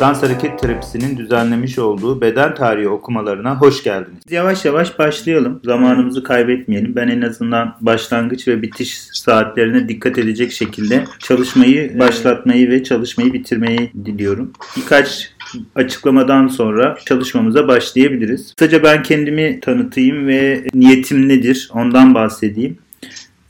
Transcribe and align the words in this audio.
Dans 0.00 0.22
Hareket 0.22 0.58
Terapisi'nin 0.58 1.16
düzenlemiş 1.16 1.78
olduğu 1.78 2.20
beden 2.20 2.54
tarihi 2.54 2.88
okumalarına 2.88 3.60
hoş 3.60 3.82
geldiniz. 3.82 4.22
Yavaş 4.30 4.64
yavaş 4.64 4.98
başlayalım. 4.98 5.60
Zamanımızı 5.64 6.22
kaybetmeyelim. 6.22 6.96
Ben 6.96 7.08
en 7.08 7.20
azından 7.20 7.76
başlangıç 7.80 8.48
ve 8.48 8.62
bitiş 8.62 8.98
saatlerine 8.98 9.88
dikkat 9.88 10.18
edecek 10.18 10.52
şekilde 10.52 11.04
çalışmayı 11.18 11.98
başlatmayı 11.98 12.70
ve 12.70 12.84
çalışmayı 12.84 13.32
bitirmeyi 13.32 13.90
diliyorum. 14.04 14.52
Birkaç 14.76 15.32
açıklamadan 15.74 16.46
sonra 16.46 16.98
çalışmamıza 17.06 17.68
başlayabiliriz. 17.68 18.54
Kısaca 18.54 18.82
ben 18.82 19.02
kendimi 19.02 19.60
tanıtayım 19.60 20.26
ve 20.26 20.64
niyetim 20.74 21.28
nedir 21.28 21.70
ondan 21.72 22.14
bahsedeyim. 22.14 22.78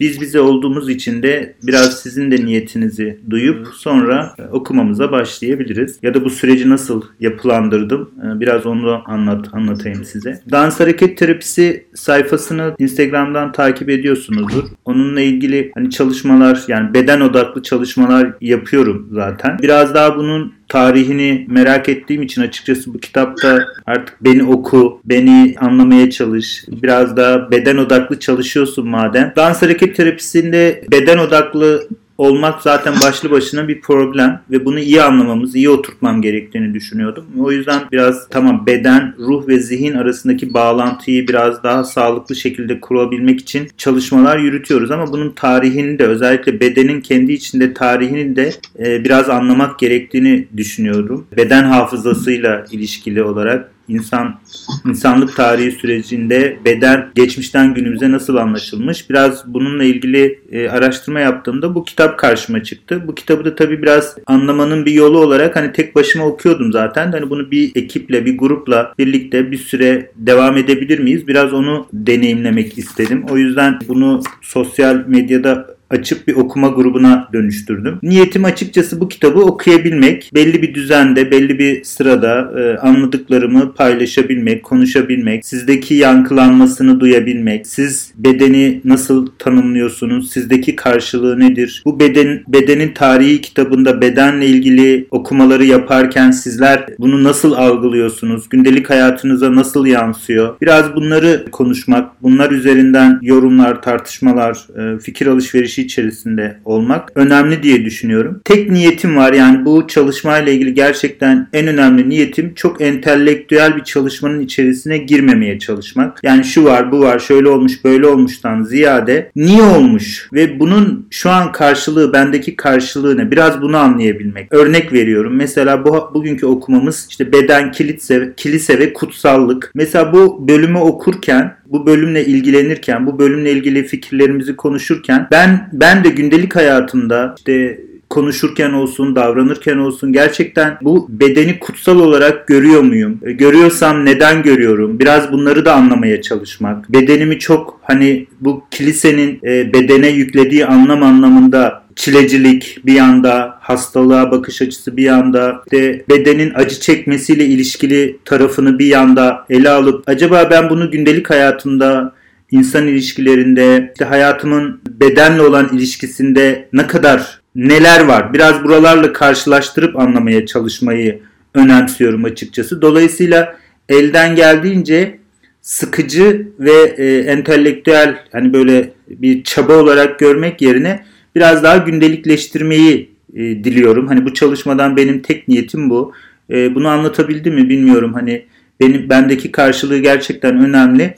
Biz 0.01 0.20
bize 0.20 0.41
olduğumuz 0.41 0.89
için 0.89 1.23
de 1.23 1.55
biraz 1.62 2.01
sizin 2.01 2.30
de 2.30 2.45
niyetinizi 2.45 3.20
duyup 3.30 3.66
sonra 3.75 4.34
e, 4.39 4.43
okumamıza 4.43 5.12
başlayabiliriz. 5.12 5.98
Ya 6.03 6.15
da 6.15 6.25
bu 6.25 6.30
süreci 6.30 6.70
nasıl 6.70 7.03
yapılandırdım 7.20 8.11
e, 8.23 8.41
biraz 8.41 8.67
onu 8.67 9.03
anlat 9.06 9.48
anlatayım 9.53 10.05
size. 10.05 10.41
Dans 10.51 10.80
hareket 10.80 11.19
terapisi 11.19 11.87
sayfasını 11.95 12.75
Instagram'dan 12.79 13.53
takip 13.53 13.89
ediyorsunuzdur. 13.89 14.65
Onunla 14.84 15.20
ilgili 15.20 15.73
hani 15.75 15.91
çalışmalar 15.91 16.65
yani 16.69 16.95
beden 16.95 17.20
odaklı 17.20 17.62
çalışmalar 17.62 18.34
yapıyorum 18.41 19.09
zaten. 19.12 19.59
Biraz 19.62 19.95
daha 19.95 20.17
bunun 20.17 20.55
tarihini 20.69 21.47
merak 21.48 21.88
ettiğim 21.88 22.23
için 22.23 22.43
açıkçası 22.43 22.95
bu 22.95 22.98
kitapta 22.98 23.66
artık 23.87 24.25
beni 24.25 24.45
oku, 24.45 25.01
beni 25.05 25.55
anlamaya 25.61 26.11
çalış. 26.11 26.65
Biraz 26.69 27.16
daha 27.16 27.51
beden 27.51 27.77
odaklı 27.77 28.20
çalışıyorsun 28.20 28.89
madem. 28.89 29.33
Dans 29.37 29.62
hareket 29.62 29.97
terapisinde 29.97 30.84
beden 30.91 31.19
odaklı 31.19 31.89
olmak 32.19 32.62
zaten 32.62 32.95
başlı 33.05 33.31
başına 33.31 33.69
bir 33.69 33.81
problem 33.81 34.41
ve 34.50 34.64
bunu 34.64 34.78
iyi 34.78 35.03
anlamamız, 35.03 35.55
iyi 35.55 35.70
oturtmam 35.70 36.22
gerektiğini 36.22 36.75
düşünüyordum. 36.75 37.25
O 37.41 37.53
yüzden 37.53 37.81
biraz 37.92 38.28
tamam 38.28 38.67
beden, 38.67 39.14
ruh 39.19 39.48
ve 39.48 39.59
zihin 39.59 39.95
arasındaki 39.95 40.55
bağlantıyı 40.55 41.28
biraz 41.28 41.62
daha 41.62 41.84
sağlıklı 41.84 42.37
şekilde 42.37 42.81
kurabilmek 42.81 43.41
için 43.41 43.69
çalışmalar 43.77 44.39
yürütüyoruz 44.39 44.91
ama 44.91 45.12
bunun 45.12 45.31
tarihini 45.31 45.98
de 45.98 46.06
özellikle 46.06 46.61
bedenin 46.61 47.00
kendi 47.00 47.33
içinde 47.33 47.75
tarihini 47.75 48.37
de 48.37 48.53
e, 48.78 49.05
biraz 49.05 49.31
anlamak 49.31 49.78
gerektiğini 49.78 50.47
düşünüyorum. 50.56 51.27
Beden 51.37 51.64
hafızasıyla 51.64 52.64
ilişkili 52.70 53.22
olarak 53.22 53.75
insan 53.89 54.39
insanlık 54.87 55.37
tarihi 55.37 55.73
sürecinde 55.73 56.59
beden 56.65 57.11
geçmişten 57.15 57.75
günümüze 57.75 58.12
nasıl 58.12 58.37
anlaşılmış? 58.37 59.11
Biraz 59.11 59.55
bununla 59.55 59.84
ilgili 59.84 60.41
e, 60.53 60.69
araştırma 60.69 61.20
yaptığımda 61.20 61.75
bu 61.75 61.84
kitap 61.84 62.19
karşıma 62.19 62.62
çıktı. 62.62 63.03
Bu 63.06 63.15
kitabı 63.15 63.45
da 63.45 63.55
tabii 63.55 63.83
biraz 63.83 64.17
anlamanın 64.27 64.87
bir 64.87 64.93
yolu 64.93 65.19
olarak 65.19 65.56
hani 65.56 65.73
tek 65.73 65.95
başıma 65.95 66.25
okuyordum 66.25 66.73
zaten. 66.73 67.12
Hani 67.12 67.31
bunu 67.31 67.51
bir 67.51 67.73
ekiple, 67.75 68.25
bir 68.27 68.39
grupla 68.39 68.95
birlikte 68.98 69.51
bir 69.51 69.59
süre 69.59 70.11
devam 70.17 70.56
edebilir 70.56 70.98
miyiz? 70.98 71.28
Biraz 71.28 71.53
onu 71.53 71.87
deneyimlemek 71.93 72.78
istedim. 72.78 73.25
O 73.31 73.37
yüzden 73.37 73.78
bunu 73.89 74.23
sosyal 74.43 75.05
medyada 75.06 75.75
açıp 75.91 76.29
bir 76.29 76.34
okuma 76.34 76.69
grubuna 76.69 77.29
dönüştürdüm. 77.33 77.98
Niyetim 78.03 78.45
açıkçası 78.45 79.01
bu 79.01 79.09
kitabı 79.09 79.41
okuyabilmek, 79.41 80.31
belli 80.34 80.62
bir 80.62 80.75
düzende, 80.75 81.31
belli 81.31 81.59
bir 81.59 81.84
sırada 81.84 82.53
e, 82.61 82.78
anladıklarımı 82.78 83.75
paylaşabilmek, 83.75 84.62
konuşabilmek, 84.62 85.47
sizdeki 85.47 85.95
yankılanmasını 85.95 87.01
duyabilmek, 87.01 87.67
siz 87.67 88.12
bedeni 88.17 88.81
nasıl 88.84 89.27
tanımlıyorsunuz, 89.39 90.31
sizdeki 90.31 90.77
karşılığı 90.77 91.41
nedir? 91.41 91.83
Bu 91.84 92.00
beden 92.00 92.43
bedenin 92.48 92.93
tarihi 92.95 93.41
kitabında 93.41 94.00
bedenle 94.00 94.47
ilgili 94.47 95.06
okumaları 95.11 95.65
yaparken 95.65 96.31
sizler 96.31 96.87
bunu 96.99 97.25
nasıl 97.25 97.53
algılıyorsunuz? 97.53 98.49
Gündelik 98.49 98.91
hayatınıza 98.91 99.55
nasıl 99.55 99.87
yansıyor? 99.87 100.56
Biraz 100.60 100.94
bunları 100.94 101.44
konuşmak, 101.53 102.22
bunlar 102.22 102.50
üzerinden 102.50 103.19
yorumlar, 103.22 103.83
tartışmalar, 103.83 104.66
e, 104.78 104.99
fikir 104.99 105.27
alışverişi 105.27 105.75
süreçi 105.76 105.82
içerisinde 105.82 106.59
olmak 106.64 107.12
önemli 107.14 107.62
diye 107.62 107.84
düşünüyorum. 107.84 108.41
Tek 108.44 108.70
niyetim 108.70 109.16
var 109.16 109.32
yani 109.32 109.64
bu 109.64 109.87
çalışmayla 109.87 110.53
ilgili 110.53 110.75
gerçekten 110.75 111.48
en 111.53 111.66
önemli 111.66 112.09
niyetim 112.09 112.54
çok 112.54 112.81
entelektüel 112.81 113.76
bir 113.76 113.84
çalışmanın 113.84 114.41
içerisine 114.41 114.98
girmemeye 114.98 115.59
çalışmak. 115.59 116.20
Yani 116.22 116.44
şu 116.44 116.65
var 116.65 116.92
bu 116.92 117.00
var 117.00 117.19
şöyle 117.19 117.48
olmuş 117.48 117.84
böyle 117.84 118.06
olmuştan 118.06 118.62
ziyade 118.62 119.31
niye 119.36 119.62
olmuş 119.62 120.28
ve 120.32 120.60
bunun 120.60 121.06
şu 121.10 121.31
an 121.31 121.53
karşılığı 121.53 122.12
bendeki 122.12 122.56
karşılığı 122.56 123.16
ne 123.16 123.31
biraz 123.31 123.62
bunu 123.62 123.76
anlayabilmek. 123.76 124.54
Örnek 124.54 124.92
veriyorum 124.92 125.34
mesela 125.36 125.84
bu 125.84 126.10
bugünkü 126.15 126.47
okumamız 126.47 127.06
işte 127.10 127.32
beden 127.32 127.72
kilise, 127.72 128.32
kilise 128.36 128.78
ve 128.78 128.92
kutsallık. 128.92 129.72
Mesela 129.75 130.12
bu 130.12 130.48
bölümü 130.48 130.78
okurken 130.78 131.56
bu 131.69 131.87
bölümle 131.87 132.27
ilgilenirken, 132.27 133.06
bu 133.06 133.19
bölümle 133.19 133.53
ilgili 133.53 133.84
fikirlerimizi 133.84 134.56
konuşurken 134.56 135.28
ben 135.31 135.71
ben 135.72 136.04
de 136.04 136.09
gündelik 136.09 136.56
hayatımda 136.56 137.34
işte 137.38 137.81
konuşurken 138.11 138.72
olsun, 138.72 139.17
davranırken 139.17 139.77
olsun 139.78 140.12
gerçekten 140.12 140.78
bu 140.83 141.06
bedeni 141.09 141.59
kutsal 141.59 141.99
olarak 141.99 142.47
görüyor 142.47 142.81
muyum? 142.81 143.21
E, 143.22 143.33
görüyorsam 143.33 144.05
neden 144.05 144.43
görüyorum? 144.43 144.99
Biraz 144.99 145.33
bunları 145.33 145.65
da 145.65 145.75
anlamaya 145.75 146.22
çalışmak. 146.22 146.93
Bedenimi 146.93 147.39
çok 147.39 147.81
hani 147.83 148.27
bu 148.41 148.65
kilisenin 148.71 149.41
e, 149.45 149.72
bedene 149.72 150.09
yüklediği 150.09 150.66
anlam 150.66 151.03
anlamında 151.03 151.87
çilecilik 151.97 152.78
bir 152.87 152.93
yanda, 152.93 153.56
hastalığa 153.61 154.31
bakış 154.31 154.62
açısı 154.62 154.97
bir 154.97 155.03
yanda, 155.03 155.62
işte 155.66 156.05
bedenin 156.09 156.53
acı 156.55 156.81
çekmesiyle 156.81 157.45
ilişkili 157.45 158.19
tarafını 158.25 158.78
bir 158.78 158.87
yanda 158.87 159.47
ele 159.50 159.71
alıp 159.71 160.09
acaba 160.09 160.49
ben 160.50 160.71
bunu 160.71 160.91
gündelik 160.91 161.31
hayatımda 161.31 162.15
insan 162.50 162.87
ilişkilerinde, 162.87 163.93
işte 163.95 164.05
hayatımın 164.05 164.81
bedenle 164.89 165.43
olan 165.43 165.69
ilişkisinde 165.72 166.69
ne 166.72 166.87
kadar 166.87 167.41
neler 167.56 168.05
var? 168.05 168.34
Biraz 168.34 168.65
buralarla 168.65 169.12
karşılaştırıp 169.12 169.97
anlamaya 169.97 170.47
çalışmayı 170.47 171.21
önemsiyorum 171.55 172.25
açıkçası. 172.25 172.83
Dolayısıyla 172.83 173.56
elden 173.89 174.37
geldiğince 174.37 175.19
sıkıcı 175.62 176.49
ve 176.59 176.95
e, 176.97 177.19
entelektüel 177.19 178.19
hani 178.33 178.53
böyle 178.53 178.93
bir 179.09 179.45
çaba 179.45 179.77
olarak 179.77 180.19
görmek 180.19 180.62
yerine 180.62 181.05
biraz 181.34 181.62
daha 181.62 181.77
gündelikleştirmeyi 181.77 183.11
e, 183.34 183.41
diliyorum. 183.41 184.06
Hani 184.06 184.25
bu 184.25 184.34
çalışmadan 184.34 184.97
benim 184.97 185.22
tek 185.22 185.49
niyetim 185.49 185.91
bu. 185.91 186.12
E, 186.50 186.75
bunu 186.75 186.89
anlatabildim 186.89 187.55
mi 187.55 187.69
bilmiyorum. 187.69 188.15
Hani 188.15 188.45
benim 188.81 189.11
bendeki 189.11 189.53
karşılığı 189.53 189.99
gerçekten 189.99 190.65
önemli. 190.65 191.15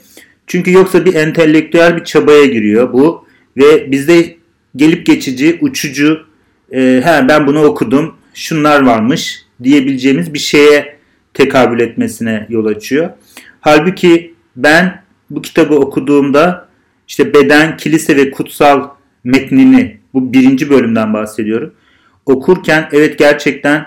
Çünkü 0.47 0.71
yoksa 0.71 1.05
bir 1.05 1.13
entelektüel 1.13 1.97
bir 1.97 2.03
çabaya 2.03 2.45
giriyor 2.45 2.93
bu 2.93 3.25
ve 3.57 3.91
bizde 3.91 4.35
gelip 4.75 5.05
geçici, 5.05 5.57
uçucu, 5.61 6.28
e, 6.71 7.01
he 7.05 7.27
ben 7.27 7.47
bunu 7.47 7.63
okudum, 7.63 8.15
şunlar 8.33 8.85
varmış 8.85 9.45
diyebileceğimiz 9.63 10.33
bir 10.33 10.39
şeye 10.39 10.99
tekabül 11.33 11.79
etmesine 11.79 12.45
yol 12.49 12.65
açıyor. 12.65 13.09
Halbuki 13.61 14.33
ben 14.55 15.03
bu 15.29 15.41
kitabı 15.41 15.75
okuduğumda 15.75 16.67
işte 17.07 17.33
beden, 17.33 17.77
kilise 17.77 18.15
ve 18.15 18.31
kutsal 18.31 18.89
metnini 19.23 19.97
bu 20.13 20.33
birinci 20.33 20.69
bölümden 20.69 21.13
bahsediyorum. 21.13 21.73
Okurken 22.25 22.89
evet 22.91 23.19
gerçekten 23.19 23.85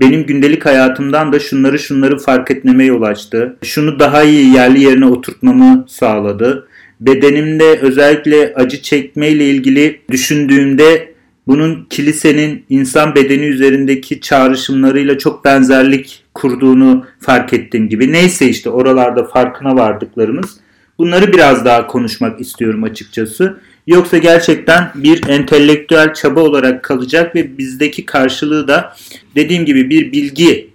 benim 0.00 0.26
gündelik 0.26 0.66
hayatımdan 0.66 1.32
da 1.32 1.38
şunları 1.38 1.78
şunları 1.78 2.18
fark 2.18 2.50
etmeme 2.50 2.84
yol 2.84 3.02
açtı. 3.02 3.56
Şunu 3.62 3.98
daha 3.98 4.22
iyi 4.22 4.54
yerli 4.54 4.82
yerine 4.82 5.06
oturtmamı 5.06 5.84
sağladı. 5.88 6.68
Bedenimde 7.00 7.78
özellikle 7.78 8.54
acı 8.54 8.82
çekme 8.82 9.28
ile 9.28 9.44
ilgili 9.44 10.00
düşündüğümde 10.10 11.12
bunun 11.48 11.86
kilisenin 11.90 12.64
insan 12.68 13.14
bedeni 13.14 13.44
üzerindeki 13.44 14.20
çağrışımlarıyla 14.20 15.18
çok 15.18 15.44
benzerlik 15.44 16.24
kurduğunu 16.34 17.06
fark 17.20 17.52
ettiğim 17.52 17.88
gibi. 17.88 18.12
Neyse 18.12 18.48
işte 18.48 18.70
oralarda 18.70 19.24
farkına 19.24 19.76
vardıklarımız. 19.76 20.56
Bunları 20.98 21.32
biraz 21.32 21.64
daha 21.64 21.86
konuşmak 21.86 22.40
istiyorum 22.40 22.84
açıkçası. 22.84 23.60
Yoksa 23.86 24.18
gerçekten 24.18 24.90
bir 24.94 25.28
entelektüel 25.28 26.14
çaba 26.14 26.40
olarak 26.40 26.84
kalacak 26.84 27.34
ve 27.34 27.58
bizdeki 27.58 28.04
karşılığı 28.04 28.68
da 28.68 28.96
dediğim 29.34 29.64
gibi 29.64 29.90
bir 29.90 30.12
bilgi. 30.12 30.70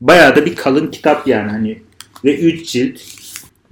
Bayağı 0.00 0.36
da 0.36 0.46
bir 0.46 0.56
kalın 0.56 0.90
kitap 0.90 1.28
yani 1.28 1.50
hani 1.50 1.78
ve 2.24 2.38
3 2.38 2.68
cilt. 2.68 3.00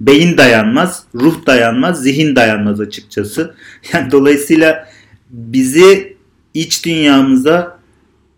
Beyin 0.01 0.37
dayanmaz, 0.37 1.03
ruh 1.15 1.45
dayanmaz, 1.45 2.03
zihin 2.03 2.35
dayanmaz 2.35 2.81
açıkçası. 2.81 3.55
Yani 3.93 4.11
dolayısıyla 4.11 4.89
bizi 5.29 6.14
iç 6.55 6.85
dünyamıza 6.85 7.79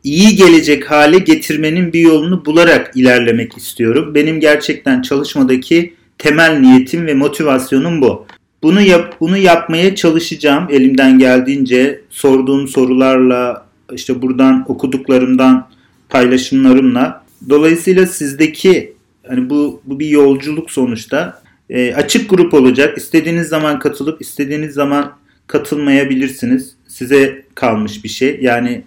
iyi 0.03 0.35
gelecek 0.35 0.91
hale 0.91 1.19
getirmenin 1.19 1.93
bir 1.93 1.99
yolunu 1.99 2.45
bularak 2.45 2.91
ilerlemek 2.95 3.57
istiyorum. 3.57 4.15
Benim 4.15 4.39
gerçekten 4.39 5.01
çalışmadaki 5.01 5.93
temel 6.17 6.59
niyetim 6.59 7.05
ve 7.05 7.13
motivasyonum 7.13 8.01
bu. 8.01 8.25
Bunu 8.63 8.81
yap 8.81 9.17
bunu 9.19 9.37
yapmaya 9.37 9.95
çalışacağım 9.95 10.67
elimden 10.69 11.19
geldiğince 11.19 12.01
sorduğum 12.09 12.67
sorularla 12.67 13.67
işte 13.93 14.21
buradan 14.21 14.65
okuduklarımdan 14.67 15.67
paylaşımlarımla 16.09 17.27
Dolayısıyla 17.49 18.05
sizdeki 18.07 18.93
hani 19.27 19.49
bu 19.49 19.81
bu 19.85 19.99
bir 19.99 20.07
yolculuk 20.07 20.71
sonuçta 20.71 21.41
e, 21.69 21.93
açık 21.93 22.29
grup 22.29 22.53
olacak. 22.53 22.97
İstediğiniz 22.97 23.47
zaman 23.47 23.79
katılıp 23.79 24.21
istediğiniz 24.21 24.73
zaman 24.73 25.13
katılmayabilirsiniz. 25.47 26.75
Size 26.97 27.45
kalmış 27.55 28.03
bir 28.03 28.09
şey. 28.09 28.39
Yani 28.41 28.83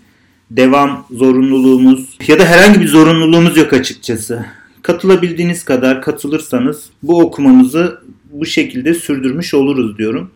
devam 0.51 1.07
zorunluluğumuz 1.11 2.19
ya 2.29 2.39
da 2.39 2.45
herhangi 2.45 2.81
bir 2.81 2.89
zorunluluğumuz 2.89 3.57
yok 3.57 3.73
açıkçası. 3.73 4.47
Katılabildiğiniz 4.83 5.65
kadar 5.65 6.03
katılırsanız 6.03 6.85
bu 7.03 7.21
okumamızı 7.21 8.01
bu 8.33 8.47
şekilde 8.47 8.95
sürdürmüş 8.95 9.55
oluruz 9.55 9.99
diyorum. 9.99 10.31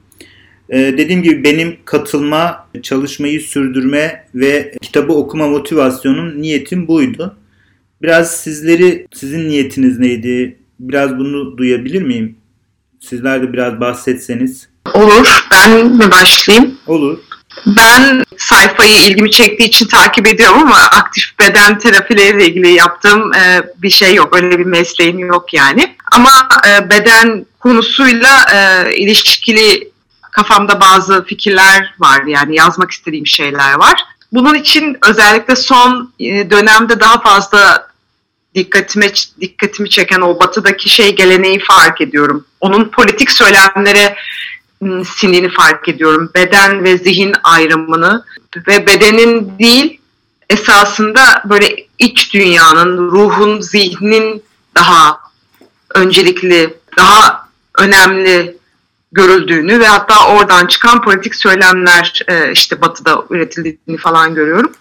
Ee, 0.71 0.79
dediğim 0.99 1.23
gibi 1.23 1.45
benim 1.45 1.77
katılma, 1.85 2.69
çalışmayı 2.83 3.41
sürdürme 3.41 4.27
ve 4.35 4.75
kitabı 4.83 5.13
okuma 5.13 5.49
motivasyonum, 5.49 6.43
niyetim 6.43 6.89
buydu. 6.89 7.37
Biraz 8.03 8.37
sizleri, 8.37 9.07
sizin 9.15 9.49
niyetiniz 9.49 9.99
neydi? 9.99 10.59
Biraz 10.81 11.19
bunu 11.19 11.59
duyabilir 11.59 12.03
miyim? 12.03 12.37
Sizler 13.01 13.43
de 13.43 13.53
biraz 13.53 13.81
bahsetseniz. 13.81 14.69
Olur. 14.95 15.47
Ben 15.53 15.87
mi 15.87 16.11
başlayayım? 16.11 16.75
Olur. 16.87 17.19
Ben 17.67 18.25
sayfayı 18.39 18.97
ilgimi 18.97 19.31
çektiği 19.31 19.65
için 19.65 19.87
takip 19.87 20.27
ediyorum 20.27 20.63
ama 20.63 20.77
aktif 20.77 21.39
beden 21.39 21.79
terapileriyle 21.79 22.47
ilgili 22.47 22.73
yaptığım 22.73 23.35
e, 23.35 23.63
bir 23.83 23.91
şey 23.91 24.15
yok. 24.15 24.37
Öyle 24.37 24.59
bir 24.59 24.65
mesleğim 24.65 25.19
yok 25.19 25.55
yani. 25.55 25.97
Ama 26.13 26.49
e, 26.69 26.91
beden 26.91 27.47
konusuyla 27.61 28.45
e, 28.55 28.91
ilişkili 28.97 29.91
kafamda 30.31 30.81
bazı 30.81 31.25
fikirler 31.25 31.95
var. 31.99 32.23
Yani 32.27 32.57
yazmak 32.57 32.91
istediğim 32.91 33.27
şeyler 33.27 33.75
var. 33.75 34.05
Bunun 34.33 34.55
için 34.55 34.99
özellikle 35.09 35.57
son 35.57 36.13
dönemde 36.21 37.01
daha 37.01 37.21
fazla 37.21 37.89
dikkatime 38.55 39.13
dikkatimi 39.41 39.91
çeken 39.91 40.21
o 40.21 40.41
batıdaki 40.41 40.89
şey 40.89 41.17
geleneği 41.17 41.59
fark 41.59 42.01
ediyorum. 42.01 42.47
Onun 42.61 42.85
politik 42.85 43.31
söylemlere 43.31 44.17
sinini 45.05 45.49
fark 45.49 45.89
ediyorum. 45.89 46.31
Beden 46.35 46.85
ve 46.85 46.99
zihin 46.99 47.35
ayrımını 47.43 48.25
ve 48.67 48.87
bedenin 48.87 49.59
değil 49.59 50.01
esasında 50.51 51.43
böyle 51.45 51.87
iç 51.99 52.35
dünyanın, 52.35 52.99
ruhun, 52.99 53.61
zihnin 53.61 54.43
daha 54.75 55.21
öncelikli, 55.95 56.75
daha 56.97 57.49
önemli 57.79 58.57
görüldüğünü 59.13 59.81
ve 59.81 59.87
hatta 59.87 60.29
oradan 60.29 60.67
çıkan 60.67 61.03
politik 61.03 61.35
söylemler 61.35 62.23
e, 62.29 62.53
işte 62.53 62.81
batıda 62.81 63.25
üretildiğini 63.31 63.97
falan 63.99 64.35
görüyorum. 64.35 64.73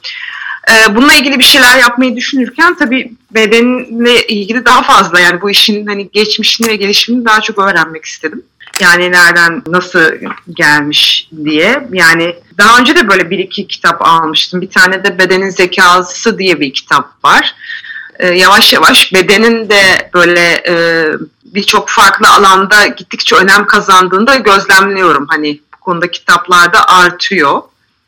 E, 0.72 0.96
bununla 0.96 1.14
ilgili 1.14 1.40
bir 1.40 1.44
şeyler 1.44 1.78
yapmayı 1.78 2.16
düşünürken 2.16 2.78
tabii 2.78 3.14
bedenle 3.32 4.28
ilgili 4.28 4.66
daha 4.66 4.82
fazla 4.82 5.20
yani 5.20 5.42
bu 5.42 5.52
işin 5.52 5.88
hani 5.88 6.12
geçmişini 6.12 6.68
ve 6.68 6.76
gelişimini 6.76 7.26
daha 7.26 7.42
çok 7.42 7.60
öğrenmek 7.60 8.06
istedim. 8.06 8.44
Yani 8.82 9.12
nereden 9.12 9.64
nasıl 9.68 10.12
gelmiş 10.50 11.30
diye. 11.46 11.88
Yani 11.92 12.36
daha 12.58 12.80
önce 12.80 12.96
de 12.96 13.08
böyle 13.08 13.30
bir 13.30 13.40
iki 13.40 13.68
kitap 13.68 14.02
almıştım. 14.02 14.62
Bir 14.62 14.70
tane 14.70 15.04
de 15.04 15.20
Bedenin 15.20 15.50
Zekası 15.50 16.40
diye 16.40 16.60
bir 16.60 16.74
kitap 16.74 17.26
var. 17.26 17.56
Ee, 18.20 18.28
yavaş 18.28 18.74
yavaş 18.74 19.14
bedenin 19.14 19.70
de 19.70 20.10
böyle 20.14 20.64
e, 20.68 21.06
birçok 21.46 21.90
farklı 21.90 22.28
alanda 22.30 22.88
gittikçe 22.88 23.36
önem 23.36 23.68
kazandığında 23.68 24.36
gözlemliyorum. 24.36 25.26
Hani 25.30 25.62
bu 25.76 25.80
konuda 25.80 26.12
kitaplarda 26.12 26.88
artıyor. 26.88 27.62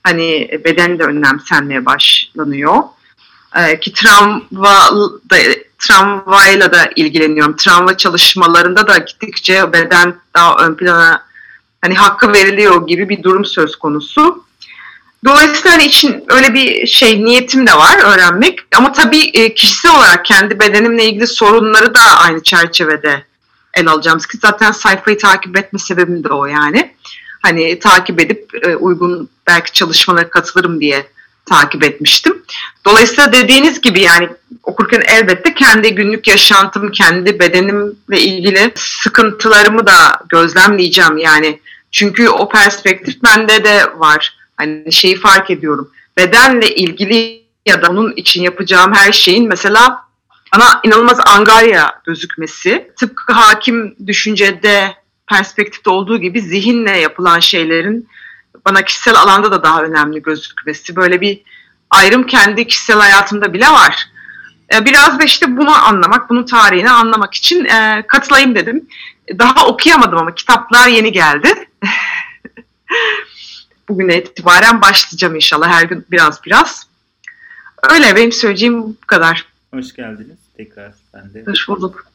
Hani 0.03 0.49
beden 0.65 0.99
de 0.99 1.03
önemsenmeye 1.03 1.85
başlanıyor. 1.85 2.83
Ee, 3.55 3.79
ki 3.79 3.93
travma 3.93 4.89
da, 5.29 5.37
travmayla 5.79 6.71
da 6.71 6.89
ilgileniyorum. 6.95 7.55
Travma 7.55 7.97
çalışmalarında 7.97 8.87
da 8.87 8.97
gittikçe 8.97 9.73
beden 9.73 10.15
daha 10.33 10.55
ön 10.55 10.75
plana 10.75 11.25
hani 11.81 11.95
hakkı 11.95 12.33
veriliyor 12.33 12.87
gibi 12.87 13.09
bir 13.09 13.23
durum 13.23 13.45
söz 13.45 13.75
konusu. 13.75 14.45
Dolayısıyla 15.25 15.71
hani 15.71 15.85
için 15.85 16.23
öyle 16.29 16.53
bir 16.53 16.87
şey 16.87 17.25
niyetim 17.25 17.67
de 17.67 17.73
var 17.73 17.97
öğrenmek. 18.03 18.59
Ama 18.77 18.91
tabii 18.91 19.29
e, 19.33 19.53
kişisel 19.53 19.97
olarak 19.97 20.25
kendi 20.25 20.59
bedenimle 20.59 21.05
ilgili 21.05 21.27
sorunları 21.27 21.93
da 21.93 22.01
aynı 22.01 22.43
çerçevede 22.43 23.23
el 23.73 23.87
alacağım. 23.87 24.19
Ki 24.19 24.37
zaten 24.41 24.71
sayfayı 24.71 25.17
takip 25.17 25.57
etme 25.57 25.79
sebebim 25.79 26.23
de 26.23 26.29
o 26.29 26.45
yani. 26.45 26.95
Hani 27.41 27.79
takip 27.79 28.21
edip 28.21 28.65
e, 28.65 28.75
uygun 28.75 29.29
belki 29.47 29.71
çalışmalara 29.71 30.29
katılırım 30.29 30.81
diye 30.81 31.07
takip 31.45 31.83
etmiştim. 31.83 32.43
Dolayısıyla 32.85 33.33
dediğiniz 33.33 33.81
gibi 33.81 34.01
yani 34.01 34.29
okurken 34.63 35.01
elbette 35.07 35.53
kendi 35.53 35.95
günlük 35.95 36.27
yaşantım, 36.27 36.91
kendi 36.91 37.39
bedenimle 37.39 38.19
ilgili 38.19 38.71
sıkıntılarımı 38.75 39.87
da 39.87 40.19
gözlemleyeceğim 40.29 41.17
yani. 41.17 41.59
Çünkü 41.91 42.29
o 42.29 42.49
perspektif 42.49 43.23
bende 43.23 43.63
de 43.63 43.99
var. 43.99 44.37
Hani 44.57 44.91
şeyi 44.91 45.15
fark 45.15 45.51
ediyorum. 45.51 45.91
Bedenle 46.17 46.75
ilgili 46.75 47.45
ya 47.65 47.81
da 47.81 47.89
onun 47.89 48.13
için 48.15 48.43
yapacağım 48.43 48.93
her 48.93 49.11
şeyin 49.11 49.47
mesela 49.47 50.05
bana 50.55 50.79
inanılmaz 50.83 51.19
angarya 51.25 52.01
gözükmesi. 52.05 52.91
Tıpkı 52.99 53.33
hakim 53.33 53.95
düşüncede 54.07 54.95
perspektifte 55.27 55.89
olduğu 55.89 56.17
gibi 56.17 56.41
zihinle 56.41 56.97
yapılan 56.97 57.39
şeylerin 57.39 58.07
bana 58.65 58.81
kişisel 58.81 59.15
alanda 59.15 59.51
da 59.51 59.63
daha 59.63 59.83
önemli 59.83 60.21
gözükmesi. 60.21 60.95
Böyle 60.95 61.21
bir 61.21 61.41
ayrım 61.89 62.27
kendi 62.27 62.67
kişisel 62.67 62.99
hayatımda 62.99 63.53
bile 63.53 63.67
var. 63.67 64.09
E, 64.73 64.85
biraz 64.85 65.19
da 65.19 65.23
işte 65.23 65.57
bunu 65.57 65.75
anlamak, 65.87 66.29
bunun 66.29 66.45
tarihini 66.45 66.89
anlamak 66.89 67.33
için 67.33 67.65
e, 67.65 68.05
katılayım 68.07 68.55
dedim. 68.55 68.87
Daha 69.39 69.67
okuyamadım 69.67 70.17
ama 70.17 70.35
kitaplar 70.35 70.87
yeni 70.87 71.11
geldi. 71.11 71.49
Bugün 73.89 74.09
itibaren 74.09 74.81
başlayacağım 74.81 75.35
inşallah 75.35 75.69
her 75.69 75.83
gün 75.83 76.05
biraz 76.11 76.43
biraz. 76.43 76.87
Öyle 77.89 78.15
benim 78.15 78.31
söyleyeceğim 78.31 78.83
bu 78.83 78.95
kadar. 79.07 79.45
Hoş 79.73 79.93
geldiniz 79.93 80.37
tekrar 80.57 80.93
ben 81.13 81.33
de. 81.33 81.51
Hoş 81.51 81.67
bulduk. 81.67 82.05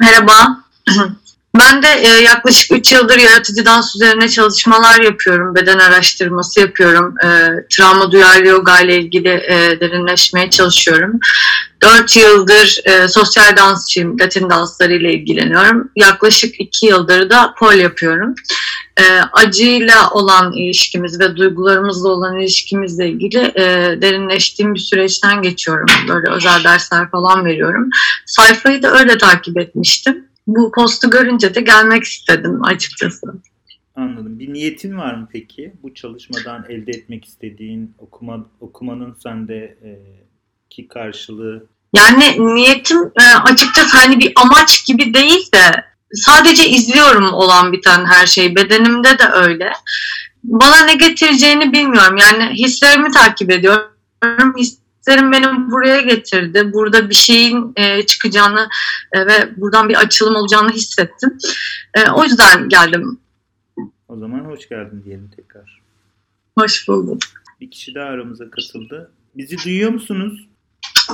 Merhaba. 0.00 0.64
Ben 1.58 1.82
de 1.82 1.88
e, 1.88 2.08
yaklaşık 2.08 2.72
3 2.72 2.92
yıldır 2.92 3.18
yaratıcı 3.18 3.64
dans 3.64 3.96
üzerine 3.96 4.28
çalışmalar 4.28 5.00
yapıyorum. 5.00 5.54
Beden 5.54 5.78
araştırması 5.78 6.60
yapıyorum. 6.60 7.14
E, 7.24 7.28
travma 7.70 8.12
duyarlı 8.12 8.48
yoga 8.48 8.80
ile 8.80 8.96
ilgili 8.96 9.28
e, 9.28 9.80
derinleşmeye 9.80 10.50
çalışıyorum. 10.50 11.20
4 11.82 12.16
yıldır 12.16 12.80
e, 12.84 13.08
sosyal 13.08 13.56
dansçıyım. 13.56 14.20
Latin 14.20 14.50
dansları 14.50 14.94
ile 14.94 15.12
ilgileniyorum. 15.12 15.90
Yaklaşık 15.96 16.60
2 16.60 16.86
yıldır 16.86 17.30
da 17.30 17.54
pol 17.58 17.74
yapıyorum. 17.74 18.34
E, 18.96 19.02
acıyla 19.32 20.10
olan 20.10 20.52
ilişkimiz 20.52 21.20
ve 21.20 21.36
duygularımızla 21.36 22.08
olan 22.08 22.40
ilişkimizle 22.40 23.08
ilgili 23.08 23.38
e, 23.38 23.62
derinleştiğim 24.02 24.74
bir 24.74 24.80
süreçten 24.80 25.42
geçiyorum. 25.42 25.86
Böyle 26.08 26.30
özel 26.30 26.64
dersler 26.64 27.10
falan 27.10 27.44
veriyorum. 27.44 27.90
Sayfayı 28.26 28.82
da 28.82 28.98
öyle 28.98 29.18
takip 29.18 29.58
etmiştim 29.58 30.28
bu 30.48 30.72
postu 30.72 31.10
görünce 31.10 31.54
de 31.54 31.60
gelmek 31.60 32.04
istedim 32.04 32.64
açıkçası. 32.64 33.26
Anladım. 33.96 34.38
Bir 34.38 34.52
niyetin 34.52 34.98
var 34.98 35.14
mı 35.14 35.28
peki? 35.32 35.72
Bu 35.82 35.94
çalışmadan 35.94 36.64
elde 36.68 36.90
etmek 36.90 37.24
istediğin 37.24 37.94
okuma 37.98 38.46
okumanın 38.60 39.16
sende 39.22 39.54
e, 39.56 39.90
ki 40.70 40.88
karşılığı? 40.88 41.66
Yani 41.96 42.54
niyetim 42.54 42.98
e, 42.98 43.24
açıkçası 43.44 43.96
hani 43.96 44.18
bir 44.18 44.32
amaç 44.36 44.86
gibi 44.86 45.14
değil 45.14 45.52
de 45.54 45.84
sadece 46.12 46.68
izliyorum 46.68 47.32
olan 47.32 47.72
biten 47.72 48.04
her 48.04 48.26
şey. 48.26 48.56
Bedenimde 48.56 49.18
de 49.18 49.24
öyle. 49.32 49.72
Bana 50.44 50.84
ne 50.84 50.94
getireceğini 50.94 51.72
bilmiyorum. 51.72 52.16
Yani 52.16 52.54
hislerimi 52.54 53.10
takip 53.10 53.50
ediyorum. 53.50 53.90
His 54.58 54.78
hislerim 55.08 55.32
benim 55.32 55.70
buraya 55.70 56.00
getirdi. 56.00 56.72
Burada 56.72 57.10
bir 57.10 57.14
şeyin 57.14 57.72
e, 57.76 58.06
çıkacağını 58.06 58.68
e, 59.12 59.26
ve 59.26 59.32
buradan 59.56 59.88
bir 59.88 59.94
açılım 59.94 60.36
olacağını 60.36 60.70
hissettim. 60.70 61.38
E, 61.94 62.10
o 62.10 62.24
yüzden 62.24 62.68
geldim. 62.68 63.18
O 64.08 64.16
zaman 64.16 64.40
hoş 64.40 64.68
geldin 64.68 65.02
diyelim 65.04 65.30
tekrar. 65.36 65.80
Hoş 66.58 66.88
bulduk. 66.88 67.22
Bir 67.60 67.70
kişi 67.70 67.94
daha 67.94 68.04
aramıza 68.04 68.50
katıldı. 68.50 69.10
Bizi 69.34 69.56
duyuyor 69.64 69.90
musunuz? 69.90 70.48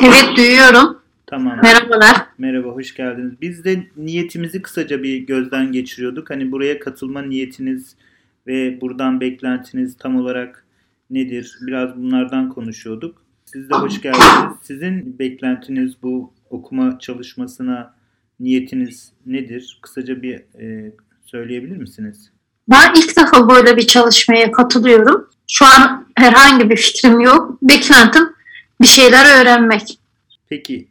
Evet 0.00 0.36
duyuyorum. 0.36 0.98
Tamam. 1.26 1.58
Merhabalar. 1.62 2.16
Merhaba, 2.38 2.68
hoş 2.68 2.94
geldiniz. 2.94 3.32
Biz 3.40 3.64
de 3.64 3.86
niyetimizi 3.96 4.62
kısaca 4.62 5.02
bir 5.02 5.18
gözden 5.18 5.72
geçiriyorduk. 5.72 6.30
Hani 6.30 6.52
buraya 6.52 6.78
katılma 6.78 7.22
niyetiniz 7.22 7.96
ve 8.46 8.80
buradan 8.80 9.20
beklentiniz 9.20 9.96
tam 9.98 10.16
olarak 10.16 10.64
nedir? 11.10 11.58
Biraz 11.60 11.96
bunlardan 11.96 12.48
konuşuyorduk. 12.48 13.23
Siz 13.54 13.70
de 13.70 13.74
hoş 13.74 14.00
geldiniz. 14.00 14.56
Sizin 14.62 15.18
beklentiniz 15.18 15.94
bu 16.02 16.32
okuma 16.50 16.98
çalışmasına 16.98 17.94
niyetiniz 18.40 19.12
nedir? 19.26 19.78
Kısaca 19.82 20.22
bir 20.22 20.34
e, 20.34 20.92
söyleyebilir 21.24 21.76
misiniz? 21.76 22.30
Ben 22.70 22.94
ilk 22.96 23.16
defa 23.16 23.48
böyle 23.48 23.76
bir 23.76 23.86
çalışmaya 23.86 24.52
katılıyorum. 24.52 25.30
Şu 25.50 25.64
an 25.64 26.06
herhangi 26.16 26.70
bir 26.70 26.76
fikrim 26.76 27.20
yok. 27.20 27.62
Beklentim 27.62 28.22
bir 28.80 28.86
şeyler 28.86 29.40
öğrenmek. 29.40 29.98
Peki 30.48 30.88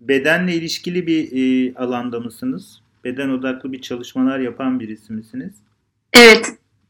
bedenle 0.00 0.54
ilişkili 0.54 1.06
bir 1.06 1.28
e, 1.32 1.74
alanda 1.74 2.20
mısınız? 2.20 2.80
Beden 3.04 3.28
odaklı 3.28 3.72
bir 3.72 3.80
çalışmalar 3.80 4.38
yapan 4.38 4.80
birisi 4.80 5.12
misiniz? 5.12 5.54
Evet. 6.12 6.46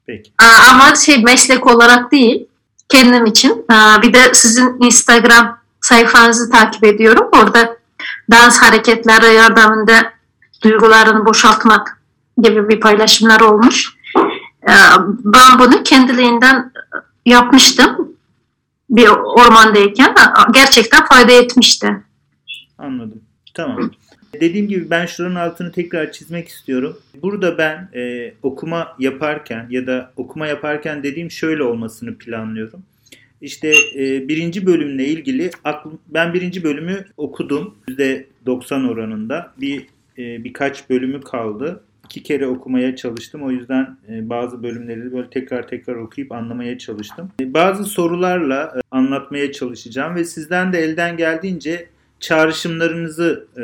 Peki. 0.07 0.33
Aa, 0.39 0.73
Ama 0.73 0.95
şey 0.95 1.23
meslek 1.23 1.67
olarak 1.67 2.13
değil. 2.13 2.47
Kendim 2.89 3.27
için. 3.27 3.67
Bir 4.03 4.15
de 4.15 4.35
sizin 4.35 4.77
Instagram 4.81 5.59
sayfanızı 5.81 6.51
takip 6.51 6.85
ediyorum. 6.85 7.29
Orada 7.33 7.77
dans 8.31 8.59
hareketleri 8.63 9.35
yardımında 9.35 10.13
duygularını 10.63 11.27
boşaltmak 11.27 12.01
gibi 12.43 12.69
bir 12.69 12.81
paylaşımlar 12.81 13.41
olmuş. 13.41 13.97
Ben 15.25 15.59
bunu 15.59 15.83
kendiliğinden 15.83 16.73
yapmıştım. 17.27 18.17
Bir 18.91 19.09
ormandayken. 19.09 20.15
Gerçekten 20.51 21.07
fayda 21.07 21.33
etmişti. 21.33 22.05
Anladım. 22.79 23.21
Tamam. 23.55 23.91
Dediğim 24.35 24.69
gibi 24.69 24.91
ben 24.91 25.07
şuranın 25.07 25.35
altını 25.35 25.73
tekrar 25.73 26.13
çizmek 26.13 26.49
istiyorum. 26.49 26.99
Burada 27.23 27.59
ben 27.59 27.89
e, 27.95 28.33
okuma 28.43 28.97
yaparken 28.99 29.67
ya 29.71 29.87
da 29.87 30.13
okuma 30.17 30.47
yaparken 30.47 31.03
dediğim 31.03 31.31
şöyle 31.31 31.63
olmasını 31.63 32.19
planlıyorum. 32.19 32.83
İşte 33.41 33.73
e, 33.95 34.29
birinci 34.29 34.67
bölümle 34.67 35.05
ilgili 35.05 35.51
aklım, 35.65 35.99
ben 36.09 36.35
birinci 36.35 36.65
bölümü 36.65 37.05
okudum. 37.17 37.75
%90 37.89 38.89
oranında. 38.89 39.53
Bir 39.61 39.87
e, 40.19 40.45
birkaç 40.45 40.91
bölümü 40.91 41.21
kaldı. 41.21 41.83
İki 42.05 42.23
kere 42.23 42.47
okumaya 42.47 42.97
çalıştım. 42.97 43.43
O 43.43 43.51
yüzden 43.51 43.97
e, 44.09 44.29
bazı 44.29 44.63
bölümleri 44.63 45.13
böyle 45.13 45.31
tekrar 45.31 45.69
tekrar 45.69 45.95
okuyup 45.95 46.33
anlamaya 46.33 46.79
çalıştım. 46.79 47.31
E, 47.41 47.55
bazı 47.55 47.85
sorularla 47.85 48.73
e, 48.77 48.81
anlatmaya 48.91 49.53
çalışacağım 49.53 50.15
ve 50.15 50.25
sizden 50.25 50.73
de 50.73 50.79
elden 50.79 51.17
geldiğince 51.17 51.89
çağrışımlarınızı 52.21 53.47
e, 53.59 53.63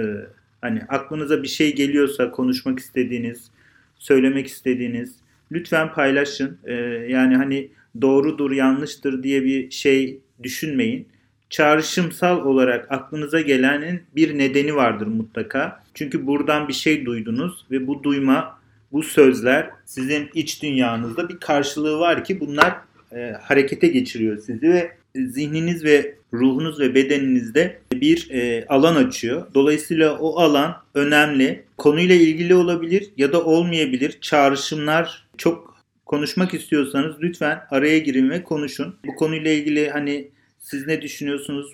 hani 0.63 0.83
aklınıza 0.89 1.43
bir 1.43 1.49
şey 1.49 1.75
geliyorsa 1.75 2.31
konuşmak 2.31 2.79
istediğiniz, 2.79 3.51
söylemek 3.99 4.47
istediğiniz 4.47 5.17
lütfen 5.53 5.93
paylaşın. 5.93 6.59
E, 6.65 6.75
yani 7.09 7.37
hani 7.37 7.69
doğrudur, 8.03 8.51
yanlıştır 8.51 9.23
diye 9.23 9.45
bir 9.45 9.71
şey 9.71 10.21
düşünmeyin. 10.43 11.09
Çağrışımsal 11.51 12.45
olarak 12.45 12.93
aklınıza 12.93 13.41
gelenin 13.41 14.03
bir 14.17 14.39
nedeni 14.39 14.77
vardır 14.77 15.07
mutlaka. 15.07 15.83
Çünkü 15.95 16.27
buradan 16.27 16.69
bir 16.69 16.73
şey 16.73 17.05
duydunuz 17.05 17.67
ve 17.71 17.87
bu 17.87 18.03
duyma, 18.03 18.59
bu 18.93 19.03
sözler 19.03 19.71
sizin 19.85 20.31
iç 20.35 20.63
dünyanızda 20.63 21.29
bir 21.29 21.41
karşılığı 21.41 21.99
var 21.99 22.25
ki 22.25 22.41
bunlar 22.41 22.75
e, 23.13 23.33
harekete 23.43 23.89
geçiriyor 23.89 24.39
sizi 24.39 24.73
ve 24.73 24.93
zihniniz 25.17 25.85
ve 25.85 26.15
ruhunuz 26.33 26.81
ve 26.81 26.95
bedeninizde 26.95 27.79
bir 27.93 28.31
e, 28.31 28.67
alan 28.69 28.97
açıyor. 28.97 29.47
Dolayısıyla 29.55 30.19
o 30.19 30.41
alan 30.41 30.77
önemli. 30.95 31.65
Konuyla 31.79 32.15
ilgili 32.15 32.55
olabilir 32.55 33.11
ya 33.17 33.33
da 33.33 33.45
olmayabilir. 33.45 34.19
Çağrışımlar 34.21 35.29
çok 35.39 35.77
konuşmak 36.07 36.55
istiyorsanız 36.55 37.17
lütfen 37.21 37.61
araya 37.71 37.99
girin 37.99 38.31
ve 38.31 38.43
konuşun. 38.43 38.97
Bu 39.07 39.15
konuyla 39.15 39.51
ilgili 39.51 39.91
hani 39.91 40.29
siz 40.59 40.87
ne 40.87 41.03
düşünüyorsunuz 41.03 41.73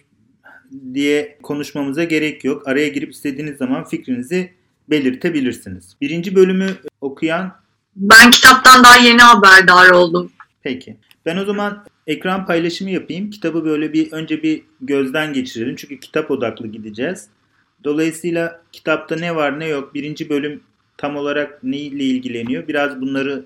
diye 0.95 1.39
konuşmamıza 1.43 2.05
gerek 2.05 2.45
yok. 2.45 2.69
Araya 2.69 2.89
girip 2.89 3.13
istediğiniz 3.13 3.57
zaman 3.57 3.85
fikrinizi 3.85 4.53
belirtebilirsiniz. 4.91 5.97
Birinci 6.01 6.35
bölümü 6.35 6.67
okuyan 7.01 7.53
Ben 7.97 8.31
kitaptan 8.31 8.85
daha 8.85 8.97
yeni 8.97 9.21
haberdar 9.21 9.91
oldum. 9.91 10.33
Peki. 10.63 10.97
Ben 11.27 11.37
o 11.37 11.45
zaman 11.45 11.85
ekran 12.09 12.47
paylaşımı 12.47 12.91
yapayım. 12.91 13.31
Kitabı 13.31 13.65
böyle 13.65 13.93
bir 13.93 14.13
önce 14.13 14.43
bir 14.43 14.63
gözden 14.81 15.33
geçirelim. 15.33 15.77
Çünkü 15.77 16.01
kitap 16.01 16.31
odaklı 16.31 16.67
gideceğiz. 16.67 17.29
Dolayısıyla 17.85 18.63
kitapta 18.73 19.17
ne 19.17 19.37
var 19.37 19.61
ne 19.61 19.67
yok. 19.67 19.95
Birinci 19.95 20.29
bölüm 20.29 20.61
tam 20.97 21.17
olarak 21.17 21.65
neyle 21.65 22.05
ilgileniyor. 22.05 22.69
Biraz 22.69 23.01
bunları 23.01 23.45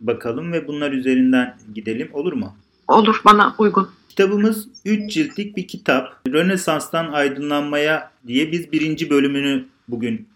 bakalım 0.00 0.52
ve 0.52 0.68
bunlar 0.68 0.92
üzerinden 0.92 1.56
gidelim. 1.74 2.08
Olur 2.12 2.32
mu? 2.32 2.56
Olur 2.88 3.20
bana 3.24 3.54
uygun. 3.58 3.88
Kitabımız 4.08 4.68
3 4.84 5.12
ciltlik 5.12 5.56
bir 5.56 5.68
kitap. 5.68 6.28
Rönesans'tan 6.28 7.12
aydınlanmaya 7.12 8.10
diye 8.26 8.52
biz 8.52 8.72
birinci 8.72 9.10
bölümünü 9.10 9.64
bugün 9.88 10.28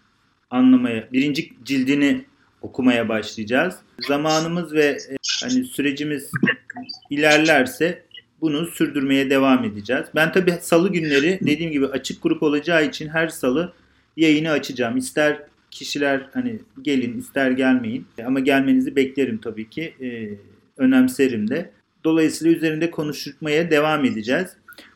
anlamaya, 0.49 1.07
birinci 1.13 1.53
cildini 1.63 2.25
okumaya 2.61 3.09
başlayacağız. 3.09 3.75
Zamanımız 4.07 4.73
ve 4.73 4.85
e, 4.85 5.17
hani 5.43 5.63
sürecimiz 5.63 6.31
ilerlerse 7.09 8.03
bunu 8.41 8.65
sürdürmeye 8.65 9.29
devam 9.29 9.63
edeceğiz. 9.63 10.05
Ben 10.15 10.31
tabii 10.31 10.57
salı 10.61 10.91
günleri 10.91 11.39
dediğim 11.41 11.71
gibi 11.71 11.87
açık 11.87 12.23
grup 12.23 12.43
olacağı 12.43 12.85
için 12.85 13.07
her 13.07 13.27
salı 13.27 13.73
yayını 14.17 14.49
açacağım. 14.49 14.97
İster 14.97 15.41
kişiler 15.71 16.29
hani 16.33 16.59
gelin 16.81 17.19
ister 17.19 17.51
gelmeyin 17.51 18.05
ama 18.25 18.39
gelmenizi 18.39 18.95
beklerim 18.95 19.37
tabii 19.37 19.69
ki. 19.69 19.93
Ee, 20.01 20.29
önemserim 20.77 21.49
de. 21.49 21.71
Dolayısıyla 22.03 22.57
üzerinde 22.57 22.91
konuşmaya 22.91 23.71
devam 23.71 24.05
edeceğiz. 24.05 24.47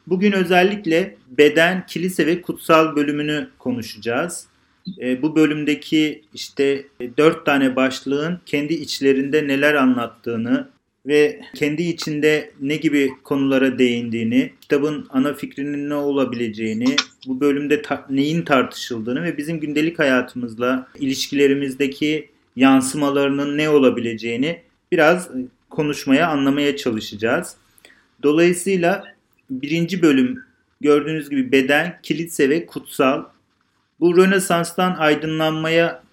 Bugün 0.07 0.31
özellikle 0.31 1.15
beden, 1.27 1.85
kilise 1.85 2.27
ve 2.27 2.41
kutsal 2.41 2.95
bölümünü 2.95 3.49
konuşacağız. 3.59 4.47
E, 5.01 5.21
bu 5.21 5.35
bölümdeki 5.35 6.21
işte 6.33 6.85
e, 6.99 7.17
dört 7.17 7.45
tane 7.45 7.75
başlığın 7.75 8.39
kendi 8.45 8.73
içlerinde 8.73 9.47
neler 9.47 9.73
anlattığını 9.73 10.67
ve 11.07 11.41
kendi 11.55 11.83
içinde 11.83 12.51
ne 12.61 12.75
gibi 12.75 13.11
konulara 13.23 13.79
değindiğini, 13.79 14.53
kitabın 14.61 15.07
ana 15.09 15.33
fikrinin 15.33 15.89
ne 15.89 15.95
olabileceğini, 15.95 16.95
bu 17.27 17.39
bölümde 17.39 17.81
ta- 17.81 18.07
neyin 18.09 18.41
tartışıldığını 18.41 19.23
ve 19.23 19.37
bizim 19.37 19.59
gündelik 19.59 19.99
hayatımızla 19.99 20.87
ilişkilerimizdeki 20.99 22.29
yansımalarının 22.55 23.57
ne 23.57 23.69
olabileceğini 23.69 24.61
biraz 24.91 25.29
konuşmaya, 25.69 26.27
anlamaya 26.27 26.77
çalışacağız. 26.77 27.55
Dolayısıyla 28.23 29.03
birinci 29.49 30.01
bölüm 30.01 30.43
gördüğünüz 30.81 31.29
gibi 31.29 31.51
beden, 31.51 31.99
kilise 32.03 32.49
ve 32.49 32.65
kutsal. 32.65 33.23
Bu 33.99 34.17
Rönesans'tan 34.17 34.95
aydınlanmaya 34.95 36.03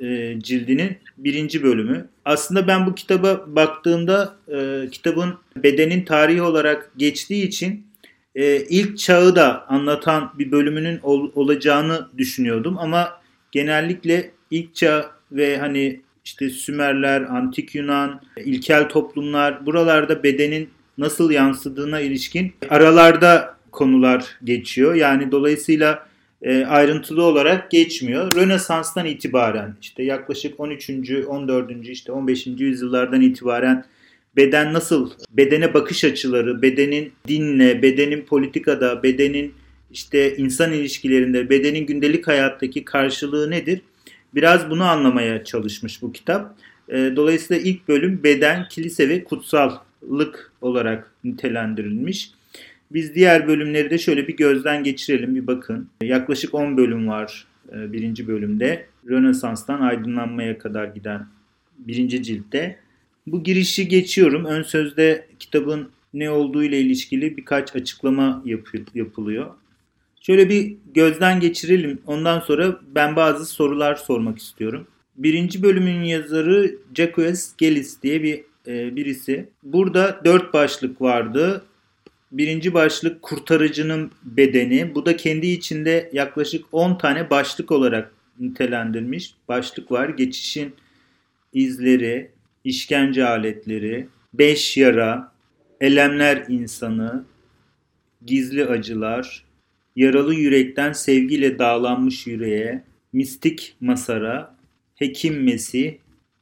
e, 0.00 0.34
cildinin 0.40 0.98
birinci 1.18 1.62
bölümü. 1.62 2.08
Aslında 2.24 2.66
ben 2.66 2.86
bu 2.86 2.94
kitaba 2.94 3.44
baktığımda 3.46 4.36
e, 4.48 4.88
kitabın 4.90 5.34
bedenin 5.56 6.04
tarihi 6.04 6.42
olarak 6.42 6.90
geçtiği 6.96 7.46
için 7.46 7.86
e, 8.34 8.56
ilk 8.56 8.98
çağı 8.98 9.36
da 9.36 9.68
anlatan 9.68 10.32
bir 10.38 10.50
bölümünün 10.50 11.00
ol, 11.02 11.30
olacağını 11.34 12.08
düşünüyordum 12.18 12.78
ama 12.78 13.20
genellikle 13.52 14.30
ilk 14.50 14.74
çağ 14.74 15.10
ve 15.32 15.58
hani 15.58 16.00
işte 16.24 16.50
Sümerler, 16.50 17.20
Antik 17.22 17.74
Yunan, 17.74 18.20
ilkel 18.36 18.88
toplumlar 18.88 19.66
buralarda 19.66 20.22
bedenin 20.22 20.70
nasıl 20.98 21.30
yansıdığına 21.30 22.00
ilişkin 22.00 22.54
aralarda 22.70 23.56
konular 23.70 24.24
geçiyor. 24.44 24.94
Yani 24.94 25.32
dolayısıyla 25.32 26.06
e, 26.46 26.64
ayrıntılı 26.64 27.22
olarak 27.22 27.70
geçmiyor. 27.70 28.34
Rönesans'tan 28.34 29.06
itibaren 29.06 29.76
işte 29.82 30.02
yaklaşık 30.02 30.60
13. 30.60 30.90
14. 31.26 31.88
işte 31.88 32.12
15. 32.12 32.46
yüzyıllardan 32.46 33.20
itibaren 33.20 33.84
beden 34.36 34.72
nasıl, 34.72 35.10
bedene 35.30 35.74
bakış 35.74 36.04
açıları, 36.04 36.62
bedenin 36.62 37.12
dinle, 37.28 37.82
bedenin 37.82 38.22
politikada, 38.22 39.02
bedenin 39.02 39.54
işte 39.90 40.36
insan 40.36 40.72
ilişkilerinde, 40.72 41.50
bedenin 41.50 41.86
gündelik 41.86 42.26
hayattaki 42.28 42.84
karşılığı 42.84 43.50
nedir? 43.50 43.80
Biraz 44.34 44.70
bunu 44.70 44.84
anlamaya 44.84 45.44
çalışmış 45.44 46.02
bu 46.02 46.12
kitap. 46.12 46.54
E, 46.88 47.12
dolayısıyla 47.16 47.62
ilk 47.62 47.88
bölüm 47.88 48.22
beden, 48.22 48.68
kilise 48.68 49.08
ve 49.08 49.24
kutsallık 49.24 50.52
olarak 50.60 51.10
nitelendirilmiş. 51.24 52.30
Biz 52.90 53.14
diğer 53.14 53.48
bölümleri 53.48 53.90
de 53.90 53.98
şöyle 53.98 54.28
bir 54.28 54.36
gözden 54.36 54.84
geçirelim, 54.84 55.34
bir 55.34 55.46
bakın. 55.46 55.88
Yaklaşık 56.02 56.54
10 56.54 56.76
bölüm 56.76 57.08
var 57.08 57.46
e, 57.72 57.92
birinci 57.92 58.28
bölümde. 58.28 58.86
Rönesans'tan 59.08 59.80
aydınlanmaya 59.80 60.58
kadar 60.58 60.84
giden 60.84 61.26
birinci 61.78 62.22
ciltte. 62.22 62.78
Bu 63.26 63.42
girişi 63.42 63.88
geçiyorum. 63.88 64.44
Ön 64.44 64.62
sözde 64.62 65.26
kitabın 65.38 65.88
ne 66.14 66.30
olduğu 66.30 66.64
ile 66.64 66.80
ilişkili 66.80 67.36
birkaç 67.36 67.76
açıklama 67.76 68.42
yapılıyor. 68.94 69.46
Şöyle 70.20 70.48
bir 70.48 70.76
gözden 70.94 71.40
geçirelim. 71.40 71.98
Ondan 72.06 72.40
sonra 72.40 72.80
ben 72.94 73.16
bazı 73.16 73.46
sorular 73.46 73.94
sormak 73.94 74.38
istiyorum. 74.38 74.86
Birinci 75.16 75.62
bölümün 75.62 76.02
yazarı 76.02 76.74
Jacques 76.94 77.54
Gellis 77.58 78.02
diye 78.02 78.22
bir 78.22 78.44
e, 78.66 78.96
birisi. 78.96 79.48
Burada 79.62 80.20
dört 80.24 80.54
başlık 80.54 81.02
vardı. 81.02 81.64
Birinci 82.36 82.74
başlık 82.74 83.22
kurtarıcının 83.22 84.12
bedeni. 84.24 84.94
Bu 84.94 85.06
da 85.06 85.16
kendi 85.16 85.46
içinde 85.46 86.10
yaklaşık 86.12 86.64
10 86.72 86.98
tane 86.98 87.30
başlık 87.30 87.72
olarak 87.72 88.12
nitelendirmiş. 88.40 89.34
Başlık 89.48 89.92
var. 89.92 90.08
Geçişin 90.08 90.74
izleri, 91.52 92.30
işkence 92.64 93.26
aletleri, 93.26 94.08
beş 94.34 94.76
yara, 94.76 95.32
elemler 95.80 96.44
insanı, 96.48 97.24
gizli 98.26 98.66
acılar, 98.66 99.44
yaralı 99.96 100.34
yürekten 100.34 100.92
sevgiyle 100.92 101.58
dağlanmış 101.58 102.26
yüreğe, 102.26 102.84
mistik 103.12 103.76
masara, 103.80 104.56
hekim 104.94 105.44
Mesih, 105.44 105.94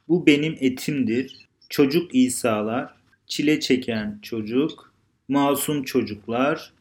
bu 0.07 0.25
benim 0.25 0.57
etimdir, 0.59 1.47
çocuk 1.69 2.15
İsa'lar, 2.15 2.93
çile 3.27 3.59
çeken 3.59 4.19
çocuk, 4.21 4.84
masum 5.27 5.83
çocuklar. 5.83 6.73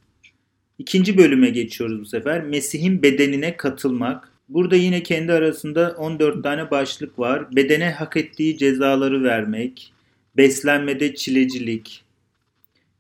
İkinci 0.78 1.18
bölüme 1.18 1.50
geçiyoruz 1.50 2.00
bu 2.00 2.06
sefer. 2.06 2.44
Mesih'in 2.44 3.02
bedenine 3.02 3.56
katılmak. 3.56 4.32
Burada 4.48 4.76
yine 4.76 5.02
kendi 5.02 5.32
arasında 5.32 5.94
14 5.98 6.42
tane 6.42 6.70
başlık 6.70 7.18
var. 7.18 7.56
Bedene 7.56 7.90
hak 7.90 8.16
ettiği 8.16 8.58
cezaları 8.58 9.22
vermek, 9.22 9.92
beslenmede 10.36 11.14
çilecilik, 11.14 12.04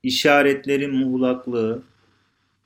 işaretlerin 0.02 0.94
muğlaklığı, 0.94 1.82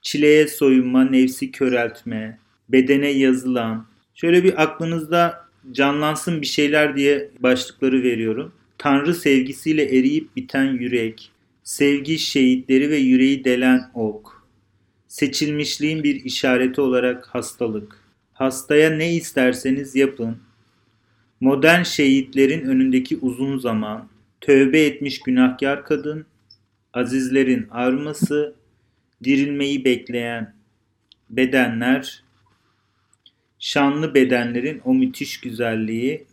çileye 0.03 0.49
soyunma, 0.49 1.05
nefsi 1.05 1.51
köreltme, 1.51 2.39
bedene 2.69 3.09
yazılan. 3.09 3.87
Şöyle 4.15 4.45
bir 4.45 4.63
aklınızda 4.63 5.49
canlansın 5.73 6.41
bir 6.41 6.47
şeyler 6.47 6.97
diye 6.97 7.31
başlıkları 7.41 8.03
veriyorum. 8.03 8.53
Tanrı 8.79 9.15
sevgisiyle 9.15 9.85
eriyip 9.85 10.37
biten 10.37 10.65
yürek, 10.65 11.31
sevgi 11.69 12.19
şehitleri 12.19 12.91
ve 12.91 12.97
yüreği 12.97 13.45
delen 13.45 13.91
ok, 13.95 14.49
seçilmişliğin 15.09 16.03
bir 16.03 16.25
işareti 16.25 16.81
olarak 16.81 17.27
hastalık, 17.27 18.05
hastaya 18.33 18.91
ne 18.91 19.15
isterseniz 19.15 19.97
yapın, 19.97 20.39
modern 21.41 21.83
şehitlerin 21.83 22.61
önündeki 22.61 23.17
uzun 23.17 23.59
zaman, 23.59 24.09
tövbe 24.41 24.81
etmiş 24.81 25.21
günahkar 25.21 25.85
kadın, 25.85 26.27
azizlerin 26.93 27.69
arması, 27.71 28.55
dirilmeyi 29.25 29.85
bekleyen 29.85 30.55
bedenler, 31.31 32.25
şanlı 33.59 34.15
bedenlerin 34.15 34.81
o 34.85 34.95
müthiş 34.95 35.41
güzelliği. 35.41 36.27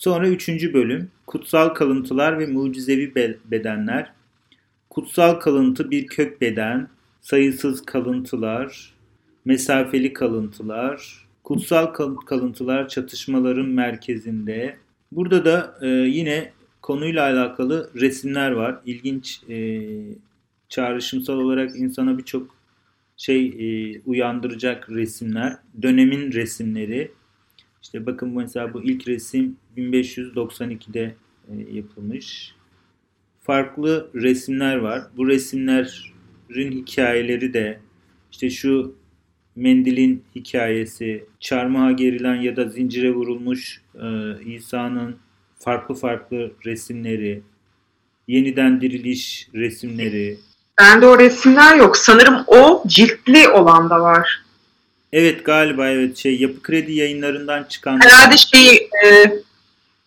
Sonra 0.00 0.28
üçüncü 0.28 0.74
bölüm, 0.74 1.10
kutsal 1.26 1.68
kalıntılar 1.68 2.38
ve 2.38 2.46
mucizevi 2.46 3.14
bedenler. 3.44 4.12
Kutsal 4.90 5.34
kalıntı 5.34 5.90
bir 5.90 6.06
kök 6.06 6.40
beden, 6.40 6.88
sayısız 7.20 7.84
kalıntılar, 7.84 8.94
mesafeli 9.44 10.12
kalıntılar, 10.12 11.26
kutsal 11.44 11.86
kalıntılar 12.26 12.88
çatışmaların 12.88 13.68
merkezinde. 13.68 14.76
Burada 15.12 15.44
da 15.44 15.78
e, 15.82 15.86
yine 15.88 16.52
konuyla 16.82 17.22
alakalı 17.22 17.90
resimler 17.94 18.50
var. 18.50 18.80
İlginç 18.86 19.40
e, 19.48 19.82
çağrışımsal 20.68 21.38
olarak 21.38 21.76
insana 21.76 22.18
birçok 22.18 22.56
şey 23.16 23.46
e, 23.46 24.00
uyandıracak 24.06 24.90
resimler. 24.90 25.56
Dönemin 25.82 26.32
resimleri. 26.32 27.19
İşte 27.82 28.06
bakın 28.06 28.36
mesela 28.36 28.74
bu 28.74 28.82
ilk 28.82 29.08
resim 29.08 29.56
1592'de 29.76 31.14
e, 31.48 31.76
yapılmış. 31.76 32.54
Farklı 33.40 34.10
resimler 34.14 34.76
var. 34.76 35.02
Bu 35.16 35.28
resimlerin 35.28 36.72
hikayeleri 36.72 37.54
de 37.54 37.80
işte 38.32 38.50
şu 38.50 38.94
mendilin 39.56 40.24
hikayesi, 40.34 41.24
çarmıha 41.40 41.92
gerilen 41.92 42.34
ya 42.34 42.56
da 42.56 42.68
zincire 42.68 43.10
vurulmuş 43.10 43.82
e, 43.94 44.08
İsa'nın 44.44 45.16
farklı 45.58 45.94
farklı 45.94 46.52
resimleri, 46.66 47.42
yeniden 48.28 48.80
diriliş 48.80 49.48
resimleri. 49.54 50.38
Bende 50.80 51.06
o 51.06 51.18
resimler 51.18 51.76
yok. 51.76 51.96
Sanırım 51.96 52.44
o 52.46 52.82
ciltli 52.86 53.48
olan 53.48 53.90
da 53.90 54.00
var. 54.00 54.42
Evet 55.12 55.44
galiba 55.44 55.88
evet 55.88 56.16
şey 56.16 56.40
Yapı 56.40 56.62
Kredi 56.62 56.92
yayınlarından 56.92 57.64
çıkan. 57.64 58.00
Herhalde 58.00 58.36
şey 58.36 58.74
e, 59.06 59.32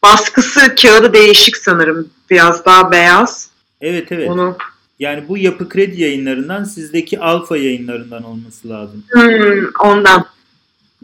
baskısı 0.03 0.75
kağıdı 0.75 1.13
değişik 1.13 1.57
sanırım. 1.57 2.09
Biraz 2.29 2.65
daha 2.65 2.91
beyaz. 2.91 3.49
Evet 3.81 4.11
evet. 4.11 4.29
Onu... 4.29 4.57
Yani 4.99 5.27
bu 5.27 5.37
Yapı 5.37 5.69
Kredi 5.69 6.01
yayınlarından 6.01 6.63
sizdeki 6.63 7.19
Alfa 7.19 7.57
yayınlarından 7.57 8.23
olması 8.23 8.69
lazım. 8.69 9.03
Hmm, 9.09 9.65
ondan. 9.79 10.25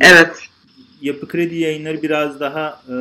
Evet. 0.02 0.36
Yapı 1.02 1.28
Kredi 1.28 1.56
yayınları 1.56 2.02
biraz 2.02 2.40
daha 2.40 2.82
e, 2.90 2.96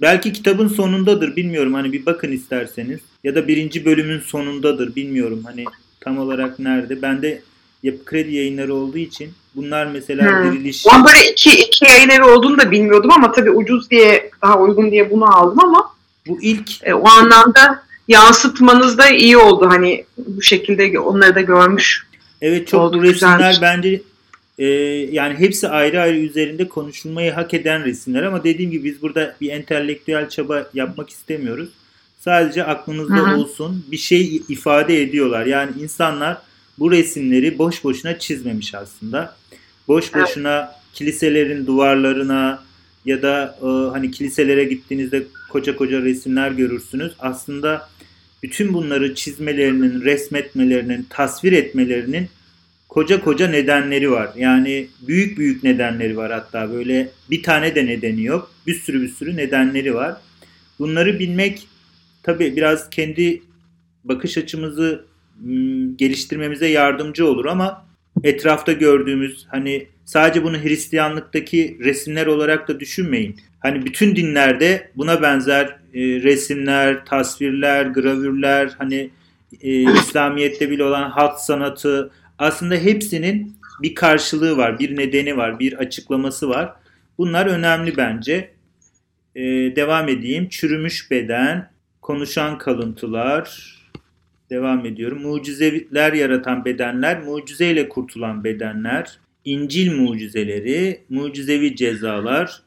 belki 0.00 0.32
kitabın 0.32 0.68
sonundadır 0.68 1.36
bilmiyorum 1.36 1.74
hani 1.74 1.92
bir 1.92 2.06
bakın 2.06 2.32
isterseniz 2.32 3.00
ya 3.24 3.34
da 3.34 3.48
birinci 3.48 3.84
bölümün 3.84 4.20
sonundadır 4.20 4.96
bilmiyorum 4.96 5.42
hani 5.46 5.64
tam 6.00 6.18
olarak 6.18 6.58
nerede. 6.58 7.02
Ben 7.02 7.22
de 7.22 7.42
Yapı 7.86 8.04
Kredi 8.04 8.34
yayınları 8.34 8.74
olduğu 8.74 8.98
için 8.98 9.30
bunlar 9.56 9.86
mesela 9.86 10.30
hmm. 10.30 10.52
diriliş... 10.52 10.86
Ben 10.92 11.04
böyle 11.04 11.30
iki, 11.32 11.50
iki 11.50 11.84
yayın 11.84 12.08
evi 12.08 12.24
olduğunu 12.24 12.58
da 12.58 12.70
bilmiyordum 12.70 13.10
ama 13.10 13.32
tabii 13.32 13.50
ucuz 13.50 13.90
diye 13.90 14.30
daha 14.42 14.58
uygun 14.58 14.90
diye 14.90 15.10
bunu 15.10 15.36
aldım 15.38 15.60
ama 15.60 15.90
bu 16.28 16.42
ilk 16.42 16.70
e, 16.82 16.94
o 16.94 17.08
anlamda 17.08 17.82
yansıtmanız 18.08 18.98
da 18.98 19.08
iyi 19.08 19.36
oldu 19.36 19.66
hani 19.70 20.04
bu 20.18 20.42
şekilde 20.42 20.98
onları 20.98 21.34
da 21.34 21.40
görmüş. 21.40 22.06
Evet 22.40 22.68
çok 22.68 22.94
bu 22.94 23.02
resimler 23.02 23.36
güzelmiş. 23.36 23.62
bence 23.62 24.02
e, 24.58 24.66
yani 25.12 25.34
hepsi 25.38 25.68
ayrı 25.68 26.00
ayrı 26.00 26.18
üzerinde 26.18 26.68
konuşulmayı 26.68 27.32
hak 27.32 27.54
eden 27.54 27.84
resimler 27.84 28.22
ama 28.22 28.44
dediğim 28.44 28.70
gibi 28.70 28.84
biz 28.84 29.02
burada 29.02 29.36
bir 29.40 29.50
entelektüel 29.50 30.28
çaba 30.28 30.66
yapmak 30.74 31.10
istemiyoruz. 31.10 31.68
Sadece 32.20 32.64
aklınızda 32.64 33.14
Hı-hı. 33.14 33.36
olsun 33.36 33.84
bir 33.90 33.96
şey 33.96 34.42
ifade 34.48 35.02
ediyorlar. 35.02 35.46
Yani 35.46 35.70
insanlar 35.80 36.38
bu 36.78 36.90
resimleri 36.90 37.58
boş 37.58 37.84
boşuna 37.84 38.18
çizmemiş 38.18 38.74
aslında. 38.74 39.36
Boş 39.88 40.14
boşuna 40.14 40.58
evet. 40.58 40.70
kiliselerin 40.92 41.66
duvarlarına 41.66 42.64
ya 43.04 43.22
da 43.22 43.58
e, 43.62 43.66
hani 43.66 44.10
kiliselere 44.10 44.64
gittiğinizde 44.64 45.22
koca 45.50 45.76
koca 45.76 46.02
resimler 46.02 46.50
görürsünüz. 46.50 47.12
Aslında 47.18 47.88
bütün 48.42 48.74
bunları 48.74 49.14
çizmelerinin, 49.14 50.00
resmetmelerinin, 50.00 51.06
tasvir 51.10 51.52
etmelerinin 51.52 52.28
koca 52.88 53.20
koca 53.20 53.48
nedenleri 53.48 54.10
var. 54.10 54.30
Yani 54.36 54.88
büyük 55.06 55.38
büyük 55.38 55.64
nedenleri 55.64 56.16
var 56.16 56.32
hatta 56.32 56.72
böyle 56.72 57.08
bir 57.30 57.42
tane 57.42 57.74
de 57.74 57.86
nedeni 57.86 58.24
yok. 58.24 58.50
Bir 58.66 58.74
sürü 58.74 59.02
bir 59.02 59.08
sürü 59.08 59.36
nedenleri 59.36 59.94
var. 59.94 60.16
Bunları 60.78 61.18
bilmek 61.18 61.68
tabii 62.22 62.56
biraz 62.56 62.90
kendi 62.90 63.42
bakış 64.04 64.38
açımızı 64.38 65.04
geliştirmemize 65.96 66.66
yardımcı 66.66 67.26
olur 67.26 67.44
ama 67.44 67.86
etrafta 68.24 68.72
gördüğümüz 68.72 69.46
hani 69.48 69.86
sadece 70.04 70.44
bunu 70.44 70.62
Hristiyanlıktaki 70.62 71.78
resimler 71.80 72.26
olarak 72.26 72.68
da 72.68 72.80
düşünmeyin. 72.80 73.36
Hani 73.60 73.84
bütün 73.84 74.16
dinlerde 74.16 74.90
buna 74.96 75.22
benzer 75.22 75.66
e, 75.94 76.00
resimler, 76.00 77.04
tasvirler, 77.04 77.86
gravürler, 77.86 78.74
hani 78.78 79.10
e, 79.60 79.92
İslamiyet'te 79.92 80.70
bile 80.70 80.84
olan 80.84 81.10
halk 81.10 81.40
sanatı 81.40 82.10
aslında 82.38 82.74
hepsinin 82.74 83.56
bir 83.82 83.94
karşılığı 83.94 84.56
var, 84.56 84.78
bir 84.78 84.96
nedeni 84.96 85.36
var, 85.36 85.58
bir 85.58 85.72
açıklaması 85.72 86.48
var. 86.48 86.72
Bunlar 87.18 87.46
önemli 87.46 87.96
bence. 87.96 88.50
E, 89.34 89.42
devam 89.76 90.08
edeyim. 90.08 90.48
Çürümüş 90.48 91.10
beden, 91.10 91.70
konuşan 92.02 92.58
kalıntılar, 92.58 93.75
Devam 94.50 94.86
ediyorum. 94.86 95.22
Mucizeler 95.22 96.12
yaratan 96.12 96.64
bedenler, 96.64 97.22
mucizeyle 97.22 97.88
kurtulan 97.88 98.44
bedenler, 98.44 99.18
İncil 99.44 99.92
mucizeleri, 100.00 101.04
mucizevi 101.08 101.76
cezalar 101.76 102.62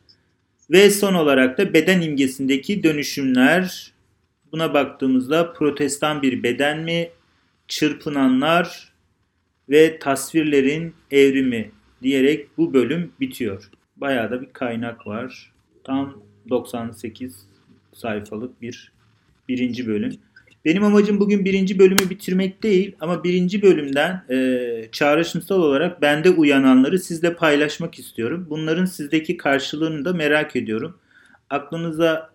ve 0.71 0.89
son 0.89 1.13
olarak 1.13 1.57
da 1.57 1.73
beden 1.73 2.01
imgesindeki 2.01 2.83
dönüşümler. 2.83 3.91
Buna 4.51 4.73
baktığımızda 4.73 5.53
protestan 5.53 6.21
bir 6.21 6.43
beden 6.43 6.79
mi, 6.79 7.09
çırpınanlar 7.67 8.93
ve 9.69 9.99
tasvirlerin 9.99 10.93
evrimi 11.11 11.71
diyerek 12.03 12.57
bu 12.57 12.73
bölüm 12.73 13.11
bitiyor. 13.19 13.69
Bayağı 13.97 14.31
da 14.31 14.41
bir 14.41 14.53
kaynak 14.53 15.07
var. 15.07 15.51
Tam 15.83 16.23
98 16.49 17.45
sayfalık 17.93 18.61
bir 18.61 18.91
birinci 19.49 19.87
bölüm. 19.87 20.13
Benim 20.69 20.83
amacım 20.83 21.19
bugün 21.19 21.45
birinci 21.45 21.79
bölümü 21.79 22.09
bitirmek 22.09 22.63
değil 22.63 22.95
ama 22.99 23.23
birinci 23.23 23.61
bölümden 23.61 24.23
e, 24.29 24.89
çağrışımsal 24.91 25.59
olarak 25.61 26.01
bende 26.01 26.29
uyananları 26.29 26.99
sizle 26.99 27.35
paylaşmak 27.35 27.99
istiyorum. 27.99 28.47
Bunların 28.49 28.85
sizdeki 28.85 29.37
karşılığını 29.37 30.05
da 30.05 30.13
merak 30.13 30.55
ediyorum. 30.55 30.97
Aklınıza 31.49 32.29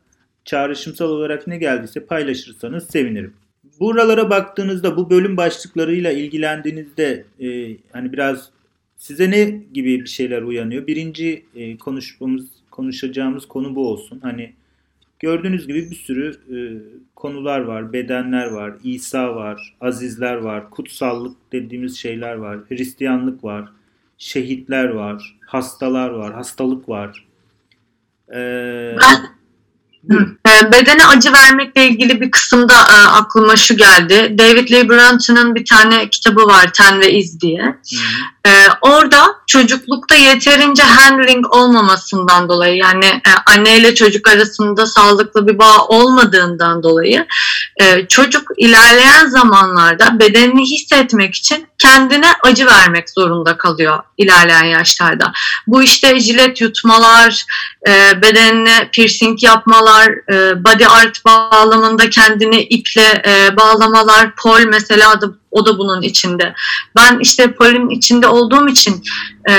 çağrışımsal 0.45 1.09
olarak 1.09 1.47
ne 1.47 1.59
geldiyse 1.59 2.07
paylaşırsanız 2.07 2.91
sevinirim. 2.91 3.35
Buralara 3.81 4.31
baktığınızda 4.31 4.97
bu 4.97 5.11
bölüm 5.11 5.37
başlıklarıyla 5.37 6.13
ilgilendiğinizde 6.13 7.25
e, 7.41 7.77
hani 7.93 8.13
biraz 8.13 8.51
size 8.97 9.31
ne 9.31 9.61
gibi 9.75 10.01
bir 10.01 10.07
şeyler 10.07 10.43
uyanıyor? 10.43 10.87
Birinci 10.87 11.45
e, 11.55 11.77
konuşmamız 11.77 12.47
konuşacağımız 12.71 13.49
konu 13.49 13.77
bu 13.77 13.89
olsun. 13.89 14.21
Hani 14.23 14.53
Gördüğünüz 15.25 15.67
gibi 15.67 15.91
bir 15.91 15.97
sürü 15.97 16.31
e, 16.31 16.57
konular 17.15 17.61
var, 17.61 17.93
bedenler 17.93 18.47
var, 18.47 18.73
İsa 18.83 19.35
var, 19.35 19.77
azizler 19.81 20.35
var, 20.35 20.71
kutsallık 20.71 21.37
dediğimiz 21.53 21.97
şeyler 21.99 22.35
var, 22.35 22.59
Hristiyanlık 22.69 23.45
var, 23.45 23.69
şehitler 24.19 24.89
var, 24.89 25.37
hastalar 25.47 26.11
var, 26.11 26.35
hastalık 26.35 26.89
var. 26.89 27.27
Ee, 28.35 28.97
bedene 30.73 31.07
acı 31.07 31.33
vermekle 31.33 31.89
ilgili 31.89 32.21
bir 32.21 32.31
kısımda 32.31 32.75
e, 32.75 32.97
aklıma 33.09 33.57
şu 33.57 33.77
geldi. 33.77 34.39
David 34.39 34.71
Lee 34.73 34.89
Brunton'ın 34.89 35.55
bir 35.55 35.65
tane 35.65 36.11
kitabı 36.11 36.47
var 36.47 36.73
Ten 36.73 37.01
ve 37.01 37.13
İz 37.13 37.41
diye. 37.41 37.63
hı 37.63 37.75
hı. 38.47 38.51
E, 38.51 38.67
orada 38.81 39.37
çocuklukta 39.47 40.15
yeterince 40.15 40.83
handling 40.83 41.55
olmamasından 41.55 42.49
dolayı 42.49 42.77
yani 42.77 43.07
e, 43.07 43.31
anne 43.47 43.95
çocuk 43.95 44.29
arasında 44.29 44.87
sağlıklı 44.87 45.47
bir 45.47 45.59
bağ 45.59 45.87
olmadığından 45.89 46.83
dolayı 46.83 47.27
e, 47.81 48.07
çocuk 48.09 48.49
ilerleyen 48.57 49.27
zamanlarda 49.27 50.21
bedenini 50.21 50.71
hissetmek 50.71 51.35
için 51.35 51.67
kendine 51.79 52.27
acı 52.43 52.67
vermek 52.67 53.11
zorunda 53.11 53.57
kalıyor 53.57 53.99
ilerleyen 54.19 54.65
yaşlarda. 54.65 55.33
Bu 55.67 55.83
işte 55.83 56.21
jilet 56.21 56.61
yutmalar, 56.61 57.45
e, 57.89 58.23
bedenine 58.23 58.89
piercing 58.93 59.43
yapmalar, 59.43 60.09
e, 60.33 60.65
body 60.65 60.87
art 60.87 61.25
bağlamında 61.25 62.11
kendini 62.11 62.63
iple 62.63 63.23
e, 63.27 63.57
bağlamalar, 63.57 64.35
pol 64.35 64.61
mesela 64.61 65.21
da 65.21 65.27
o 65.55 65.67
da 65.67 65.79
bunun 65.79 66.03
içinde. 66.03 66.55
Ben 66.97 67.19
işte 67.19 67.53
polin 67.53 67.89
içinde 67.89 68.27
olduğum 68.27 68.69
için 68.69 69.03
e, 69.49 69.55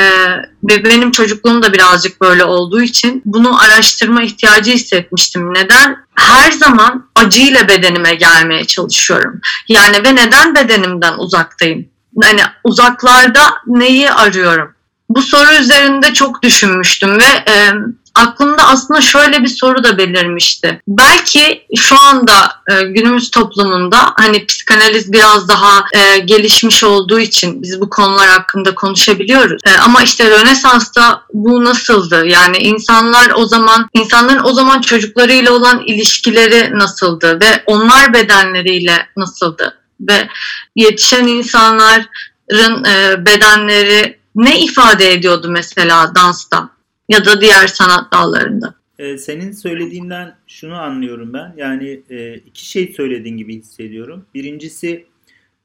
ve 0.63 0.83
benim 0.85 1.11
çocukluğum 1.11 1.63
da 1.63 1.73
birazcık 1.73 2.21
böyle 2.21 2.43
olduğu 2.43 2.81
için 2.81 3.21
bunu 3.25 3.61
araştırma 3.61 4.23
ihtiyacı 4.23 4.71
hissetmiştim. 4.71 5.53
Neden? 5.53 5.97
Her 6.15 6.51
zaman 6.51 7.09
acıyla 7.15 7.67
bedenime 7.67 8.15
gelmeye 8.15 8.65
çalışıyorum. 8.65 9.39
Yani 9.67 10.03
ve 10.03 10.15
neden 10.15 10.55
bedenimden 10.55 11.13
uzaktayım? 11.17 11.85
Hani 12.23 12.41
uzaklarda 12.63 13.41
neyi 13.67 14.11
arıyorum? 14.11 14.75
Bu 15.09 15.21
soru 15.21 15.53
üzerinde 15.53 16.13
çok 16.13 16.43
düşünmüştüm 16.43 17.19
ve 17.19 17.51
e, 17.51 17.71
aklımda 18.15 18.67
aslında 18.67 19.01
şöyle 19.01 19.43
bir 19.43 19.47
soru 19.47 19.83
da 19.83 19.97
belirmişti. 19.97 20.81
Belki 20.87 21.65
şu 21.75 22.01
anda 22.01 22.33
e, 22.71 22.83
günümüz 22.83 23.31
toplumunda 23.31 23.97
hani 24.15 24.45
psikanaliz 24.45 25.13
biraz 25.13 25.47
daha 25.47 25.85
e, 25.93 26.17
gelişmiş 26.19 26.83
olduğu 26.83 27.19
için 27.19 27.61
biz 27.61 27.81
bu 27.81 27.89
konular 27.89 28.29
hakkında 28.29 28.75
konuşabiliyoruz. 28.75 29.61
E, 29.65 29.77
ama 29.77 30.03
işte 30.03 30.29
Rönesans'ta 30.29 31.21
bu 31.33 31.63
nasıldı? 31.63 32.25
Yani 32.25 32.57
insanlar 32.57 33.31
o 33.35 33.45
zaman 33.45 33.89
insanların 33.93 34.43
o 34.43 34.53
zaman 34.53 34.81
çocuklarıyla 34.81 35.51
olan 35.51 35.83
ilişkileri 35.85 36.79
nasıldı 36.79 37.39
ve 37.41 37.63
onlar 37.65 38.13
bedenleriyle 38.13 39.07
nasıldı? 39.17 39.77
Ve 39.99 40.27
yetişen 40.75 41.27
insanların 41.27 42.83
e, 42.85 43.25
bedenleri 43.25 44.19
ne 44.35 44.59
ifade 44.59 45.13
ediyordu 45.13 45.47
mesela 45.49 46.15
dansta 46.15 46.74
ya 47.09 47.25
da 47.25 47.41
diğer 47.41 47.67
sanat 47.67 48.13
dallarında? 48.13 48.75
Ee, 48.99 49.17
senin 49.17 49.51
söylediğinden 49.51 50.35
şunu 50.47 50.75
anlıyorum 50.75 51.33
ben. 51.33 51.53
Yani 51.57 52.01
e, 52.09 52.35
iki 52.35 52.69
şey 52.69 52.93
söylediğin 52.93 53.37
gibi 53.37 53.55
hissediyorum. 53.55 54.25
Birincisi 54.33 55.05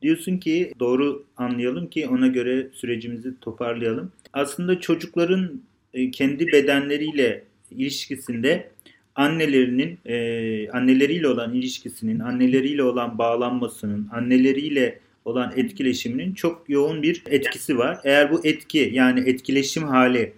diyorsun 0.03 0.39
ki 0.39 0.73
doğru 0.81 1.25
anlayalım 1.37 1.87
ki 1.91 2.09
ona 2.09 2.27
göre 2.27 2.69
sürecimizi 2.73 3.41
toparlayalım. 3.41 4.13
Aslında 4.33 4.81
çocukların 4.81 5.63
e, 5.95 6.11
kendi 6.11 6.47
bedenleriyle 6.47 7.45
ilişkisinde 7.71 8.71
annelerinin 9.15 9.99
e, 10.07 10.71
anneleriyle 10.71 11.29
olan 11.29 11.55
ilişkisinin, 11.55 12.21
anneleriyle 12.21 12.83
olan 12.83 13.19
bağlanmasının, 13.19 14.09
anneleriyle 14.13 15.01
olan 15.25 15.53
etkileşiminin 15.57 16.35
çok 16.35 16.65
yoğun 16.69 17.03
bir 17.03 17.23
etkisi 17.31 17.79
var. 17.79 17.99
Eğer 18.05 18.33
bu 18.33 18.47
etki 18.47 18.91
yani 18.93 19.21
etkileşim 19.21 19.83
hali 19.83 20.33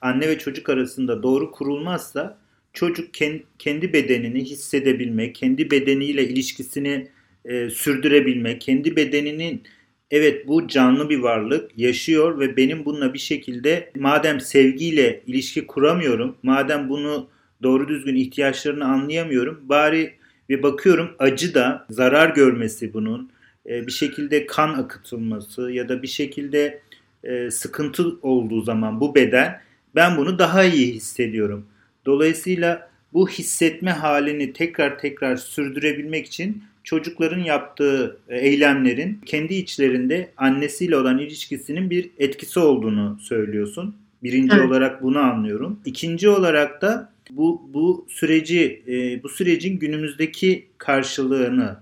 anne 0.00 0.28
ve 0.28 0.38
çocuk 0.38 0.68
arasında 0.68 1.22
doğru 1.22 1.50
kurulmazsa 1.50 2.38
çocuk 2.72 3.14
kendi 3.58 3.92
bedenini 3.92 4.44
hissedebilmek, 4.44 5.34
kendi 5.34 5.70
bedeniyle 5.70 6.28
ilişkisini 6.28 7.08
e, 7.44 7.70
sürdürebilmek, 7.70 8.60
kendi 8.60 8.96
bedeninin 8.96 9.62
evet 10.10 10.48
bu 10.48 10.68
canlı 10.68 11.08
bir 11.10 11.18
varlık 11.18 11.78
yaşıyor 11.78 12.40
ve 12.40 12.56
benim 12.56 12.84
bununla 12.84 13.14
bir 13.14 13.18
şekilde 13.18 13.90
madem 13.96 14.40
sevgiyle 14.40 15.22
ilişki 15.26 15.66
kuramıyorum, 15.66 16.36
madem 16.42 16.88
bunu 16.88 17.28
doğru 17.62 17.88
düzgün 17.88 18.16
ihtiyaçlarını 18.16 18.84
anlayamıyorum, 18.84 19.60
bari 19.62 20.14
ve 20.50 20.62
bakıyorum 20.62 21.10
acı 21.18 21.54
da 21.54 21.86
zarar 21.90 22.34
görmesi 22.34 22.94
bunun, 22.94 23.30
e, 23.66 23.86
bir 23.86 23.92
şekilde 23.92 24.46
kan 24.46 24.74
akıtılması 24.74 25.70
ya 25.70 25.88
da 25.88 26.02
bir 26.02 26.08
şekilde 26.08 26.80
e, 27.24 27.50
sıkıntı 27.50 28.18
olduğu 28.22 28.62
zaman 28.62 29.00
bu 29.00 29.14
beden 29.14 29.60
ben 29.96 30.16
bunu 30.16 30.38
daha 30.38 30.64
iyi 30.64 30.94
hissediyorum. 30.94 31.66
Dolayısıyla 32.06 32.90
bu 33.12 33.28
hissetme 33.28 33.90
halini 33.90 34.52
tekrar 34.52 34.98
tekrar 34.98 35.36
sürdürebilmek 35.36 36.26
için 36.26 36.62
çocukların 36.84 37.38
yaptığı 37.38 38.20
e, 38.28 38.38
eylemlerin 38.38 39.20
kendi 39.26 39.54
içlerinde 39.54 40.30
annesiyle 40.36 40.96
olan 40.96 41.18
ilişkisinin 41.18 41.90
bir 41.90 42.10
etkisi 42.18 42.60
olduğunu 42.60 43.18
söylüyorsun. 43.20 43.96
Birinci 44.22 44.56
evet. 44.56 44.66
olarak 44.66 45.02
bunu 45.02 45.18
anlıyorum. 45.18 45.80
İkinci 45.84 46.28
olarak 46.28 46.82
da 46.82 47.12
bu 47.30 47.70
bu 47.74 48.06
süreci 48.08 48.82
e, 48.88 49.22
bu 49.22 49.28
sürecin 49.28 49.78
günümüzdeki 49.78 50.66
karşılığını 50.78 51.76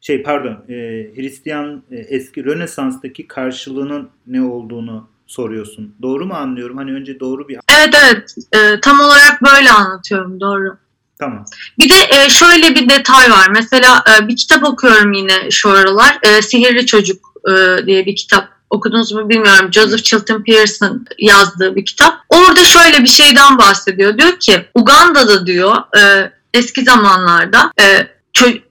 şey 0.00 0.22
pardon 0.22 0.64
e, 0.68 0.74
Hristiyan 1.16 1.82
eski 1.90 2.44
Rönesans'taki 2.44 3.26
karşılığının 3.26 4.08
ne 4.26 4.42
olduğunu 4.42 5.08
soruyorsun. 5.28 5.94
Doğru 6.02 6.26
mu 6.26 6.34
anlıyorum? 6.34 6.76
Hani 6.76 6.92
önce 6.92 7.20
doğru 7.20 7.48
bir... 7.48 7.58
Evet 7.78 7.94
evet. 8.04 8.34
E, 8.52 8.80
tam 8.80 9.00
olarak 9.00 9.42
böyle 9.42 9.70
anlatıyorum. 9.70 10.40
Doğru. 10.40 10.76
Tamam. 11.18 11.44
Bir 11.78 11.88
de 11.88 11.94
e, 12.10 12.30
şöyle 12.30 12.74
bir 12.74 12.88
detay 12.88 13.30
var. 13.30 13.48
Mesela 13.50 14.04
e, 14.18 14.28
bir 14.28 14.36
kitap 14.36 14.64
okuyorum 14.64 15.12
yine 15.12 15.50
şu 15.50 15.70
aralar. 15.70 16.18
E, 16.22 16.42
Sihirli 16.42 16.86
Çocuk 16.86 17.34
e, 17.50 17.86
diye 17.86 18.06
bir 18.06 18.16
kitap 18.16 18.48
okudunuz 18.70 19.12
mu 19.12 19.28
bilmiyorum. 19.28 19.72
Joseph 19.72 20.02
Chilton 20.02 20.42
Pearson 20.42 21.06
yazdığı 21.18 21.76
bir 21.76 21.84
kitap. 21.84 22.20
Orada 22.28 22.64
şöyle 22.64 23.02
bir 23.02 23.08
şeyden 23.08 23.58
bahsediyor. 23.58 24.18
Diyor 24.18 24.38
ki 24.40 24.68
Uganda'da 24.74 25.46
diyor 25.46 25.76
e, 25.98 26.32
eski 26.54 26.84
zamanlarda 26.84 27.72
e, 27.80 28.06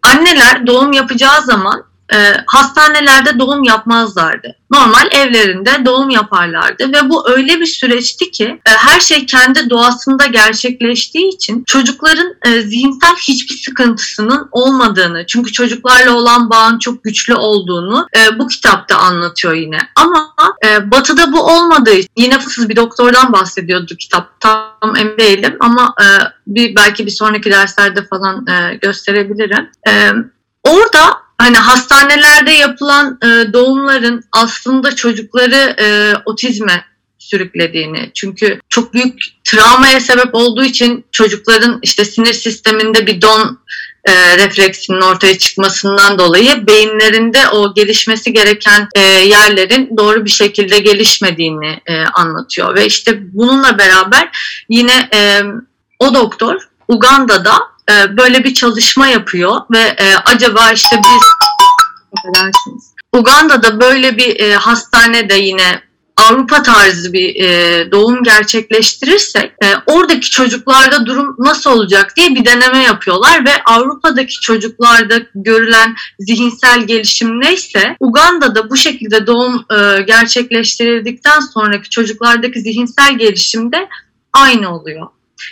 anneler 0.03 0.67
doğum 0.67 0.91
yapacağı 0.91 1.41
zaman 1.41 1.83
e, 2.13 2.17
hastanelerde 2.47 3.39
doğum 3.39 3.63
yapmazlardı. 3.63 4.55
Normal 4.71 5.07
evlerinde 5.11 5.85
doğum 5.85 6.09
yaparlardı 6.09 6.93
ve 6.93 7.09
bu 7.09 7.29
öyle 7.29 7.59
bir 7.59 7.65
süreçti 7.65 8.31
ki 8.31 8.43
e, 8.43 8.69
her 8.69 8.99
şey 8.99 9.25
kendi 9.25 9.69
doğasında 9.69 10.25
gerçekleştiği 10.25 11.35
için 11.35 11.63
çocukların 11.63 12.33
e, 12.45 12.61
zihinsel 12.61 13.15
hiçbir 13.15 13.55
sıkıntısının 13.55 14.49
olmadığını 14.51 15.25
çünkü 15.27 15.51
çocuklarla 15.51 16.11
olan 16.11 16.49
bağın 16.49 16.79
çok 16.79 17.03
güçlü 17.03 17.35
olduğunu 17.35 18.07
e, 18.17 18.39
bu 18.39 18.47
kitapta 18.47 18.97
anlatıyor 18.97 19.53
yine. 19.53 19.79
Ama 19.95 20.33
e, 20.65 20.91
batıda 20.91 21.33
bu 21.33 21.41
olmadığı 21.41 21.93
için 21.93 22.09
yine 22.17 22.39
fısız 22.39 22.69
bir 22.69 22.75
doktordan 22.75 23.33
bahsediyordu 23.33 23.95
kitap 23.95 24.39
tam 24.39 24.95
emin 24.97 25.17
değilim 25.17 25.57
ama 25.59 25.93
e, 26.01 26.05
bir 26.47 26.75
belki 26.75 27.05
bir 27.05 27.11
sonraki 27.11 27.51
derslerde 27.51 28.05
falan 28.05 28.47
e, 28.47 28.75
gösterebilirim. 28.75 29.69
E, 29.87 30.11
orada 30.63 31.26
hani 31.47 31.57
hastanelerde 31.57 32.51
yapılan 32.51 33.19
e, 33.23 33.53
doğumların 33.53 34.23
aslında 34.31 34.95
çocukları 34.95 35.75
e, 35.79 36.13
otizme 36.25 36.85
sürüklediğini. 37.19 38.11
Çünkü 38.13 38.59
çok 38.69 38.93
büyük 38.93 39.19
travmaya 39.43 39.99
sebep 39.99 40.35
olduğu 40.35 40.63
için 40.63 41.05
çocukların 41.11 41.79
işte 41.81 42.05
sinir 42.05 42.33
sisteminde 42.33 43.07
bir 43.07 43.21
don 43.21 43.59
e, 44.05 44.37
refleksinin 44.37 45.01
ortaya 45.01 45.37
çıkmasından 45.37 46.19
dolayı 46.19 46.67
beyinlerinde 46.67 47.47
o 47.49 47.73
gelişmesi 47.73 48.33
gereken 48.33 48.87
e, 48.95 49.01
yerlerin 49.01 49.97
doğru 49.97 50.25
bir 50.25 50.29
şekilde 50.29 50.79
gelişmediğini 50.79 51.79
e, 51.85 52.03
anlatıyor. 52.03 52.75
Ve 52.75 52.85
işte 52.85 53.19
bununla 53.33 53.77
beraber 53.77 54.29
yine 54.69 55.09
e, 55.13 55.41
o 55.99 56.13
doktor 56.13 56.55
Uganda'da 56.87 57.76
e, 57.91 58.17
böyle 58.17 58.43
bir 58.43 58.53
çalışma 58.53 59.07
yapıyor 59.07 59.61
ve 59.71 59.79
e, 59.79 60.15
acaba 60.15 60.71
işte 60.71 60.97
biz 60.97 61.21
Uganda'da 63.13 63.79
böyle 63.79 64.17
bir 64.17 64.39
e, 64.39 64.55
hastanede 64.55 65.35
yine 65.35 65.87
Avrupa 66.17 66.63
tarzı 66.63 67.13
bir 67.13 67.43
e, 67.43 67.91
doğum 67.91 68.23
gerçekleştirirsek 68.23 69.51
e, 69.63 69.67
oradaki 69.85 70.29
çocuklarda 70.29 71.05
durum 71.05 71.35
nasıl 71.39 71.71
olacak 71.71 72.13
diye 72.15 72.29
bir 72.29 72.45
deneme 72.45 72.83
yapıyorlar 72.83 73.45
ve 73.45 73.51
Avrupa'daki 73.65 74.33
çocuklarda 74.41 75.19
görülen 75.35 75.95
zihinsel 76.19 76.87
gelişim 76.87 77.41
neyse 77.41 77.95
Uganda'da 77.99 78.69
bu 78.69 78.77
şekilde 78.77 79.27
doğum 79.27 79.65
e, 79.71 80.01
gerçekleştirildikten 80.01 81.39
sonraki 81.39 81.89
çocuklardaki 81.89 82.61
zihinsel 82.61 83.17
gelişim 83.17 83.71
de 83.71 83.89
aynı 84.33 84.75
oluyor. 84.75 85.07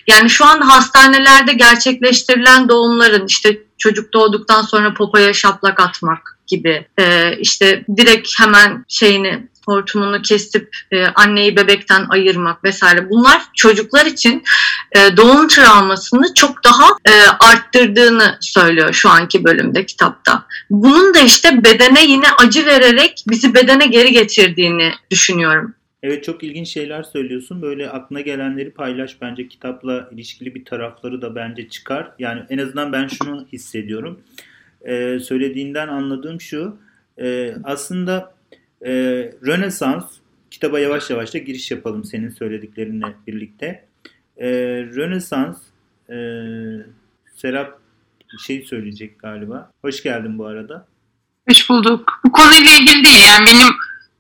Yani 0.08 0.30
şu 0.30 0.46
anda 0.46 0.68
hastanelerde 0.68 1.54
gerçekleştirilen 1.54 2.70
doğumların 2.70 3.26
işte 3.26 3.60
çocuk 3.78 4.14
doğduktan 4.14 4.62
sonra 4.62 4.94
popoya 4.94 5.34
şaplak 5.34 5.80
atmak 5.80 6.38
gibi 6.48 6.88
e, 7.00 7.38
işte 7.38 7.86
direkt 7.98 8.40
hemen 8.40 8.86
şeyini 8.88 9.48
hortumunu 9.66 10.22
kesip 10.22 10.78
e, 10.92 11.06
anneyi 11.06 11.58
bebekten 11.58 12.06
ayırmak 12.10 12.64
vesaire 12.64 13.10
bunlar 13.10 13.42
çocuklar 13.56 14.06
için 14.06 14.44
e, 14.96 15.18
doğum 15.18 15.48
travmasını 15.48 16.34
çok 16.34 16.64
daha 16.64 16.86
e, 17.06 17.12
arttırdığını 17.40 18.38
söylüyor 18.42 18.94
şu 18.94 19.10
anki 19.10 19.44
bölümde 19.44 19.86
kitapta. 19.86 20.46
Bunun 20.70 21.14
da 21.14 21.20
işte 21.20 21.64
bedene 21.64 22.06
yine 22.06 22.32
acı 22.38 22.66
vererek 22.66 23.24
bizi 23.28 23.54
bedene 23.54 23.86
geri 23.86 24.12
getirdiğini 24.12 24.94
düşünüyorum. 25.12 25.74
Evet 26.06 26.24
çok 26.24 26.44
ilginç 26.44 26.68
şeyler 26.68 27.04
söylüyorsun. 27.04 27.62
Böyle 27.62 27.90
aklına 27.90 28.22
gelenleri 28.22 28.72
paylaş 28.72 29.22
bence 29.22 29.48
kitapla 29.48 30.10
ilişkili 30.12 30.56
bir 30.56 30.66
tarafları 30.66 31.22
da 31.22 31.36
bence 31.36 31.70
çıkar. 31.70 32.12
Yani 32.20 32.42
en 32.50 32.58
azından 32.58 32.94
ben 32.94 33.08
şunu 33.08 33.48
hissediyorum. 33.54 34.20
Ee, 34.88 35.20
söylediğinden 35.20 35.88
anladığım 35.88 36.42
şu. 36.42 36.78
E, 37.18 37.56
aslında 37.64 38.34
e, 38.86 38.92
Rönesans 39.46 40.06
kitaba 40.52 40.80
yavaş 40.80 41.10
yavaş 41.10 41.34
da 41.34 41.38
giriş 41.38 41.72
yapalım 41.72 42.04
senin 42.04 42.30
söylediklerinle 42.30 43.16
birlikte. 43.28 43.86
E, 44.38 44.50
Rönesans 44.96 45.58
e, 46.10 46.18
Serap 47.36 47.80
şey 48.46 48.62
söyleyecek 48.62 49.20
galiba. 49.20 49.72
Hoş 49.82 50.04
geldin 50.04 50.38
bu 50.38 50.46
arada. 50.46 50.88
Hoş 51.50 51.70
bulduk. 51.70 52.22
Bu 52.26 52.32
konuyla 52.32 52.72
ilgili 52.72 53.06
değil 53.06 53.24
yani 53.28 53.46
benim 53.48 53.74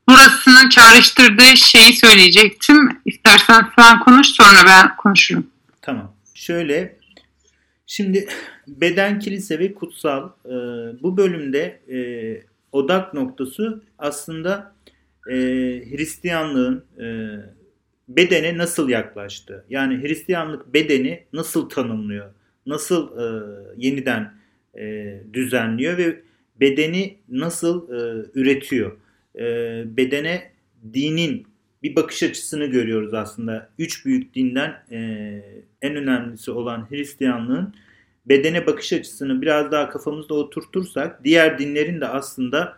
burasının 0.09 0.69
çağrıştırdığı 0.69 1.57
şeyi 1.57 1.93
söyleyecektim. 1.93 3.01
İstersen 3.05 3.67
sen 3.79 3.99
konuş 3.99 4.27
sonra 4.27 4.65
ben 4.65 4.95
konuşurum. 4.95 5.47
Tamam. 5.81 6.15
Şöyle 6.33 6.97
şimdi 7.87 8.27
beden, 8.67 9.19
kilise 9.19 9.59
ve 9.59 9.73
kutsal 9.73 10.29
e, 10.45 10.53
bu 11.03 11.17
bölümde 11.17 11.81
e, 11.89 11.97
odak 12.71 13.13
noktası 13.13 13.83
aslında 13.99 14.75
e, 15.29 15.35
Hristiyanlığın 15.91 16.85
e, 16.99 17.05
bedene 18.07 18.57
nasıl 18.57 18.89
yaklaştı? 18.89 19.65
Yani 19.69 20.03
Hristiyanlık 20.03 20.73
bedeni 20.73 21.23
nasıl 21.33 21.69
tanımlıyor? 21.69 22.31
Nasıl 22.65 23.19
e, 23.19 23.25
yeniden 23.77 24.33
e, 24.77 25.15
düzenliyor 25.33 25.97
ve 25.97 26.21
bedeni 26.59 27.17
nasıl 27.29 27.89
e, 27.89 28.25
üretiyor? 28.35 28.97
E, 29.39 29.43
bedene 29.97 30.51
dinin 30.93 31.47
bir 31.83 31.95
bakış 31.95 32.23
açısını 32.23 32.65
görüyoruz 32.65 33.13
aslında. 33.13 33.69
Üç 33.79 34.05
büyük 34.05 34.35
dinden 34.35 34.83
e, 34.91 34.99
en 35.81 35.95
önemlisi 35.95 36.51
olan 36.51 36.89
Hristiyanlığın 36.89 37.73
bedene 38.25 38.67
bakış 38.67 38.93
açısını 38.93 39.41
biraz 39.41 39.71
daha 39.71 39.89
kafamızda 39.89 40.33
oturtursak 40.33 41.23
diğer 41.23 41.59
dinlerin 41.59 42.01
de 42.01 42.07
aslında 42.07 42.77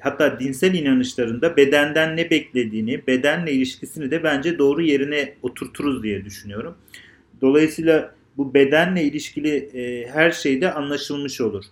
hatta 0.00 0.40
dinsel 0.40 0.74
inanışlarında 0.74 1.56
bedenden 1.56 2.16
ne 2.16 2.30
beklediğini, 2.30 3.06
bedenle 3.06 3.52
ilişkisini 3.52 4.10
de 4.10 4.22
bence 4.22 4.58
doğru 4.58 4.82
yerine 4.82 5.34
oturturuz 5.42 6.02
diye 6.02 6.24
düşünüyorum. 6.24 6.74
Dolayısıyla 7.40 8.14
bu 8.36 8.54
bedenle 8.54 9.04
ilişkili 9.04 9.56
e, 9.56 10.08
her 10.08 10.30
şeyde 10.30 10.72
anlaşılmış 10.72 11.40
olur. 11.40 11.64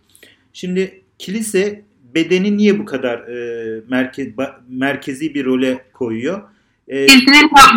Şimdi 0.52 1.00
kilise 1.18 1.82
bedeni 2.14 2.56
niye 2.56 2.78
bu 2.78 2.84
kadar 2.84 3.18
e, 3.18 3.80
merkez, 3.88 4.28
merkezi 4.68 5.34
bir 5.34 5.44
role 5.44 5.84
koyuyor? 5.92 6.42
Ee, 6.88 7.08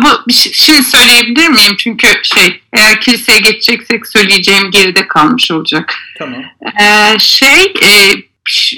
bu 0.02 0.32
şimdi 0.32 0.82
söyleyebilir 0.82 1.48
miyim? 1.48 1.76
Çünkü 1.78 2.06
şey 2.22 2.60
eğer 2.72 3.00
kiliseye 3.00 3.38
geçeceksek 3.38 4.06
söyleyeceğim 4.06 4.70
geride 4.70 5.08
kalmış 5.08 5.50
olacak. 5.50 5.94
Tamam. 6.18 6.42
Ee, 6.80 7.18
şey 7.18 7.74
e, 7.82 7.90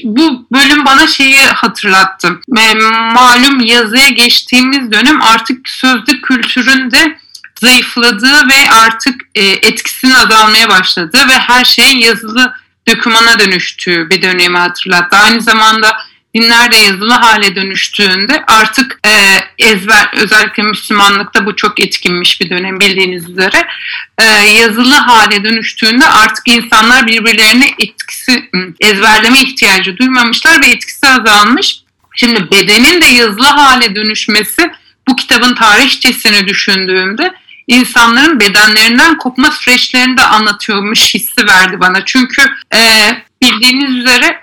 bu 0.05 0.47
bölüm 0.53 0.85
bana 0.85 1.07
şeyi 1.07 1.37
hatırlattı. 1.37 2.40
E, 2.59 2.75
malum 3.14 3.61
yazıya 3.61 4.09
geçtiğimiz 4.09 4.92
dönem 4.92 5.23
artık 5.23 5.68
sözlü 5.68 6.21
kültürün 6.23 6.90
de 6.90 7.18
zayıfladığı 7.61 8.49
ve 8.49 8.71
artık 8.71 9.21
e, 9.35 9.44
etkisinin 9.44 10.14
azalmaya 10.14 10.68
başladığı 10.68 11.29
ve 11.29 11.38
her 11.38 11.64
şeyin 11.64 11.99
yazılı 11.99 12.55
dokümana 12.88 13.38
dönüştüğü 13.38 14.11
bir 14.11 14.22
dönemi 14.22 14.59
hatırlattı. 14.59 15.16
Aynı 15.16 15.40
zamanda 15.40 15.96
dinler 16.35 16.72
de 16.72 16.77
yazılı 16.77 17.12
hale 17.12 17.57
dönüştüğünde 17.57 18.44
artık 18.46 19.01
e, 19.07 19.11
ezber 19.59 20.11
özellikle 20.16 20.62
Müslümanlıkta 20.62 21.46
bu 21.46 21.57
çok 21.57 21.81
etkinmiş 21.81 22.40
bir 22.40 22.51
dönem 22.51 22.81
bildiğiniz 22.81 23.31
üzere 23.31 23.66
e, 24.18 24.24
yazılı 24.61 24.94
hale 24.94 25.44
dönüştüğünde 25.44 26.07
artık 26.07 26.48
insanlar 26.48 27.07
birbirlerine 27.07 27.70
etkisi 27.79 28.51
ezberleme 28.81 29.40
ihtiyacı 29.40 29.96
duymamışlar 29.96 30.62
ve 30.62 30.66
etkisi 30.66 31.07
azalmış. 31.09 31.81
Şimdi 32.14 32.51
bedenin 32.51 33.01
de 33.01 33.07
yazılı 33.07 33.46
hale 33.46 33.94
dönüşmesi 33.94 34.70
bu 35.09 35.16
kitabın 35.16 35.55
tarihçesini 35.55 36.48
düşündüğümde 36.48 37.35
insanların 37.69 38.41
bedenlerinden 38.41 39.19
kopma 39.19 39.51
süreçlerini 39.51 40.17
de 40.17 40.23
anlatıyormuş 40.23 41.15
hissi 41.15 41.47
verdi 41.47 41.81
bana. 41.81 42.05
Çünkü 42.05 42.43
e, 42.75 43.11
bildiğiniz 43.43 43.95
üzere 43.95 44.41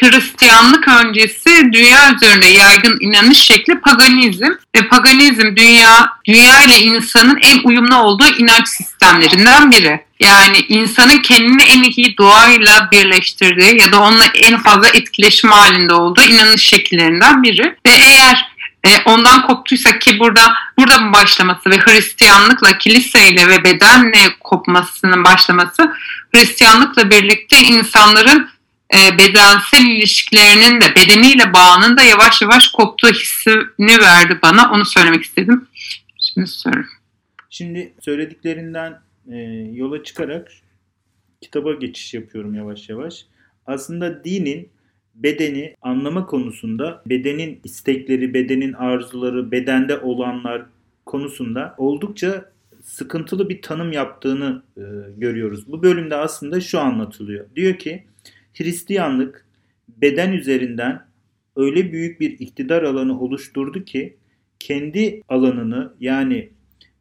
Hristiyanlık 0.00 0.88
öncesi 0.88 1.72
dünya 1.72 2.14
üzerinde 2.14 2.46
yaygın 2.46 2.98
inanış 3.00 3.38
şekli 3.38 3.80
paganizm 3.80 4.46
ve 4.76 4.88
paganizm 4.88 5.56
dünya 5.56 6.10
dünya 6.26 6.62
ile 6.62 6.80
insanın 6.80 7.38
en 7.42 7.58
uyumlu 7.64 7.96
olduğu 7.96 8.26
inanç 8.38 8.68
sistemlerinden 8.68 9.70
biri. 9.70 10.00
Yani 10.20 10.58
insanın 10.68 11.22
kendini 11.22 11.62
en 11.62 11.82
iyi 11.82 12.16
doğayla 12.18 12.88
birleştirdiği 12.92 13.80
ya 13.80 13.92
da 13.92 14.00
onunla 14.00 14.24
en 14.34 14.62
fazla 14.62 14.88
etkileşim 14.88 15.50
halinde 15.50 15.94
olduğu 15.94 16.22
inanış 16.22 16.62
şekillerinden 16.62 17.42
biri. 17.42 17.76
Ve 17.86 17.90
eğer 17.90 18.47
e, 18.84 18.88
ondan 19.06 19.46
koptuysak 19.46 20.00
ki 20.00 20.18
burada 20.18 20.40
burada 20.78 21.12
başlaması 21.12 21.70
ve 21.70 21.76
Hristiyanlıkla, 21.76 22.78
kiliseyle 22.78 23.48
ve 23.48 23.64
bedenle 23.64 24.18
kopmasının 24.40 25.24
başlaması 25.24 25.92
Hristiyanlıkla 26.34 27.10
birlikte 27.10 27.58
insanların 27.58 28.48
e, 28.94 29.18
bedensel 29.18 29.86
ilişkilerinin 29.86 30.80
de 30.80 30.94
bedeniyle 30.94 31.52
bağının 31.52 31.96
da 31.96 32.02
yavaş 32.02 32.42
yavaş 32.42 32.68
koptuğu 32.68 33.08
hissini 33.08 34.00
verdi 34.00 34.38
bana. 34.42 34.70
Onu 34.70 34.84
söylemek 34.84 35.24
istedim. 35.24 35.68
Şimdi 36.20 36.46
söylüyorum. 36.46 36.90
Şimdi 37.50 37.94
söylediklerinden 38.00 39.00
e, 39.32 39.36
yola 39.72 40.04
çıkarak 40.04 40.52
kitaba 41.40 41.74
geçiş 41.74 42.14
yapıyorum 42.14 42.54
yavaş 42.54 42.88
yavaş. 42.88 43.26
Aslında 43.66 44.24
dinin 44.24 44.68
bedeni 45.22 45.74
anlama 45.82 46.26
konusunda 46.26 47.02
bedenin 47.06 47.60
istekleri, 47.64 48.34
bedenin 48.34 48.72
arzuları, 48.72 49.50
bedende 49.50 49.98
olanlar 49.98 50.66
konusunda 51.06 51.74
oldukça 51.78 52.52
sıkıntılı 52.82 53.48
bir 53.48 53.62
tanım 53.62 53.92
yaptığını 53.92 54.62
e, 54.76 54.82
görüyoruz. 55.16 55.72
Bu 55.72 55.82
bölümde 55.82 56.16
aslında 56.16 56.60
şu 56.60 56.80
anlatılıyor. 56.80 57.46
Diyor 57.56 57.74
ki 57.74 58.04
Hristiyanlık 58.54 59.46
beden 59.88 60.32
üzerinden 60.32 61.06
öyle 61.56 61.92
büyük 61.92 62.20
bir 62.20 62.30
iktidar 62.38 62.82
alanı 62.82 63.20
oluşturdu 63.20 63.84
ki 63.84 64.16
kendi 64.58 65.22
alanını 65.28 65.92
yani 66.00 66.48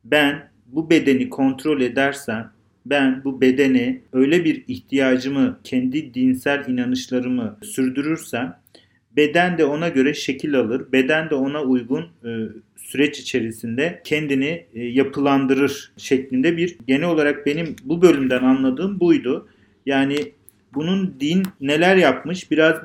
ben 0.03 0.49
bu 0.65 0.89
bedeni 0.89 1.29
kontrol 1.29 1.81
edersem 1.81 2.51
ben 2.89 3.21
bu 3.23 3.41
bedene 3.41 4.01
öyle 4.13 4.45
bir 4.45 4.63
ihtiyacımı, 4.67 5.59
kendi 5.63 6.13
dinsel 6.13 6.67
inanışlarımı 6.67 7.57
sürdürürsem 7.61 8.59
beden 9.17 9.57
de 9.57 9.65
ona 9.65 9.89
göre 9.89 10.13
şekil 10.13 10.55
alır. 10.55 10.91
Beden 10.91 11.29
de 11.29 11.35
ona 11.35 11.61
uygun 11.61 12.01
e, 12.25 12.29
süreç 12.75 13.19
içerisinde 13.19 14.01
kendini 14.03 14.65
e, 14.73 14.83
yapılandırır 14.83 15.91
şeklinde 15.97 16.57
bir 16.57 16.77
genel 16.87 17.09
olarak 17.09 17.45
benim 17.45 17.75
bu 17.83 18.01
bölümden 18.01 18.43
anladığım 18.43 18.99
buydu. 18.99 19.47
Yani 19.85 20.31
bunun 20.73 21.15
din 21.19 21.43
neler 21.61 21.95
yapmış 21.95 22.51
biraz 22.51 22.75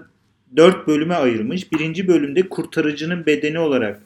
dört 0.57 0.89
bölüme 0.89 1.15
ayırmış. 1.15 1.73
Birinci 1.73 2.09
bölümde 2.09 2.49
kurtarıcının 2.49 3.27
bedeni 3.27 3.59
olarak 3.59 4.03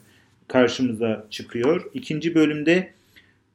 karşımıza 0.49 1.27
çıkıyor. 1.31 1.91
İkinci 1.95 2.35
bölümde 2.35 2.91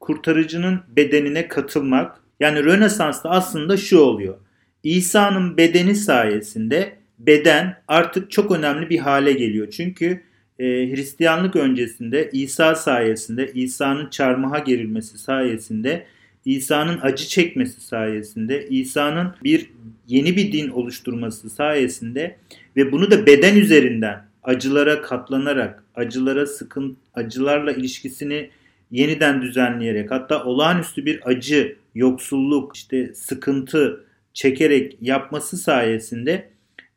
kurtarıcının 0.00 0.80
bedenine 0.96 1.48
katılmak. 1.48 2.21
Yani 2.42 2.64
Rönesans'ta 2.64 3.30
aslında 3.30 3.76
şu 3.76 3.98
oluyor. 3.98 4.34
İsa'nın 4.82 5.56
bedeni 5.56 5.94
sayesinde 5.94 6.92
beden 7.18 7.82
artık 7.88 8.30
çok 8.30 8.52
önemli 8.52 8.90
bir 8.90 8.98
hale 8.98 9.32
geliyor. 9.32 9.70
Çünkü 9.70 10.20
e, 10.58 10.64
Hristiyanlık 10.64 11.56
öncesinde 11.56 12.30
İsa 12.32 12.74
sayesinde, 12.74 13.52
İsa'nın 13.54 14.10
çarmıha 14.10 14.58
gerilmesi 14.58 15.18
sayesinde 15.18 16.06
İsa'nın 16.44 16.98
acı 17.02 17.28
çekmesi 17.28 17.80
sayesinde, 17.80 18.68
İsa'nın 18.68 19.34
bir 19.44 19.70
yeni 20.08 20.36
bir 20.36 20.52
din 20.52 20.68
oluşturması 20.68 21.50
sayesinde 21.50 22.36
ve 22.76 22.92
bunu 22.92 23.10
da 23.10 23.26
beden 23.26 23.56
üzerinden 23.56 24.24
acılara 24.42 25.02
katlanarak, 25.02 25.84
acılara 25.94 26.46
sıkın, 26.46 26.96
acılarla 27.14 27.72
ilişkisini 27.72 28.50
yeniden 28.92 29.42
düzenleyerek 29.42 30.10
hatta 30.10 30.44
olağanüstü 30.44 31.06
bir 31.06 31.20
acı, 31.24 31.76
yoksulluk, 31.94 32.76
işte 32.76 33.14
sıkıntı 33.14 34.04
çekerek 34.34 34.96
yapması 35.00 35.56
sayesinde 35.56 36.48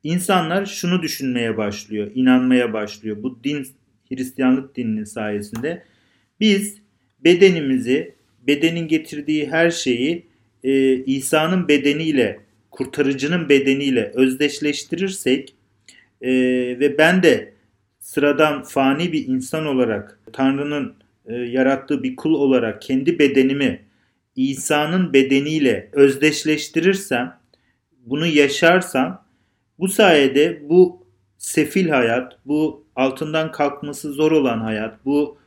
insanlar 0.04 0.66
şunu 0.66 1.02
düşünmeye 1.02 1.58
başlıyor, 1.58 2.12
inanmaya 2.16 2.74
başlıyor. 2.74 3.18
Bu 3.24 3.44
din 3.44 3.68
Hristiyanlık 4.10 4.76
dininin 4.76 5.04
sayesinde 5.04 5.84
biz 6.40 6.78
bedenimizi, 7.24 8.16
bedenin 8.48 8.88
getirdiği 8.88 9.52
her 9.52 9.72
şeyi 9.72 10.26
e, 10.64 10.96
İsa'nın 10.96 11.68
bedeniyle, 11.68 12.40
kurtarıcının 12.72 13.50
bedeniyle 13.50 14.12
özdeşleştirirsek 14.16 15.56
e, 16.22 16.32
ve 16.80 16.98
ben 16.98 17.24
de 17.24 17.54
sıradan 18.00 18.64
fani 18.64 19.12
bir 19.12 19.28
insan 19.28 19.66
olarak 19.66 20.20
Tanrı'nın 20.34 20.96
e, 21.28 21.34
yarattığı 21.34 22.04
bir 22.04 22.16
kul 22.16 22.34
olarak 22.34 22.82
kendi 22.82 23.20
bedenimi 23.20 23.86
İsa'nın 24.36 25.14
bedeniyle 25.14 25.90
özdeşleştirirsem, 25.94 27.40
bunu 28.06 28.26
yaşarsam 28.26 29.26
bu 29.80 29.88
sayede 29.88 30.62
bu 30.70 31.06
sefil 31.38 31.90
hayat, 31.90 32.38
bu 32.46 32.86
altından 32.96 33.52
kalkması 33.52 34.14
zor 34.14 34.32
olan 34.32 34.60
hayat, 34.60 35.06
bu 35.06 35.38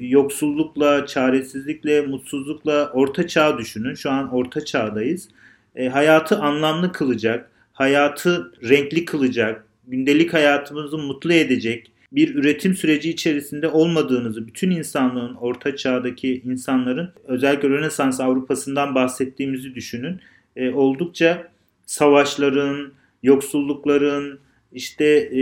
yoksullukla, 0.00 1.06
çaresizlikle, 1.06 2.00
mutsuzlukla 2.00 2.90
orta 2.94 3.26
çağ 3.26 3.58
düşünün. 3.58 3.94
Şu 3.94 4.10
an 4.10 4.34
orta 4.34 4.64
çağdayız. 4.64 5.28
E, 5.76 5.88
hayatı 5.88 6.38
anlamlı 6.38 6.92
kılacak, 6.92 7.50
hayatı 7.72 8.52
renkli 8.68 9.04
kılacak, 9.04 9.66
gündelik 9.86 10.34
hayatımızı 10.34 10.98
mutlu 10.98 11.32
edecek 11.32 11.92
bir 12.12 12.34
üretim 12.34 12.74
süreci 12.74 13.10
içerisinde 13.10 13.68
olmadığınızı, 13.68 14.46
bütün 14.46 14.70
insanlığın, 14.70 15.34
orta 15.34 15.76
çağdaki 15.76 16.42
insanların 16.44 17.12
özellikle 17.24 17.68
Rönesans 17.68 18.20
Avrupa'sından 18.20 18.94
bahsettiğimizi 18.94 19.74
düşünün. 19.74 20.20
E, 20.56 20.70
oldukça 20.70 21.48
savaşların, 21.86 22.92
yoksullukların, 23.22 24.38
işte 24.72 25.04
e, 25.04 25.40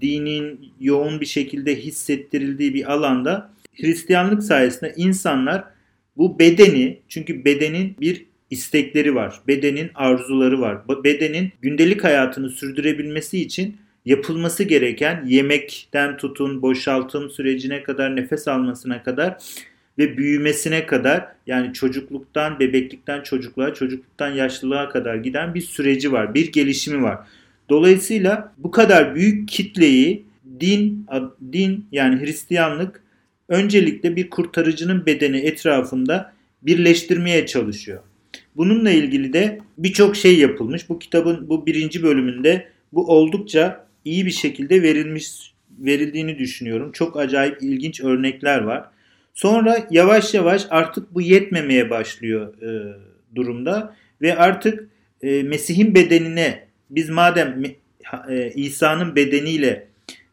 dinin 0.00 0.72
yoğun 0.80 1.20
bir 1.20 1.26
şekilde 1.26 1.76
hissettirildiği 1.76 2.74
bir 2.74 2.92
alanda 2.92 3.54
Hristiyanlık 3.74 4.42
sayesinde 4.42 4.94
insanlar 4.96 5.64
bu 6.16 6.38
bedeni 6.38 6.98
çünkü 7.08 7.44
bedenin 7.44 7.96
bir 8.00 8.26
istekleri 8.50 9.14
var. 9.14 9.40
Bedenin 9.48 9.90
arzuları 9.94 10.60
var. 10.60 10.78
Bedenin 11.04 11.52
gündelik 11.62 12.04
hayatını 12.04 12.50
sürdürebilmesi 12.50 13.40
için 13.40 13.76
yapılması 14.04 14.64
gereken 14.64 15.24
yemekten 15.26 16.16
tutun, 16.16 16.62
boşaltım 16.62 17.30
sürecine 17.30 17.82
kadar, 17.82 18.16
nefes 18.16 18.48
almasına 18.48 19.02
kadar 19.02 19.36
ve 19.98 20.16
büyümesine 20.16 20.86
kadar 20.86 21.28
yani 21.46 21.72
çocukluktan, 21.72 22.60
bebeklikten 22.60 23.22
çocukluğa, 23.22 23.74
çocukluktan 23.74 24.34
yaşlılığa 24.34 24.88
kadar 24.88 25.16
giden 25.16 25.54
bir 25.54 25.60
süreci 25.60 26.12
var. 26.12 26.34
Bir 26.34 26.52
gelişimi 26.52 27.02
var. 27.02 27.18
Dolayısıyla 27.68 28.52
bu 28.58 28.70
kadar 28.70 29.14
büyük 29.14 29.48
kitleyi 29.48 30.24
din 30.60 31.06
din 31.52 31.86
yani 31.92 32.20
Hristiyanlık 32.20 33.02
öncelikle 33.48 34.16
bir 34.16 34.30
kurtarıcının 34.30 35.06
bedeni 35.06 35.36
etrafında 35.36 36.32
birleştirmeye 36.62 37.46
çalışıyor. 37.46 38.00
Bununla 38.56 38.90
ilgili 38.90 39.32
de 39.32 39.58
birçok 39.78 40.16
şey 40.16 40.38
yapılmış. 40.38 40.88
Bu 40.88 40.98
kitabın 40.98 41.48
bu 41.48 41.66
birinci 41.66 42.02
bölümünde 42.02 42.68
bu 42.92 43.06
oldukça 43.06 43.86
iyi 44.04 44.26
bir 44.26 44.30
şekilde 44.30 44.82
verilmiş 44.82 45.54
verildiğini 45.78 46.38
düşünüyorum. 46.38 46.92
Çok 46.92 47.16
acayip 47.16 47.62
ilginç 47.62 48.00
örnekler 48.00 48.60
var. 48.60 48.84
Sonra 49.34 49.86
yavaş 49.90 50.34
yavaş 50.34 50.66
artık 50.70 51.14
bu 51.14 51.20
yetmemeye 51.20 51.90
başlıyor 51.90 52.62
e, 52.62 52.96
durumda 53.34 53.96
ve 54.22 54.36
artık 54.36 54.88
e, 55.22 55.42
Mesih'in 55.42 55.94
bedenine 55.94 56.66
biz 56.90 57.10
madem 57.10 57.62
e, 58.28 58.50
İsa'nın 58.54 59.16
bedeniyle 59.16 59.86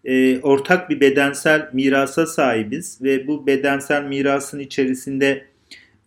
e, 0.06 0.40
ortak 0.40 0.90
bir 0.90 1.00
bedensel 1.00 1.70
mirasa 1.74 2.26
sahibiz 2.26 3.02
ve 3.02 3.28
bu 3.28 3.48
bedensel 3.48 4.04
mirasın 4.04 4.60
içerisinde 4.60 5.46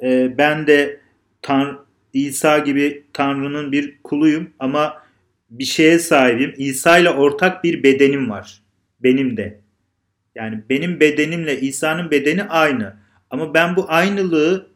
e, 0.02 0.38
ben 0.38 0.66
de 0.66 1.00
Tan 1.42 1.84
İsa 2.12 2.58
gibi 2.58 3.04
Tanrı'nın 3.12 3.72
bir 3.72 3.98
kuluyum 4.04 4.50
ama 4.58 5.03
bir 5.58 5.64
şeye 5.64 5.98
sahibim. 5.98 6.54
İsa 6.56 6.98
ile 6.98 7.10
ortak 7.10 7.64
bir 7.64 7.82
bedenim 7.82 8.30
var. 8.30 8.62
Benim 9.00 9.36
de. 9.36 9.60
Yani 10.34 10.62
benim 10.70 11.00
bedenimle 11.00 11.60
İsa'nın 11.60 12.10
bedeni 12.10 12.44
aynı. 12.44 12.96
Ama 13.30 13.54
ben 13.54 13.76
bu 13.76 13.84
aynılığı 13.88 14.66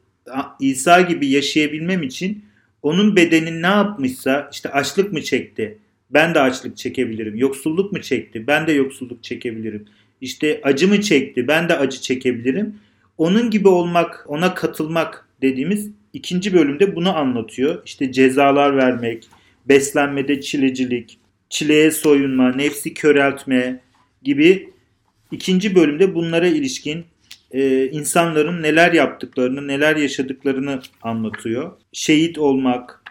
İsa 0.61 1.01
gibi 1.01 1.27
yaşayabilmem 1.27 2.03
için 2.03 2.45
onun 2.83 3.17
bedeni 3.17 3.63
ne 3.63 3.67
yapmışsa 3.67 4.51
işte 4.53 4.71
açlık 4.71 5.13
mı 5.13 5.23
çekti? 5.23 5.79
Ben 6.11 6.35
de 6.35 6.41
açlık 6.41 6.77
çekebilirim. 6.77 7.37
Yoksulluk 7.37 7.93
mu 7.93 8.03
çekti? 8.03 8.47
Ben 8.47 8.67
de 8.67 8.73
yoksulluk 8.73 9.25
çekebilirim. 9.25 9.85
İşte 10.21 10.61
acı 10.63 10.89
mı 10.89 11.01
çekti? 11.01 11.49
Ben 11.49 11.69
de 11.69 11.79
acı 11.79 12.01
çekebilirim. 12.01 12.75
Onun 13.19 13.51
gibi 13.51 13.69
olmak, 13.69 14.25
ona 14.29 14.55
katılmak 14.55 15.29
dediğimiz 15.43 15.91
ikinci 16.13 16.53
bölümde 16.53 16.97
bunu 16.97 17.17
anlatıyor. 17.17 17.83
İşte 17.85 18.13
cezalar 18.13 18.77
vermek, 18.77 19.29
beslenmede 19.69 20.41
çilecilik, 20.41 21.19
çileye 21.51 21.91
soyunma, 21.91 22.53
nefsi 22.53 22.95
köreltme 22.95 23.81
gibi 24.23 24.71
ikinci 25.33 25.75
bölümde 25.75 26.15
bunlara 26.15 26.47
ilişkin 26.47 27.05
e, 27.51 27.91
insanların 27.91 28.63
neler 28.63 28.93
yaptıklarını, 28.93 29.69
neler 29.69 29.97
yaşadıklarını 29.97 30.81
anlatıyor. 31.03 31.73
Şehit 31.93 32.39
olmak, 32.39 33.03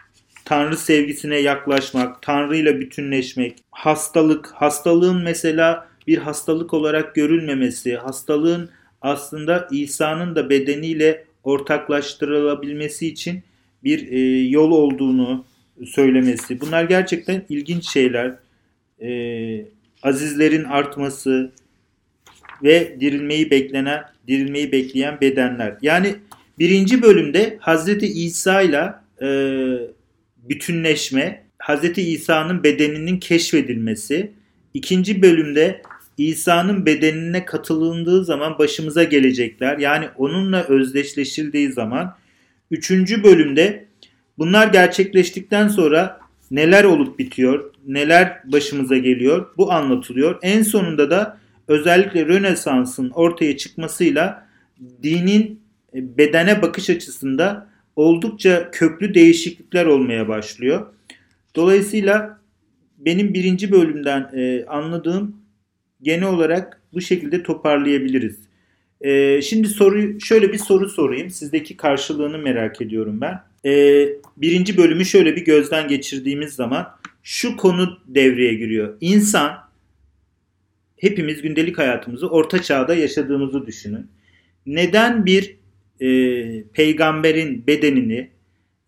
Tanrı 0.45 0.77
sevgisine 0.77 1.37
yaklaşmak, 1.37 2.21
Tanrı 2.21 2.57
ile 2.57 2.79
bütünleşmek, 2.79 3.57
hastalık, 3.71 4.51
hastalığın 4.53 5.23
mesela 5.23 5.87
bir 6.07 6.17
hastalık 6.17 6.73
olarak 6.73 7.15
görülmemesi, 7.15 7.95
hastalığın 7.95 8.69
aslında 9.01 9.67
İsa'nın 9.71 10.35
da 10.35 10.49
bedeniyle 10.49 11.25
ortaklaştırılabilmesi 11.43 13.07
için 13.07 13.43
bir 13.83 14.11
e, 14.11 14.47
yol 14.49 14.71
olduğunu 14.71 15.45
söylemesi. 15.85 16.61
Bunlar 16.61 16.83
gerçekten 16.83 17.43
ilginç 17.49 17.89
şeyler. 17.89 18.35
E, 19.01 19.65
azizlerin 20.03 20.63
artması 20.63 21.51
ve 22.63 22.97
dirilmeyi 22.99 23.51
beklenen, 23.51 24.03
dirilmeyi 24.27 24.71
bekleyen 24.71 25.21
bedenler. 25.21 25.77
Yani 25.81 26.15
birinci 26.59 27.01
bölümde 27.01 27.57
Hazreti 27.59 28.05
İsa 28.05 28.61
ile 28.61 28.93
e, 29.21 29.27
bütünleşme, 30.49 31.43
Hazreti 31.59 32.01
İsa'nın 32.01 32.63
bedeninin 32.63 33.19
keşfedilmesi, 33.19 34.31
ikinci 34.73 35.21
bölümde 35.21 35.81
İsa'nın 36.17 36.85
bedenine 36.85 37.45
katılındığı 37.45 38.25
zaman 38.25 38.59
başımıza 38.59 39.03
gelecekler. 39.03 39.77
Yani 39.77 40.05
onunla 40.17 40.63
özdeşleşildiği 40.63 41.71
zaman. 41.71 42.17
Üçüncü 42.71 43.23
bölümde 43.23 43.86
bunlar 44.37 44.67
gerçekleştikten 44.67 45.67
sonra 45.67 46.19
neler 46.51 46.83
olup 46.83 47.19
bitiyor, 47.19 47.73
neler 47.87 48.41
başımıza 48.45 48.97
geliyor 48.97 49.47
bu 49.57 49.71
anlatılıyor. 49.71 50.39
En 50.41 50.63
sonunda 50.63 51.09
da 51.09 51.37
özellikle 51.67 52.25
Rönesans'ın 52.25 53.09
ortaya 53.09 53.57
çıkmasıyla 53.57 54.47
dinin 55.03 55.61
bedene 55.93 56.61
bakış 56.61 56.89
açısında 56.89 57.67
oldukça 57.95 58.71
köklü 58.71 59.13
değişiklikler 59.13 59.85
olmaya 59.85 60.27
başlıyor. 60.27 60.93
Dolayısıyla 61.55 62.39
benim 62.97 63.33
birinci 63.33 63.71
bölümden 63.71 64.29
e, 64.33 64.65
anladığım 64.65 65.35
genel 66.01 66.27
olarak 66.29 66.81
bu 66.93 67.01
şekilde 67.01 67.43
toparlayabiliriz. 67.43 68.46
E, 69.01 69.41
şimdi 69.41 69.67
soruyu 69.67 70.21
şöyle 70.21 70.53
bir 70.53 70.57
soru 70.57 70.89
sorayım. 70.89 71.29
Sizdeki 71.29 71.77
karşılığını 71.77 72.37
merak 72.37 72.81
ediyorum 72.81 73.21
ben. 73.21 73.41
E, 73.65 74.03
birinci 74.37 74.77
bölümü 74.77 75.05
şöyle 75.05 75.35
bir 75.35 75.45
gözden 75.45 75.87
geçirdiğimiz 75.87 76.53
zaman 76.53 76.87
şu 77.23 77.57
konu 77.57 77.99
devreye 78.07 78.53
giriyor. 78.53 78.97
İnsan 79.01 79.57
hepimiz 80.97 81.41
gündelik 81.41 81.77
hayatımızı 81.77 82.29
orta 82.29 82.61
çağda 82.61 82.95
yaşadığımızı 82.95 83.65
düşünün. 83.65 84.07
Neden 84.65 85.25
bir 85.25 85.55
e, 86.01 86.63
peygamberin 86.63 87.67
bedenini, 87.67 88.29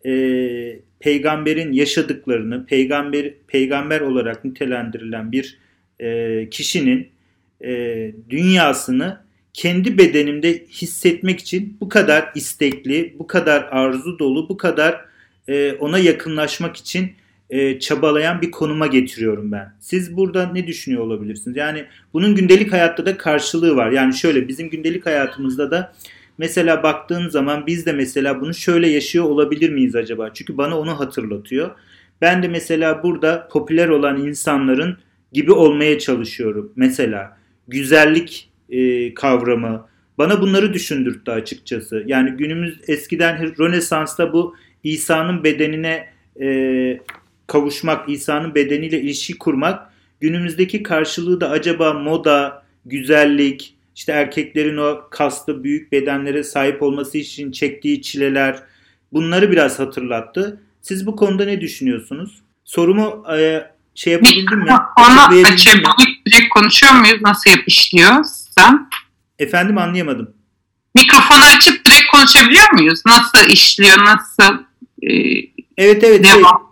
e, 0.06 0.12
peygamberin 1.00 1.72
yaşadıklarını, 1.72 2.66
peygamber 2.66 3.34
peygamber 3.46 4.00
olarak 4.00 4.44
nitelendirilen 4.44 5.32
bir 5.32 5.58
e, 6.00 6.48
kişinin 6.50 7.08
e, 7.64 8.12
dünyasını 8.30 9.20
kendi 9.54 9.98
bedenimde 9.98 10.64
hissetmek 10.66 11.40
için 11.40 11.76
bu 11.80 11.88
kadar 11.88 12.32
istekli, 12.34 13.14
bu 13.18 13.26
kadar 13.26 13.68
arzu 13.70 14.18
dolu, 14.18 14.48
bu 14.48 14.56
kadar 14.56 15.04
e, 15.48 15.72
ona 15.72 15.98
yakınlaşmak 15.98 16.76
için 16.76 17.12
e, 17.50 17.78
çabalayan 17.78 18.42
bir 18.42 18.50
konuma 18.50 18.86
getiriyorum 18.86 19.52
ben. 19.52 19.72
Siz 19.80 20.16
burada 20.16 20.52
ne 20.52 20.66
düşünüyor 20.66 21.02
olabilirsiniz? 21.02 21.56
Yani 21.56 21.84
bunun 22.12 22.34
gündelik 22.34 22.72
hayatta 22.72 23.06
da 23.06 23.16
karşılığı 23.16 23.76
var. 23.76 23.90
Yani 23.90 24.14
şöyle 24.14 24.48
bizim 24.48 24.70
gündelik 24.70 25.06
hayatımızda 25.06 25.70
da 25.70 25.92
mesela 26.38 26.82
baktığın 26.82 27.28
zaman 27.28 27.66
biz 27.66 27.86
de 27.86 27.92
mesela 27.92 28.40
bunu 28.40 28.54
şöyle 28.54 28.88
yaşıyor 28.88 29.24
olabilir 29.24 29.70
miyiz 29.70 29.96
acaba? 29.96 30.30
Çünkü 30.34 30.56
bana 30.56 30.78
onu 30.78 31.00
hatırlatıyor. 31.00 31.70
Ben 32.20 32.42
de 32.42 32.48
mesela 32.48 33.02
burada 33.02 33.48
popüler 33.52 33.88
olan 33.88 34.26
insanların 34.26 34.98
gibi 35.32 35.52
olmaya 35.52 35.98
çalışıyorum. 35.98 36.72
Mesela 36.76 37.36
güzellik 37.68 38.49
e, 38.70 39.14
kavramı 39.14 39.86
bana 40.18 40.40
bunları 40.40 40.74
düşündürttü 40.74 41.30
açıkçası. 41.30 42.04
Yani 42.06 42.30
günümüz 42.30 42.80
eskiden 42.88 43.58
Rönesans'ta 43.58 44.32
bu 44.32 44.56
İsa'nın 44.84 45.44
bedenine 45.44 46.08
e, 46.40 47.00
kavuşmak, 47.46 48.08
İsa'nın 48.08 48.54
bedeniyle 48.54 49.00
ilişki 49.00 49.38
kurmak 49.38 49.90
günümüzdeki 50.20 50.82
karşılığı 50.82 51.40
da 51.40 51.50
acaba 51.50 51.92
moda, 51.92 52.62
güzellik, 52.86 53.74
işte 53.96 54.12
erkeklerin 54.12 54.76
o 54.76 55.00
kaslı 55.10 55.64
büyük 55.64 55.92
bedenlere 55.92 56.42
sahip 56.42 56.82
olması 56.82 57.18
için 57.18 57.52
çektiği 57.52 58.02
çileler 58.02 58.62
bunları 59.12 59.52
biraz 59.52 59.78
hatırlattı. 59.78 60.60
Siz 60.82 61.06
bu 61.06 61.16
konuda 61.16 61.44
ne 61.44 61.60
düşünüyorsunuz? 61.60 62.42
Sorumu 62.64 63.24
e, 63.36 63.66
şey 63.94 64.12
yapabildim 64.12 64.58
mi? 64.58 64.70
Ona 64.98 65.26
açabilip 65.26 65.86
direkt 66.26 66.48
konuşuyor 66.54 66.92
muyuz? 66.92 67.22
Nasıl 67.22 67.50
yapışlıyor 67.50 68.24
sen? 68.60 68.88
Efendim 69.38 69.78
anlayamadım. 69.78 70.34
Mikrofonu 70.94 71.44
açıp 71.56 71.84
direkt 71.84 72.06
konuşabiliyor 72.12 72.72
muyuz? 72.72 73.02
Nasıl 73.06 73.52
işliyor? 73.52 73.98
Nasıl 73.98 74.54
e, 75.02 75.40
Evet 75.80 76.04
evet. 76.04 76.26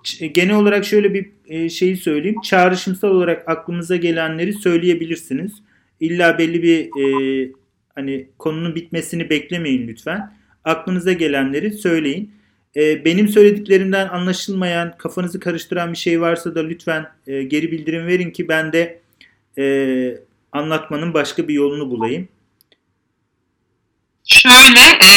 Şey, 0.04 0.32
genel 0.32 0.54
olarak 0.54 0.84
şöyle 0.84 1.14
bir 1.14 1.30
e, 1.46 1.68
şeyi 1.68 1.96
söyleyeyim. 1.96 2.40
Çağrışımsal 2.40 3.08
olarak 3.08 3.48
aklımıza 3.48 3.96
gelenleri 3.96 4.52
söyleyebilirsiniz. 4.52 5.52
İlla 6.00 6.38
belli 6.38 6.62
bir 6.62 7.02
e, 7.02 7.52
hani 7.94 8.28
konunun 8.38 8.74
bitmesini 8.74 9.30
beklemeyin 9.30 9.88
lütfen. 9.88 10.32
Aklınıza 10.64 11.12
gelenleri 11.12 11.72
söyleyin. 11.72 12.32
E, 12.76 13.04
benim 13.04 13.28
söylediklerimden 13.28 14.08
anlaşılmayan, 14.08 14.94
kafanızı 14.98 15.40
karıştıran 15.40 15.92
bir 15.92 15.98
şey 15.98 16.20
varsa 16.20 16.54
da 16.54 16.60
lütfen 16.60 17.06
e, 17.26 17.42
geri 17.42 17.72
bildirim 17.72 18.06
verin 18.06 18.30
ki 18.30 18.48
ben 18.48 18.72
de 18.72 19.00
e, 19.58 19.64
anlatmanın 20.52 21.14
başka 21.14 21.48
bir 21.48 21.54
yolunu 21.54 21.90
bulayım. 21.90 22.28
Şöyle 24.24 24.80
e, 24.80 25.10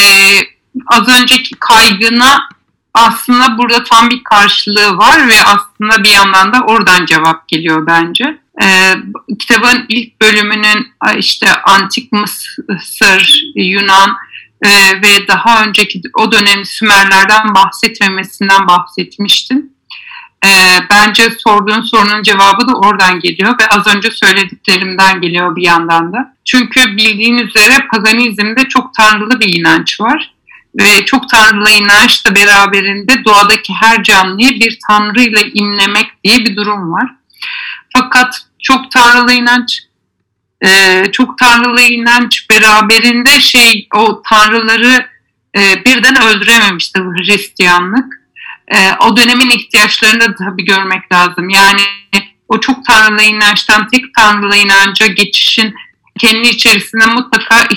az 0.87 1.21
önceki 1.21 1.55
kaygına 1.59 2.49
aslında 2.93 3.57
burada 3.57 3.83
tam 3.83 4.09
bir 4.09 4.23
karşılığı 4.23 4.97
var 4.97 5.27
ve 5.27 5.43
aslında 5.43 6.03
bir 6.03 6.09
yandan 6.09 6.53
da 6.53 6.61
oradan 6.61 7.05
cevap 7.05 7.47
geliyor 7.47 7.87
bence. 7.87 8.41
Ee, 8.63 8.93
kitabın 9.39 9.85
ilk 9.89 10.21
bölümünün 10.21 10.87
işte 11.17 11.53
antik 11.53 12.11
Mısır, 12.11 13.43
Yunan 13.55 14.17
e, 14.61 14.69
ve 15.01 15.27
daha 15.27 15.63
önceki 15.63 16.01
o 16.17 16.31
dönem 16.31 16.65
Sümerlerden 16.65 17.55
bahsetmemesinden 17.55 18.67
bahsetmiştim. 18.67 19.69
Ee, 20.45 20.79
bence 20.89 21.29
sorduğun 21.37 21.81
sorunun 21.81 22.23
cevabı 22.23 22.67
da 22.67 22.73
oradan 22.73 23.19
geliyor 23.19 23.55
ve 23.59 23.67
az 23.67 23.95
önce 23.95 24.11
söylediklerimden 24.11 25.21
geliyor 25.21 25.55
bir 25.55 25.63
yandan 25.63 26.13
da. 26.13 26.35
Çünkü 26.45 26.97
bildiğin 26.97 27.37
üzere 27.37 27.87
paganizmde 27.91 28.67
çok 28.69 28.93
tanrılı 28.93 29.39
bir 29.39 29.59
inanç 29.59 30.01
var 30.01 30.33
ve 30.79 31.05
çok 31.05 31.29
tanrılı 31.29 31.69
inanç 31.69 32.25
da 32.25 32.35
beraberinde 32.35 33.25
doğadaki 33.25 33.73
her 33.73 34.03
canlıyı 34.03 34.49
bir 34.49 34.79
tanrıyla 34.87 35.41
imlemek 35.53 36.23
diye 36.23 36.37
bir 36.37 36.55
durum 36.55 36.91
var. 36.91 37.11
Fakat 37.93 38.41
çok 38.59 38.91
tanrılı 38.91 39.33
inanç 39.33 39.79
e, 40.65 41.03
çok 41.11 41.37
tanrılı 41.37 41.81
inanç 41.81 42.49
beraberinde 42.49 43.39
şey 43.39 43.87
o 43.95 44.21
tanrıları 44.21 45.07
e, 45.57 45.85
birden 45.85 46.21
öldürememişti 46.21 46.99
Hristiyanlık. 46.99 48.20
E, 48.75 48.95
o 48.99 49.17
dönemin 49.17 49.49
ihtiyaçlarını 49.49 50.21
da 50.21 50.35
tabii 50.35 50.65
görmek 50.65 51.11
lazım. 51.11 51.49
Yani 51.49 51.81
o 52.47 52.59
çok 52.59 52.85
tanrılı 52.85 53.21
inançtan 53.21 53.87
tek 53.87 54.15
tanrılı 54.15 54.55
inanca 54.55 55.07
geçişin 55.07 55.75
kendi 56.19 56.47
içerisinde 56.47 57.05
mutlaka 57.05 57.67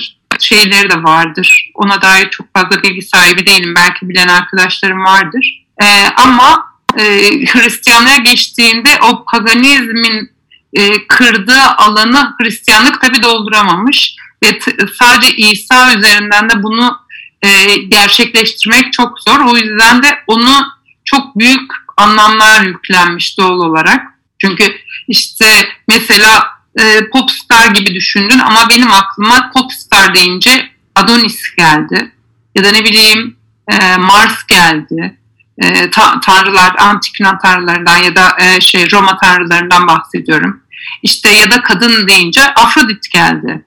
şeyleri 0.41 0.91
de 0.91 1.03
vardır. 1.03 1.71
Ona 1.75 2.03
dair 2.03 2.31
çok 2.31 2.47
fazla 2.57 2.83
bilgi 2.83 3.03
sahibi 3.03 3.47
değilim. 3.47 3.75
Belki 3.77 4.09
bilen 4.09 4.29
arkadaşlarım 4.29 5.05
vardır. 5.05 5.65
E, 5.83 6.07
ama 6.17 6.67
e, 6.99 7.03
Hristiyanlığa 7.47 8.17
geçtiğinde 8.17 8.99
o 9.03 9.25
paganizmin 9.25 10.31
e, 10.73 11.07
kırdığı 11.07 11.63
alanı 11.77 12.35
Hristiyanlık 12.41 13.01
tabi 13.01 13.23
dolduramamış. 13.23 14.17
Ve 14.45 14.59
sadece 14.99 15.37
İsa 15.37 15.95
üzerinden 15.95 16.51
de 16.51 16.63
bunu 16.63 16.99
e, 17.43 17.77
gerçekleştirmek 17.77 18.93
çok 18.93 19.21
zor. 19.21 19.41
O 19.41 19.57
yüzden 19.57 20.03
de 20.03 20.19
onu 20.27 20.74
çok 21.05 21.39
büyük 21.39 21.71
anlamlar 21.97 22.63
yüklenmiş 22.63 23.39
doğal 23.39 23.59
olarak. 23.59 24.07
Çünkü 24.39 24.77
işte 25.09 25.69
mesela 25.89 26.47
e, 26.81 27.09
popstar 27.11 27.67
gibi 27.67 27.95
düşündün 27.95 28.39
ama 28.39 28.69
benim 28.71 28.93
aklıma 28.93 29.51
popstar 29.55 30.15
deyince 30.15 30.69
Adonis 30.95 31.57
geldi. 31.57 32.13
Ya 32.55 32.65
da 32.65 32.71
ne 32.71 32.85
bileyim 32.85 33.37
e, 33.69 33.97
Mars 33.97 34.47
geldi. 34.47 35.19
E, 35.59 35.91
ta, 35.91 36.21
tanrılar, 36.21 36.75
antik 36.79 37.21
Yunan 37.21 37.39
tanrılarından 37.39 37.97
ya 37.97 38.17
da 38.17 38.37
e, 38.39 38.61
şey 38.61 38.91
Roma 38.93 39.19
tanrılarından 39.19 39.87
bahsediyorum. 39.87 40.61
İşte 41.03 41.31
ya 41.31 41.51
da 41.51 41.63
kadın 41.63 42.09
deyince 42.09 42.55
Afrodit 42.55 43.11
geldi. 43.11 43.65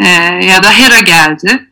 E, 0.00 0.08
ya 0.44 0.62
da 0.62 0.72
Hera 0.72 1.00
geldi. 1.00 1.66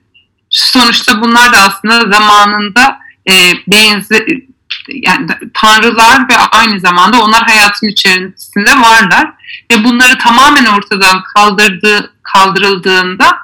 Sonuçta 0.51 1.21
bunlar 1.21 1.53
da 1.53 1.63
aslında 1.63 2.01
zamanında 2.01 2.99
e, 3.31 3.53
benzer 3.67 4.27
yani 4.89 5.27
tanrılar 5.55 6.29
ve 6.29 6.37
aynı 6.37 6.81
zamanda 6.81 7.23
onlar 7.23 7.43
hayatın 7.43 7.89
içerisinde 7.89 8.71
varlar 8.81 9.33
ve 9.73 9.85
bunları 9.85 10.19
tamamen 10.19 10.67
ortadan 10.67 11.23
kaldırdığı 11.23 12.13
kaldırıldığında 12.23 13.39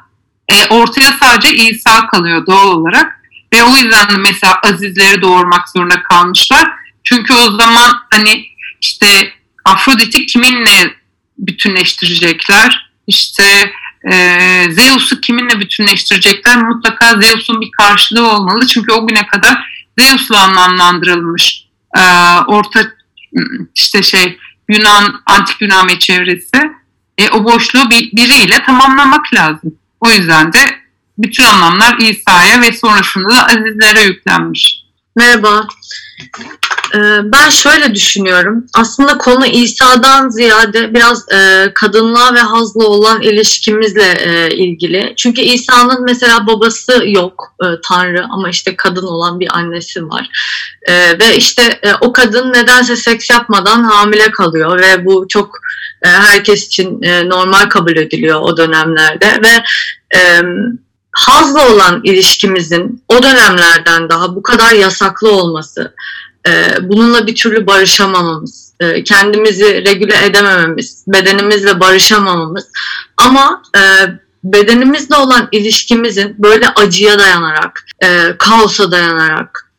e, 0.48 0.66
ortaya 0.66 1.12
sadece 1.12 1.54
İsa 1.54 2.06
kalıyor 2.06 2.46
doğal 2.46 2.68
olarak 2.68 3.20
ve 3.54 3.62
o 3.62 3.76
yüzden 3.76 4.08
de 4.08 4.16
mesela 4.16 4.60
Azizleri 4.62 5.22
doğurmak 5.22 5.68
zorunda 5.68 6.02
kalmışlar. 6.02 6.70
Çünkü 7.04 7.34
o 7.34 7.50
zaman 7.50 8.02
hani 8.10 8.46
işte 8.80 9.32
Afrodit'i 9.64 10.26
kiminle 10.26 10.94
bütünleştirecekler? 11.38 12.90
İşte 13.06 13.72
e, 14.12 14.66
Zeus'u 14.70 15.20
kiminle 15.20 15.60
bütünleştirecekler? 15.60 16.56
Mutlaka 16.56 17.20
Zeus'un 17.20 17.60
bir 17.60 17.70
karşılığı 17.70 18.30
olmalı. 18.30 18.66
Çünkü 18.66 18.92
o 18.92 19.06
güne 19.06 19.26
kadar 19.26 19.73
Zeus'la 19.98 20.42
anlamlandırılmış 20.42 21.68
e, 21.96 22.02
orta 22.46 22.80
işte 23.74 24.02
şey 24.02 24.38
Yunan, 24.68 25.22
antik 25.26 25.60
Yunan 25.60 25.88
ve 25.88 25.98
çevresi 25.98 26.72
e, 27.18 27.30
o 27.30 27.44
boşluğu 27.44 27.90
bir, 27.90 28.12
biriyle 28.12 28.64
tamamlamak 28.64 29.34
lazım. 29.34 29.78
O 30.00 30.10
yüzden 30.10 30.52
de 30.52 30.58
bütün 31.18 31.44
anlamlar 31.44 31.98
İsa'ya 31.98 32.60
ve 32.60 32.72
sonrasında 32.72 33.28
da 33.28 33.46
azizlere 33.46 34.00
yüklenmiş. 34.00 34.84
Merhaba. 35.16 35.66
Ee, 36.94 37.20
ben 37.24 37.50
şöyle 37.50 37.94
düşünüyorum. 37.94 38.66
Aslında 38.74 39.18
konu 39.18 39.46
İsa'dan 39.46 40.28
ziyade 40.28 40.94
biraz 40.94 41.32
e, 41.32 41.70
kadınlığa 41.74 42.34
ve 42.34 42.38
hazla 42.38 42.84
olan 42.84 43.22
ilişkimizle 43.22 44.12
e, 44.18 44.54
ilgili. 44.56 45.14
Çünkü 45.16 45.40
İsa'nın 45.40 46.04
mesela 46.04 46.46
babası 46.46 47.02
yok 47.06 47.54
e, 47.62 47.66
Tanrı 47.84 48.24
ama 48.30 48.50
işte 48.50 48.76
kadın 48.76 49.06
olan 49.06 49.40
bir 49.40 49.56
annesi 49.56 50.08
var. 50.08 50.28
Ve 51.20 51.36
işte 51.36 51.80
o 52.00 52.12
kadın 52.12 52.52
nedense 52.52 52.96
seks 52.96 53.30
yapmadan 53.30 53.84
hamile 53.84 54.30
kalıyor 54.30 54.80
ve 54.80 55.04
bu 55.04 55.26
çok 55.28 55.58
herkes 56.02 56.66
için 56.66 57.00
normal 57.02 57.68
kabul 57.68 57.96
ediliyor 57.96 58.40
o 58.40 58.56
dönemlerde 58.56 59.26
ve 59.26 59.64
hazla 61.14 61.72
olan 61.72 62.00
ilişkimizin 62.04 63.04
o 63.08 63.22
dönemlerden 63.22 64.08
daha 64.08 64.36
bu 64.36 64.42
kadar 64.42 64.72
yasaklı 64.72 65.32
olması, 65.32 65.94
bununla 66.82 67.26
bir 67.26 67.34
türlü 67.34 67.66
barışamamamız, 67.66 68.72
e, 68.80 69.04
kendimizi 69.04 69.84
regüle 69.86 70.24
edemememiz, 70.24 71.04
bedenimizle 71.08 71.80
barışamamamız. 71.80 72.64
Ama 73.16 73.62
e, 73.76 73.80
bedenimizle 74.44 75.16
olan 75.16 75.48
ilişkimizin 75.52 76.34
böyle 76.38 76.68
acıya 76.68 77.18
dayanarak, 77.18 77.86
e, 78.02 78.36
kaosa 78.38 78.90
dayanarak, 78.90 79.70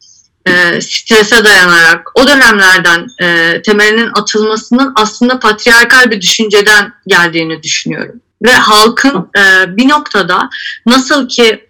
e, 0.47 0.81
strese 0.81 1.43
dayanarak 1.43 2.07
o 2.15 2.27
dönemlerden 2.27 3.07
e, 3.21 3.61
temelinin 3.61 4.09
atılmasının 4.13 4.93
aslında 4.95 5.39
patriarkal 5.39 6.11
bir 6.11 6.21
düşünceden 6.21 6.93
geldiğini 7.07 7.63
düşünüyorum. 7.63 8.21
Ve 8.45 8.53
halkın 8.53 9.29
e, 9.37 9.77
bir 9.77 9.89
noktada 9.89 10.49
nasıl 10.85 11.27
ki 11.27 11.69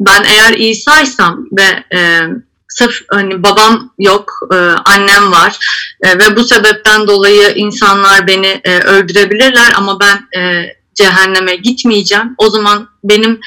ben 0.00 0.24
eğer 0.24 0.52
İsa'ysam 0.52 1.46
ve 1.52 1.96
e, 1.98 2.20
sırf 2.74 3.00
hani 3.10 3.42
babam 3.42 3.90
yok, 3.98 4.32
e, 4.52 4.56
annem 4.84 5.32
var 5.32 5.58
e, 6.00 6.18
ve 6.18 6.36
bu 6.36 6.44
sebepten 6.44 7.06
dolayı 7.06 7.52
insanlar 7.54 8.26
beni 8.26 8.60
e, 8.64 8.78
öldürebilirler 8.78 9.72
ama 9.76 9.98
ben 10.00 10.40
e, 10.40 10.74
cehenneme 10.94 11.56
gitmeyeceğim. 11.56 12.34
O 12.38 12.50
zaman 12.50 12.88
benim 13.04 13.40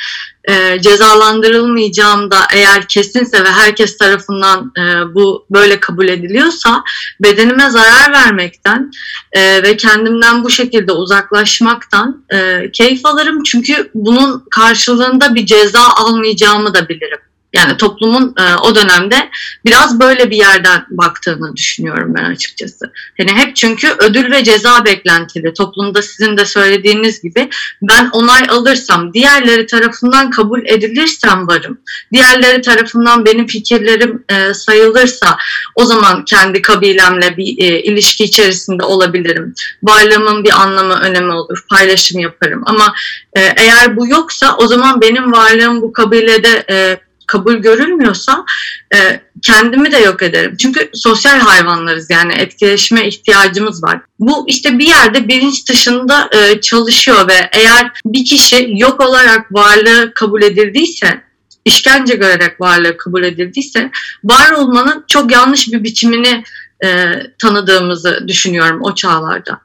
e, 0.49 0.81
cezalandırılmayacağım 0.81 2.31
da 2.31 2.37
eğer 2.53 2.87
kesinse 2.87 3.43
ve 3.43 3.49
herkes 3.49 3.97
tarafından 3.97 4.71
e, 4.77 5.13
bu 5.15 5.45
böyle 5.49 5.79
kabul 5.79 6.07
ediliyorsa 6.07 6.83
bedenime 7.19 7.69
zarar 7.69 8.11
vermekten 8.11 8.91
e, 9.31 9.63
ve 9.63 9.77
kendimden 9.77 10.43
bu 10.43 10.49
şekilde 10.49 10.91
uzaklaşmaktan 10.91 12.25
e, 12.33 12.71
keyif 12.71 13.05
alırım. 13.05 13.43
Çünkü 13.43 13.91
bunun 13.93 14.43
karşılığında 14.51 15.35
bir 15.35 15.45
ceza 15.45 15.83
almayacağımı 15.95 16.73
da 16.73 16.89
bilirim. 16.89 17.19
Yani 17.53 17.77
toplumun 17.77 18.35
e, 18.39 18.55
o 18.55 18.75
dönemde 18.75 19.29
biraz 19.65 19.99
böyle 19.99 20.29
bir 20.29 20.37
yerden 20.37 20.85
baktığını 20.89 21.55
düşünüyorum 21.55 22.13
ben 22.15 22.23
açıkçası. 22.23 22.91
Yani 23.17 23.31
hep 23.31 23.55
çünkü 23.55 23.95
ödül 23.99 24.31
ve 24.31 24.43
ceza 24.43 24.85
beklentili. 24.85 25.53
Toplumda 25.53 26.01
sizin 26.01 26.37
de 26.37 26.45
söylediğiniz 26.45 27.21
gibi 27.21 27.49
ben 27.81 28.09
onay 28.11 28.41
alırsam, 28.49 29.13
diğerleri 29.13 29.65
tarafından 29.65 30.29
kabul 30.29 30.65
edilirsem 30.65 31.47
varım. 31.47 31.77
Diğerleri 32.13 32.61
tarafından 32.61 33.25
benim 33.25 33.47
fikirlerim 33.47 34.23
e, 34.29 34.53
sayılırsa 34.53 35.37
o 35.75 35.85
zaman 35.85 36.25
kendi 36.25 36.61
kabilemle 36.61 37.37
bir 37.37 37.63
e, 37.63 37.81
ilişki 37.81 38.23
içerisinde 38.23 38.83
olabilirim. 38.83 39.53
Varlığımın 39.83 40.43
bir 40.43 40.61
anlamı, 40.61 40.93
önemi 40.93 41.31
olur. 41.31 41.65
Paylaşım 41.69 42.19
yaparım. 42.19 42.63
Ama 42.65 42.93
e, 43.37 43.41
eğer 43.41 43.97
bu 43.97 44.07
yoksa 44.07 44.55
o 44.57 44.67
zaman 44.67 45.01
benim 45.01 45.31
varlığım 45.31 45.81
bu 45.81 45.93
kabilede 45.93 46.65
e, 46.69 47.06
kabul 47.27 47.55
görülmüyorsa 47.55 48.45
e, 48.93 49.21
kendimi 49.41 49.91
de 49.91 49.97
yok 49.97 50.21
ederim. 50.21 50.55
Çünkü 50.61 50.89
sosyal 50.93 51.39
hayvanlarız 51.39 52.09
yani 52.09 52.33
etkileşime 52.33 53.07
ihtiyacımız 53.07 53.83
var. 53.83 54.01
Bu 54.19 54.45
işte 54.47 54.79
bir 54.79 54.87
yerde 54.87 55.27
bilinç 55.27 55.69
dışında 55.69 56.29
e, 56.31 56.61
çalışıyor 56.61 57.27
ve 57.27 57.49
eğer 57.51 57.91
bir 58.05 58.25
kişi 58.25 58.69
yok 58.77 59.01
olarak 59.01 59.53
varlığı 59.53 60.11
kabul 60.15 60.41
edildiyse 60.41 61.21
işkence 61.65 62.15
görerek 62.15 62.61
varlığı 62.61 62.97
kabul 62.97 63.23
edildiyse 63.23 63.91
var 64.23 64.51
olmanın 64.51 65.05
çok 65.07 65.31
yanlış 65.31 65.67
bir 65.67 65.83
biçimini 65.83 66.43
e, 66.83 67.13
tanıdığımızı 67.41 68.25
düşünüyorum 68.27 68.79
o 68.83 68.95
çağlarda. 68.95 69.59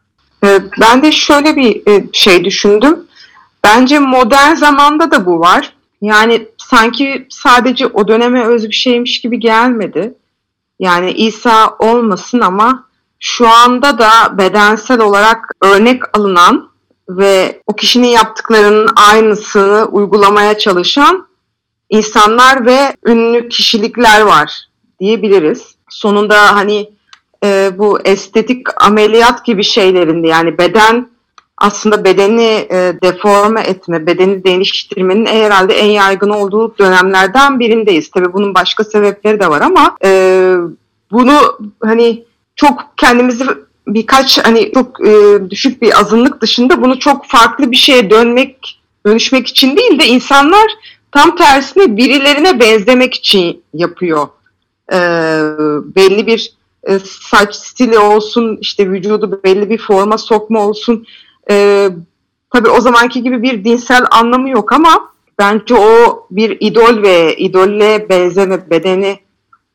E, 0.45 0.61
ben 0.81 1.03
de 1.03 1.13
şöyle 1.13 1.57
bir 1.57 1.91
e, 1.91 2.05
şey 2.13 2.45
düşündüm. 2.45 2.99
Bence 3.65 3.99
modern 3.99 4.55
zamanda 4.55 5.11
da 5.11 5.27
bu 5.27 5.41
var. 5.41 5.73
Yani 6.03 6.49
sanki 6.73 7.27
sadece 7.31 7.87
o 7.87 8.09
döneme 8.09 8.47
öz 8.47 8.69
bir 8.69 8.75
şeymiş 8.75 9.21
gibi 9.21 9.41
gelmedi. 9.41 10.15
Yani 10.81 11.13
İsa 11.13 11.77
olmasın 11.79 12.41
ama 12.41 12.87
şu 13.19 13.49
anda 13.49 13.99
da 13.99 14.39
bedensel 14.39 15.01
olarak 15.01 15.55
örnek 15.63 16.19
alınan 16.19 16.71
ve 17.09 17.63
o 17.67 17.77
kişinin 17.77 18.09
yaptıklarının 18.09 18.91
aynısını 18.97 19.85
uygulamaya 19.85 20.59
çalışan 20.59 21.27
insanlar 21.91 22.67
ve 22.67 22.97
ünlü 23.07 23.49
kişilikler 23.49 24.21
var 24.21 24.69
diyebiliriz. 25.01 25.75
Sonunda 25.91 26.57
hani 26.57 26.91
e, 27.45 27.71
bu 27.79 28.01
estetik 28.01 28.83
ameliyat 28.83 29.45
gibi 29.45 29.65
şeylerinde 29.65 30.29
yani 30.29 30.59
beden 30.59 31.11
aslında 31.63 32.05
bedeni 32.05 32.67
e, 32.71 32.93
deforme 33.03 33.61
etme, 33.61 34.07
bedeni 34.07 34.45
değiştirmenin 34.45 35.27
herhalde 35.27 35.75
en 35.75 35.91
yaygın 35.91 36.31
olduğu 36.31 36.79
dönemlerden 36.79 37.61
birindeyiz. 37.61 38.11
Tabii 38.11 38.33
bunun 38.33 38.55
başka 38.55 38.85
sebepleri 38.85 39.41
de 39.41 39.51
var 39.51 39.61
ama 39.61 39.97
e, 40.05 40.55
bunu 41.13 41.59
hani 41.83 42.25
çok 42.57 42.85
kendimizi 42.97 43.45
birkaç 43.87 44.39
hani 44.39 44.73
çok 44.75 45.07
e, 45.07 45.41
düşük 45.51 45.83
bir 45.83 46.01
azınlık 46.01 46.41
dışında 46.41 46.83
bunu 46.83 46.99
çok 46.99 47.27
farklı 47.27 47.71
bir 47.71 47.77
şeye 47.77 48.11
dönmek, 48.11 48.81
dönüşmek 49.07 49.47
için 49.47 49.77
değil 49.77 49.99
de 49.99 50.07
insanlar 50.07 50.67
tam 51.13 51.37
tersine 51.37 51.97
birilerine 51.97 52.61
benzemek 52.61 53.15
için 53.15 53.63
yapıyor. 53.75 54.29
E, 54.93 54.99
belli 55.97 56.27
bir 56.27 56.53
e, 56.85 56.99
saç 56.99 57.55
stili 57.55 57.99
olsun, 57.99 58.59
işte 58.61 58.91
vücudu 58.91 59.41
belli 59.45 59.71
bir 59.71 59.79
forma 59.79 60.19
sokma 60.19 60.61
olsun 60.61 61.07
e, 61.51 61.89
tabii 62.51 62.69
o 62.69 62.81
zamanki 62.81 63.23
gibi 63.23 63.43
bir 63.43 63.65
dinsel 63.65 64.05
anlamı 64.11 64.49
yok 64.51 64.73
ama 64.73 65.13
bence 65.39 65.75
o 65.75 66.27
bir 66.31 66.57
idol 66.61 67.03
ve 67.03 67.37
idolle 67.37 68.07
benzeme 68.09 68.71
bedeni 68.71 69.19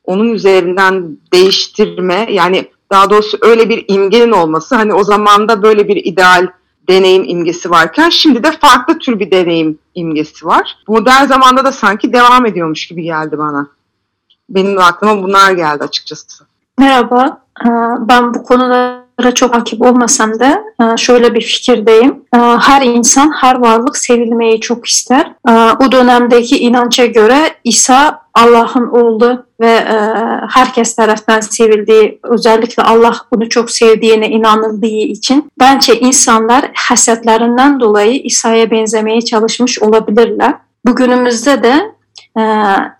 onun 0.03 0.29
üzerinden 0.29 1.17
değiştirme 1.33 2.27
yani 2.31 2.67
daha 2.91 3.09
doğrusu 3.09 3.37
öyle 3.41 3.69
bir 3.69 3.85
imgenin 3.87 4.31
olması 4.31 4.75
hani 4.75 4.93
o 4.93 5.03
zamanda 5.03 5.63
böyle 5.63 5.87
bir 5.87 6.05
ideal 6.05 6.47
deneyim 6.89 7.23
imgesi 7.27 7.69
varken 7.69 8.09
şimdi 8.09 8.43
de 8.43 8.51
farklı 8.51 8.99
tür 8.99 9.19
bir 9.19 9.31
deneyim 9.31 9.79
imgesi 9.95 10.45
var. 10.45 10.77
Modern 10.87 11.25
zamanda 11.25 11.65
da 11.65 11.71
sanki 11.71 12.13
devam 12.13 12.45
ediyormuş 12.45 12.87
gibi 12.87 13.03
geldi 13.03 13.37
bana. 13.37 13.67
Benim 14.49 14.77
aklıma 14.77 15.23
bunlar 15.23 15.51
geldi 15.51 15.83
açıkçası. 15.83 16.45
Merhaba, 16.77 17.41
ee, 17.65 17.69
ben 17.99 18.33
bu 18.33 18.43
konuda 18.43 19.06
çok 19.35 19.55
hakim 19.55 19.81
olmasam 19.81 20.39
da 20.39 20.63
e, 20.81 20.97
şöyle 20.97 21.33
bir 21.33 21.41
fikirdeyim. 21.41 22.15
E, 22.35 22.37
her 22.37 22.81
insan, 22.81 23.31
her 23.41 23.55
varlık 23.55 23.97
sevilmeyi 23.97 24.59
çok 24.59 24.87
ister. 24.87 25.31
E, 25.49 25.51
o 25.51 25.91
dönemdeki 25.91 26.59
inanca 26.59 27.05
göre 27.05 27.55
İsa 27.63 28.21
Allah'ın 28.33 28.87
oğlu 28.87 29.45
ve 29.61 29.79
herkes 30.49 30.95
tarafından 30.95 31.39
sevildiği, 31.39 32.19
özellikle 32.23 32.83
Allah 32.83 33.15
bunu 33.33 33.49
çok 33.49 33.71
sevdiğine 33.71 34.29
inanıldığı 34.29 34.85
için 34.85 35.51
bence 35.59 35.99
insanlar 35.99 36.71
hasetlerinden 36.75 37.79
dolayı 37.79 38.21
İsa'ya 38.23 38.71
benzemeye 38.71 39.21
çalışmış 39.21 39.79
olabilirler. 39.81 40.53
Bugünümüzde 40.85 41.63
de 41.63 41.91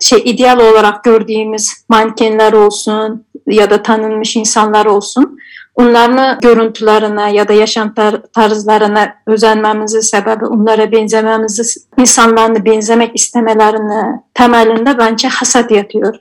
şey 0.00 0.22
ideal 0.24 0.58
olarak 0.60 1.04
gördüğümüz 1.04 1.72
mankenler 1.88 2.52
olsun 2.52 3.24
ya 3.46 3.70
da 3.70 3.82
tanınmış 3.82 4.36
insanlar 4.36 4.86
olsun 4.86 5.38
onların 5.78 6.38
görüntülerine 6.40 7.34
ya 7.34 7.48
da 7.48 7.52
yaşam 7.52 7.94
tarzlarına 8.34 9.14
özenmemizin 9.26 10.00
sebebi 10.00 10.46
onlara 10.46 10.92
benzememizi, 10.92 11.62
insanlarını 11.98 12.64
benzemek 12.64 13.16
istemelerine 13.16 14.22
temelinde 14.34 14.98
bence 14.98 15.28
hasat 15.28 15.70
yatıyor. 15.70 16.14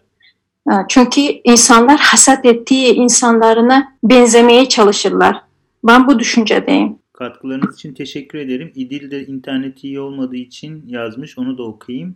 Çünkü 0.89 1.21
insanlar 1.43 1.99
hasat 1.99 2.45
ettiği 2.45 2.93
insanlarına 2.93 3.93
benzemeye 4.03 4.69
çalışırlar. 4.69 5.41
Ben 5.83 6.07
bu 6.07 6.19
düşüncedeyim. 6.19 6.99
Katkılarınız 7.13 7.75
için 7.75 7.93
teşekkür 7.93 8.39
ederim. 8.39 8.71
İdil 8.75 9.11
de 9.11 9.25
interneti 9.25 9.87
iyi 9.87 9.99
olmadığı 9.99 10.35
için 10.35 10.83
yazmış. 10.87 11.37
Onu 11.37 11.57
da 11.57 11.63
okuyayım. 11.63 12.15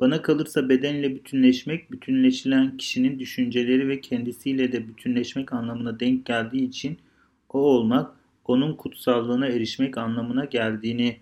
Bana 0.00 0.22
kalırsa 0.22 0.68
bedenle 0.68 1.14
bütünleşmek, 1.14 1.92
bütünleşilen 1.92 2.76
kişinin 2.76 3.18
düşünceleri 3.18 3.88
ve 3.88 4.00
kendisiyle 4.00 4.72
de 4.72 4.88
bütünleşmek 4.88 5.52
anlamına 5.52 6.00
denk 6.00 6.26
geldiği 6.26 6.68
için 6.68 6.98
o 7.48 7.58
olmak, 7.58 8.10
onun 8.44 8.76
kutsallığına 8.76 9.46
erişmek 9.46 9.98
anlamına 9.98 10.44
geldiğini 10.44 11.16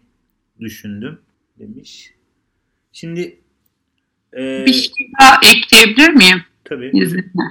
düşündüm 0.61 1.19
demiş. 1.59 2.11
Şimdi 2.93 3.41
e, 4.37 4.65
bir 4.67 4.73
şey 4.73 5.11
daha 5.21 5.41
ekleyebilir 5.43 6.09
miyim? 6.09 6.43
Tabii. 6.65 6.93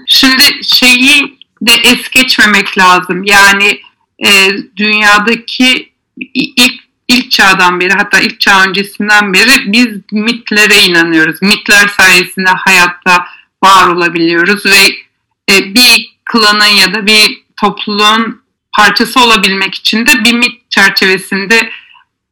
Şimdi 0.08 0.44
şeyi 0.64 1.38
de 1.62 1.72
es 1.86 2.10
geçmemek 2.10 2.78
lazım. 2.78 3.24
Yani 3.24 3.80
e, 4.26 4.30
dünyadaki 4.76 5.90
ilk 6.34 6.85
ilk 7.08 7.32
çağdan 7.32 7.80
beri 7.80 7.94
hatta 7.94 8.20
ilk 8.20 8.40
çağ 8.40 8.64
öncesinden 8.64 9.34
beri 9.34 9.72
biz 9.72 9.88
mitlere 10.12 10.82
inanıyoruz. 10.82 11.42
Mitler 11.42 11.88
sayesinde 11.88 12.50
hayatta 12.50 13.26
var 13.64 13.88
olabiliyoruz 13.88 14.66
ve 14.66 14.86
e, 15.52 15.74
bir 15.74 16.16
klanın 16.26 16.66
ya 16.66 16.94
da 16.94 17.06
bir 17.06 17.44
topluluğun 17.62 18.42
parçası 18.78 19.20
olabilmek 19.20 19.76
için 19.76 20.06
de 20.06 20.26
bir 20.26 20.34
mit 20.34 20.72
çerçevesinde 20.72 21.70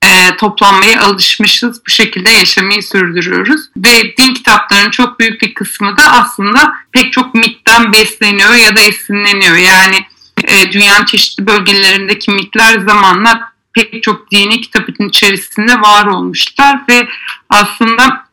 e, 0.04 0.38
toplanmaya 0.38 1.02
alışmışız. 1.02 1.82
Bu 1.88 1.90
şekilde 1.90 2.30
yaşamayı 2.30 2.84
sürdürüyoruz. 2.84 3.62
Ve 3.78 4.18
din 4.18 4.34
kitaplarının 4.34 4.90
çok 4.90 5.20
büyük 5.20 5.42
bir 5.42 5.54
kısmı 5.54 5.98
da 5.98 6.12
aslında 6.12 6.74
pek 6.92 7.14
çok 7.14 7.36
mitten 7.36 7.94
besleniyor 7.94 8.54
ya 8.54 8.76
da 8.76 8.80
esinleniyor. 8.80 9.56
Yani 9.56 10.06
e, 10.44 10.72
dünyanın 10.72 11.06
çeşitli 11.06 11.48
bölgelerindeki 11.48 12.32
mitler 12.32 12.80
zamanla 12.80 13.53
pek 13.74 14.04
çok 14.04 14.32
dini 14.32 14.62
kitabın 14.62 15.10
içerisinde 15.10 15.82
var 15.82 16.06
olmuşlar 16.06 16.80
ve 16.90 17.08
aslında 17.50 18.26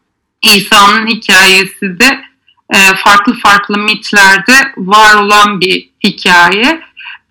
İsa'nın 0.42 1.06
hikayesi 1.06 2.00
de 2.00 2.24
e, 2.74 2.94
farklı 2.96 3.38
farklı 3.38 3.78
mitlerde 3.78 4.72
var 4.76 5.14
olan 5.14 5.60
bir 5.60 5.88
hikaye. 6.04 6.80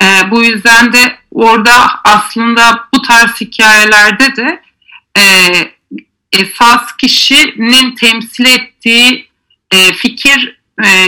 E, 0.01 0.31
bu 0.31 0.43
yüzden 0.43 0.93
de 0.93 1.17
orada 1.31 1.71
aslında 2.03 2.87
bu 2.93 3.01
tarz 3.01 3.41
hikayelerde 3.41 4.35
de 4.35 4.61
e, 5.17 5.23
esas 6.31 6.97
kişinin 6.97 7.95
temsil 7.95 8.45
ettiği 8.45 9.29
fikir 9.95 10.59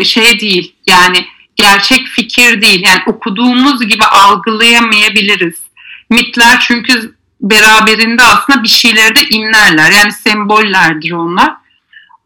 şey 0.04 0.39
değil 0.39 0.76
yani 0.88 1.28
gerçek 1.56 2.08
fikir 2.08 2.62
değil 2.62 2.84
yani 2.84 3.02
okuduğumuz 3.06 3.88
gibi 3.88 4.06
algılayamayabiliriz 4.06 5.71
mitler 6.12 6.59
çünkü 6.59 7.16
beraberinde 7.41 8.24
aslında 8.24 8.64
bir 8.64 8.68
şeyleri 8.68 9.16
de 9.16 9.30
imlerler. 9.30 9.91
Yani 9.91 10.12
sembollerdir 10.12 11.12
onlar. 11.12 11.53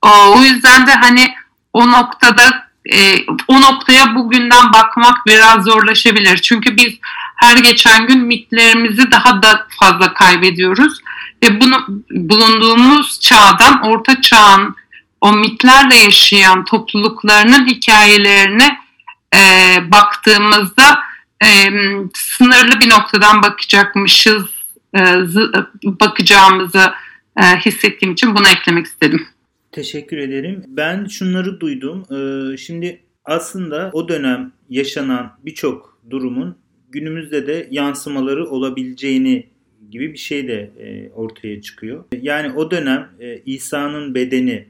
O 0.06 0.42
yüzden 0.42 0.88
de 0.88 0.92
hani 0.94 1.36
o 1.74 1.92
noktada 1.92 2.66
e, 2.94 3.26
o 3.48 3.62
noktaya 3.62 4.16
bugünden 4.16 4.74
bakmak 4.74 5.26
biraz 5.28 5.64
zorlaşabilir. 5.64 6.38
Çünkü 6.38 6.78
biz 6.78 6.94
her 7.36 7.58
geçen 7.58 8.08
gün 8.08 8.20
mitlerimizi 8.20 9.12
daha 9.12 9.44
da 9.44 9.68
fazla 9.80 10.14
kaybediyoruz. 10.14 11.02
Ve 11.44 11.62
bunu 11.62 11.86
bulunduğumuz 12.12 13.20
çağdan, 13.20 13.82
orta 13.84 14.22
çağın 14.22 14.76
o 15.22 15.32
mitlerle 15.32 15.96
yaşayan 15.96 16.66
topluluklarının 16.66 17.68
hikayelerine 17.68 18.80
e, 19.36 19.40
baktığımızda 19.92 21.05
e, 21.44 21.48
sınırlı 22.14 22.80
bir 22.80 22.90
noktadan 22.90 23.44
bakacakmışız, 23.44 24.44
e, 24.96 25.02
bakacağımızı 25.84 26.92
e, 27.38 27.44
hissettiğim 27.44 28.14
için 28.14 28.36
bunu 28.36 28.48
eklemek 28.48 28.86
istedim. 28.86 29.28
Teşekkür 29.76 30.18
ederim. 30.18 30.64
Ben 30.68 31.06
şunları 31.06 31.60
duydum. 31.60 32.06
Ee, 32.12 32.58
şimdi 32.58 33.00
aslında 33.26 33.90
o 33.94 34.10
dönem 34.10 34.52
yaşanan 34.70 35.32
birçok 35.46 36.00
durumun 36.10 36.58
günümüzde 36.90 37.48
de 37.48 37.68
yansımaları 37.72 38.50
olabileceğini 38.50 39.48
gibi 39.92 40.14
bir 40.14 40.18
şey 40.18 40.48
de 40.48 40.72
e, 40.80 41.10
ortaya 41.10 41.62
çıkıyor. 41.62 42.04
Yani 42.22 42.52
o 42.54 42.72
dönem 42.72 43.10
e, 43.20 43.42
İsa'nın 43.46 44.16
bedeni 44.16 44.66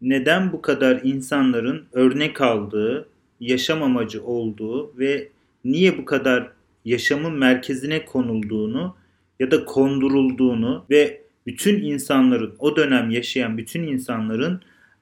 neden 0.00 0.52
bu 0.52 0.62
kadar 0.62 1.00
insanların 1.04 1.86
örnek 1.92 2.40
aldığı, 2.40 3.08
yaşam 3.40 3.82
amacı 3.82 4.24
olduğu 4.24 4.98
ve 4.98 5.28
niye 5.64 5.98
bu 5.98 6.04
kadar 6.04 6.50
yaşamın 6.84 7.32
merkezine 7.32 8.04
konulduğunu 8.04 8.96
ya 9.40 9.50
da 9.50 9.64
kondurulduğunu 9.64 10.84
ve 10.90 11.20
bütün 11.46 11.82
insanların 11.82 12.54
o 12.58 12.76
dönem 12.76 13.10
yaşayan 13.10 13.58
bütün 13.58 13.82
insanların 13.82 14.60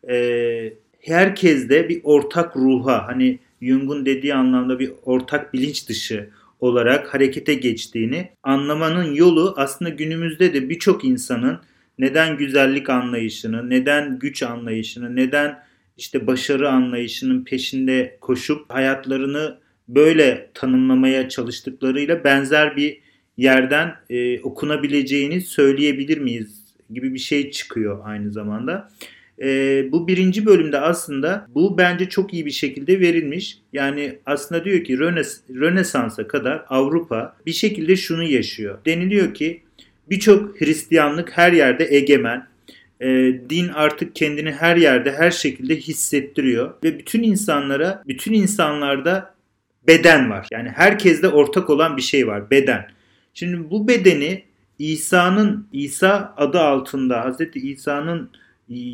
e, 0.09 0.73
herkeste 1.01 1.89
bir 1.89 2.01
ortak 2.05 2.57
ruha 2.57 3.09
hani 3.09 3.39
Jung'un 3.63 4.07
dediği 4.07 4.35
anlamda 4.35 4.79
bir 4.79 4.93
ortak 5.05 5.55
bilinç 5.55 5.89
dışı 5.89 6.31
olarak 6.61 7.15
harekete 7.15 7.55
geçtiğini 7.55 8.31
anlamanın 8.43 9.15
yolu 9.15 9.55
aslında 9.57 9.91
günümüzde 9.91 10.55
de 10.55 10.69
birçok 10.69 11.05
insanın 11.05 11.59
neden 11.99 12.37
güzellik 12.37 12.91
anlayışını, 12.91 13.71
neden 13.71 14.19
güç 14.19 14.43
anlayışını, 14.43 15.17
neden 15.17 15.59
işte 15.99 16.27
başarı 16.27 16.71
anlayışının 16.71 17.45
peşinde 17.45 18.19
koşup 18.21 18.73
hayatlarını 18.73 19.59
böyle 19.89 20.51
tanımlamaya 20.55 21.29
çalıştıklarıyla 21.29 22.25
benzer 22.25 22.77
bir 22.77 23.01
yerden 23.37 23.95
e, 24.11 24.41
okunabileceğini 24.41 25.41
söyleyebilir 25.41 26.19
miyiz 26.19 26.63
gibi 26.91 27.15
bir 27.15 27.19
şey 27.19 27.51
çıkıyor 27.51 28.01
aynı 28.05 28.33
zamanda. 28.33 28.89
E, 29.43 29.49
bu 29.93 30.09
birinci 30.09 30.47
bölümde 30.47 30.81
aslında 30.81 31.47
bu 31.55 31.79
bence 31.79 32.09
çok 32.09 32.35
iyi 32.35 32.47
bir 32.47 32.51
şekilde 32.51 33.01
verilmiş. 33.01 33.59
Yani 33.73 34.19
aslında 34.27 34.65
diyor 34.65 34.85
ki 34.85 34.99
Rönes 34.99 35.41
Rönesans'a 35.51 36.29
kadar 36.29 36.65
Avrupa 36.69 37.37
bir 37.47 37.53
şekilde 37.53 37.97
şunu 37.97 38.23
yaşıyor. 38.23 38.79
Deniliyor 38.87 39.35
ki 39.35 39.63
birçok 40.11 40.61
Hristiyanlık 40.61 41.31
her 41.39 41.53
yerde 41.53 41.87
egemen. 41.91 42.47
E, 43.01 43.35
din 43.51 43.69
artık 43.69 44.17
kendini 44.17 44.53
her 44.53 44.77
yerde 44.77 45.13
her 45.13 45.31
şekilde 45.31 45.77
hissettiriyor 45.77 46.75
ve 46.85 46.99
bütün 46.99 47.23
insanlara, 47.23 48.03
bütün 48.07 48.33
insanlarda 48.33 49.32
beden 49.87 50.31
var. 50.31 50.47
Yani 50.53 50.69
herkeste 50.69 51.29
ortak 51.29 51.71
olan 51.71 51.97
bir 51.97 52.03
şey 52.03 52.27
var, 52.27 52.51
beden. 52.51 52.87
Şimdi 53.35 53.71
bu 53.71 53.89
bedeni 53.89 54.45
İsa'nın 54.79 55.69
İsa 55.73 56.35
adı 56.37 56.61
altında 56.61 57.31
Hz. 57.31 57.41
İsa'nın 57.55 58.31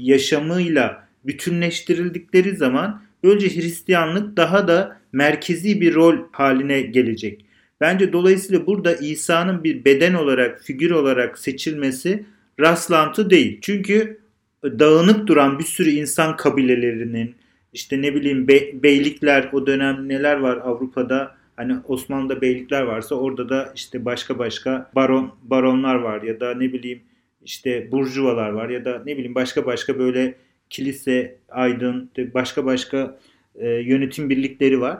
yaşamıyla 0.03 1.09
bütünleştirildikleri 1.25 2.57
zaman 2.57 3.03
böylece 3.25 3.61
Hristiyanlık 3.61 4.37
daha 4.37 4.69
da 4.69 5.01
merkezi 5.13 5.81
bir 5.81 5.95
rol 5.95 6.17
haline 6.33 6.81
gelecek. 6.81 7.45
Bence 7.81 8.13
dolayısıyla 8.13 8.67
burada 8.67 8.95
İsa'nın 8.95 9.65
bir 9.65 9.85
beden 9.85 10.15
olarak, 10.15 10.63
figür 10.63 10.91
olarak 10.91 11.39
seçilmesi 11.39 12.25
rastlantı 12.61 13.31
değil. 13.31 13.59
Çünkü 13.63 14.21
dağınık 14.65 15.27
duran 15.27 15.59
bir 15.59 15.65
sürü 15.65 15.91
insan 15.91 16.37
kabilelerinin, 16.37 17.35
işte 17.73 18.03
ne 18.03 18.15
bileyim 18.15 18.49
be, 18.49 18.83
beylikler 18.83 19.49
o 19.53 19.67
dönem 19.67 20.09
neler 20.09 20.37
var 20.37 20.57
Avrupa'da 20.57 21.39
Hani 21.59 21.77
Osmanlı'da 21.89 22.41
beylikler 22.41 22.83
varsa 22.83 23.15
orada 23.15 23.49
da 23.49 23.73
işte 23.75 24.05
başka 24.05 24.39
başka 24.39 24.91
baron 24.95 25.33
baronlar 25.43 25.95
var 25.95 26.23
ya 26.23 26.41
da 26.41 26.55
ne 26.55 26.73
bileyim 26.73 27.01
işte 27.45 27.93
burjuvalar 27.93 28.51
var 28.51 28.69
ya 28.69 28.85
da 28.85 29.03
ne 29.07 29.17
bileyim 29.17 29.35
başka 29.35 29.67
başka 29.67 29.99
böyle 29.99 30.35
kilise, 30.71 31.39
aydın, 31.49 32.11
başka 32.35 32.65
başka 32.65 33.19
e, 33.55 33.69
yönetim 33.69 34.31
birlikleri 34.31 34.81
var. 34.81 34.99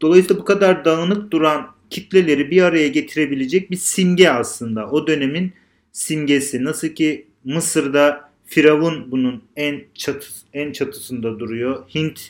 Dolayısıyla 0.00 0.40
bu 0.40 0.44
kadar 0.44 0.84
dağınık 0.84 1.30
duran 1.30 1.66
kitleleri 1.90 2.50
bir 2.50 2.62
araya 2.62 2.88
getirebilecek 2.88 3.70
bir 3.70 3.76
simge 3.76 4.30
aslında. 4.30 4.90
O 4.90 5.06
dönemin 5.06 5.52
simgesi. 5.92 6.64
Nasıl 6.64 6.88
ki 6.88 7.26
Mısır'da 7.44 8.29
Firavun 8.50 9.10
bunun 9.10 9.42
en 9.56 9.80
çatıs 9.94 10.42
en 10.52 10.72
çatısında 10.72 11.38
duruyor. 11.38 11.88
Hint 11.94 12.20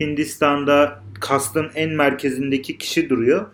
Hindistan'da 0.00 1.02
kastın 1.20 1.66
en 1.74 1.90
merkezindeki 1.90 2.78
kişi 2.78 3.10
duruyor. 3.10 3.46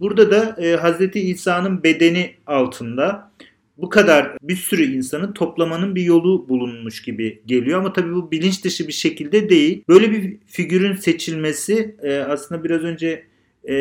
Burada 0.00 0.30
da 0.30 0.62
e, 0.62 0.76
Hz. 0.76 1.16
İsa'nın 1.16 1.82
bedeni 1.82 2.34
altında 2.46 3.30
bu 3.78 3.88
kadar 3.88 4.36
bir 4.42 4.56
sürü 4.56 4.82
insanı 4.82 5.34
toplamanın 5.34 5.94
bir 5.94 6.02
yolu 6.02 6.48
bulunmuş 6.48 7.02
gibi 7.02 7.42
geliyor. 7.46 7.78
Ama 7.78 7.92
tabii 7.92 8.14
bu 8.14 8.30
bilinç 8.30 8.64
dışı 8.64 8.88
bir 8.88 8.92
şekilde 8.92 9.48
değil. 9.48 9.84
Böyle 9.88 10.10
bir 10.10 10.36
figürün 10.46 10.94
seçilmesi 10.94 11.96
e, 12.02 12.16
aslında 12.16 12.64
biraz 12.64 12.82
önce 12.82 13.24
e, 13.68 13.74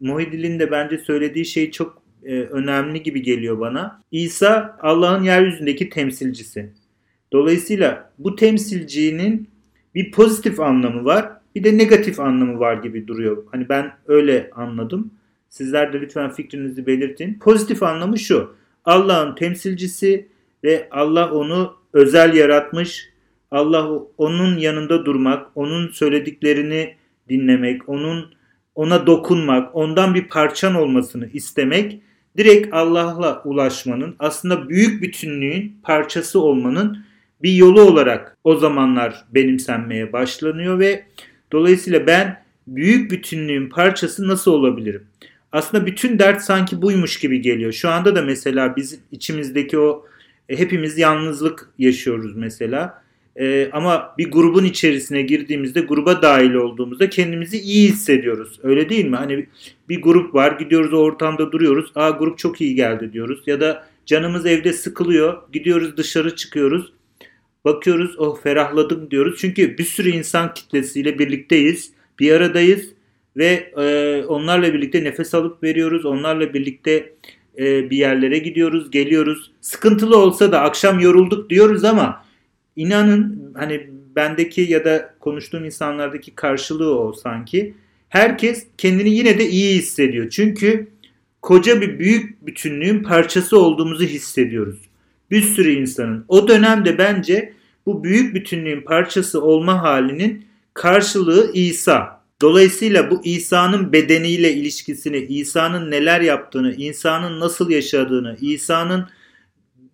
Muhidil'in 0.00 0.58
de 0.58 0.70
bence 0.70 0.98
söylediği 0.98 1.44
şey 1.44 1.70
çok 1.70 2.02
e, 2.24 2.32
önemli 2.32 3.02
gibi 3.02 3.22
geliyor 3.22 3.60
bana. 3.60 4.02
İsa 4.10 4.78
Allah'ın 4.80 5.22
yeryüzündeki 5.22 5.88
temsilcisi. 5.88 6.72
Dolayısıyla 7.32 8.12
bu 8.18 8.36
temsilcinin 8.36 9.48
bir 9.94 10.10
pozitif 10.10 10.60
anlamı 10.60 11.04
var 11.04 11.36
bir 11.56 11.64
de 11.64 11.78
negatif 11.78 12.20
anlamı 12.20 12.60
var 12.60 12.74
gibi 12.74 13.06
duruyor. 13.06 13.44
Hani 13.52 13.68
ben 13.68 13.92
öyle 14.06 14.50
anladım. 14.54 15.10
Sizler 15.48 15.92
de 15.92 16.00
lütfen 16.00 16.30
fikrinizi 16.30 16.86
belirtin. 16.86 17.38
Pozitif 17.38 17.82
anlamı 17.82 18.18
şu. 18.18 18.54
Allah'ın 18.84 19.34
temsilcisi 19.34 20.28
ve 20.64 20.88
Allah 20.90 21.32
onu 21.32 21.76
özel 21.92 22.34
yaratmış. 22.34 23.08
Allah 23.50 23.90
onun 24.18 24.58
yanında 24.58 25.06
durmak, 25.06 25.46
onun 25.54 25.88
söylediklerini 25.88 26.94
dinlemek, 27.28 27.88
onun 27.88 28.34
ona 28.74 29.06
dokunmak, 29.06 29.76
ondan 29.76 30.14
bir 30.14 30.28
parçan 30.28 30.74
olmasını 30.74 31.28
istemek 31.32 32.00
direkt 32.36 32.74
Allah'la 32.74 33.42
ulaşmanın, 33.44 34.16
aslında 34.18 34.68
büyük 34.68 35.02
bütünlüğün 35.02 35.76
parçası 35.82 36.40
olmanın 36.40 37.05
bir 37.42 37.52
yolu 37.52 37.80
olarak 37.80 38.36
o 38.44 38.56
zamanlar 38.56 39.24
benimsenmeye 39.30 40.12
başlanıyor 40.12 40.78
ve 40.78 41.04
dolayısıyla 41.52 42.06
ben 42.06 42.42
büyük 42.66 43.10
bütünlüğün 43.10 43.68
parçası 43.68 44.28
nasıl 44.28 44.52
olabilirim? 44.52 45.06
Aslında 45.52 45.86
bütün 45.86 46.18
dert 46.18 46.42
sanki 46.42 46.82
buymuş 46.82 47.18
gibi 47.18 47.40
geliyor. 47.40 47.72
Şu 47.72 47.88
anda 47.88 48.16
da 48.16 48.22
mesela 48.22 48.76
biz 48.76 48.98
içimizdeki 49.12 49.78
o 49.78 50.06
e, 50.48 50.58
hepimiz 50.58 50.98
yalnızlık 50.98 51.70
yaşıyoruz 51.78 52.36
mesela. 52.36 53.02
E, 53.36 53.70
ama 53.72 54.14
bir 54.18 54.30
grubun 54.30 54.64
içerisine 54.64 55.22
girdiğimizde, 55.22 55.80
gruba 55.80 56.22
dahil 56.22 56.54
olduğumuzda 56.54 57.10
kendimizi 57.10 57.58
iyi 57.58 57.88
hissediyoruz. 57.88 58.60
Öyle 58.62 58.88
değil 58.88 59.04
mi? 59.04 59.16
Hani 59.16 59.46
bir 59.88 60.02
grup 60.02 60.34
var, 60.34 60.58
gidiyoruz 60.58 60.92
o 60.92 60.96
ortamda 60.96 61.52
duruyoruz. 61.52 61.92
Aa 61.94 62.10
grup 62.10 62.38
çok 62.38 62.60
iyi 62.60 62.74
geldi 62.74 63.12
diyoruz. 63.12 63.42
Ya 63.46 63.60
da 63.60 63.86
canımız 64.06 64.46
evde 64.46 64.72
sıkılıyor, 64.72 65.42
gidiyoruz 65.52 65.96
dışarı 65.96 66.36
çıkıyoruz. 66.36 66.92
Bakıyoruz 67.66 68.18
oh 68.18 68.40
ferahladım 68.42 69.10
diyoruz. 69.10 69.36
Çünkü 69.38 69.78
bir 69.78 69.84
sürü 69.84 70.10
insan 70.10 70.54
kitlesiyle 70.54 71.18
birlikteyiz. 71.18 71.92
Bir 72.18 72.32
aradayız 72.32 72.88
ve 73.36 73.72
e, 73.76 74.24
onlarla 74.24 74.74
birlikte 74.74 75.04
nefes 75.04 75.34
alıp 75.34 75.62
veriyoruz. 75.62 76.06
Onlarla 76.06 76.54
birlikte 76.54 77.12
e, 77.58 77.90
bir 77.90 77.96
yerlere 77.96 78.38
gidiyoruz, 78.38 78.90
geliyoruz. 78.90 79.52
Sıkıntılı 79.60 80.18
olsa 80.18 80.52
da 80.52 80.60
akşam 80.60 81.00
yorulduk 81.00 81.50
diyoruz 81.50 81.84
ama 81.84 82.24
inanın 82.76 83.52
hani 83.56 83.90
bendeki 84.16 84.60
ya 84.60 84.84
da 84.84 85.14
konuştuğum 85.20 85.64
insanlardaki 85.64 86.34
karşılığı 86.34 86.98
o 86.98 87.12
sanki. 87.12 87.74
Herkes 88.08 88.66
kendini 88.78 89.10
yine 89.10 89.38
de 89.38 89.48
iyi 89.48 89.78
hissediyor. 89.78 90.30
Çünkü 90.30 90.88
koca 91.42 91.80
bir 91.80 91.98
büyük 91.98 92.46
bütünlüğün 92.46 93.02
parçası 93.02 93.60
olduğumuzu 93.60 94.04
hissediyoruz. 94.04 94.78
Bir 95.30 95.42
sürü 95.42 95.70
insanın. 95.70 96.24
O 96.28 96.48
dönemde 96.48 96.98
bence 96.98 97.55
bu 97.86 98.04
büyük 98.04 98.34
bütünlüğün 98.34 98.80
parçası 98.80 99.42
olma 99.42 99.82
halinin 99.82 100.46
karşılığı 100.74 101.50
İsa. 101.54 102.20
Dolayısıyla 102.42 103.10
bu 103.10 103.20
İsa'nın 103.24 103.92
bedeniyle 103.92 104.52
ilişkisini, 104.52 105.16
İsa'nın 105.18 105.90
neler 105.90 106.20
yaptığını, 106.20 106.74
İsa'nın 106.74 107.40
nasıl 107.40 107.70
yaşadığını, 107.70 108.36
İsa'nın 108.40 109.08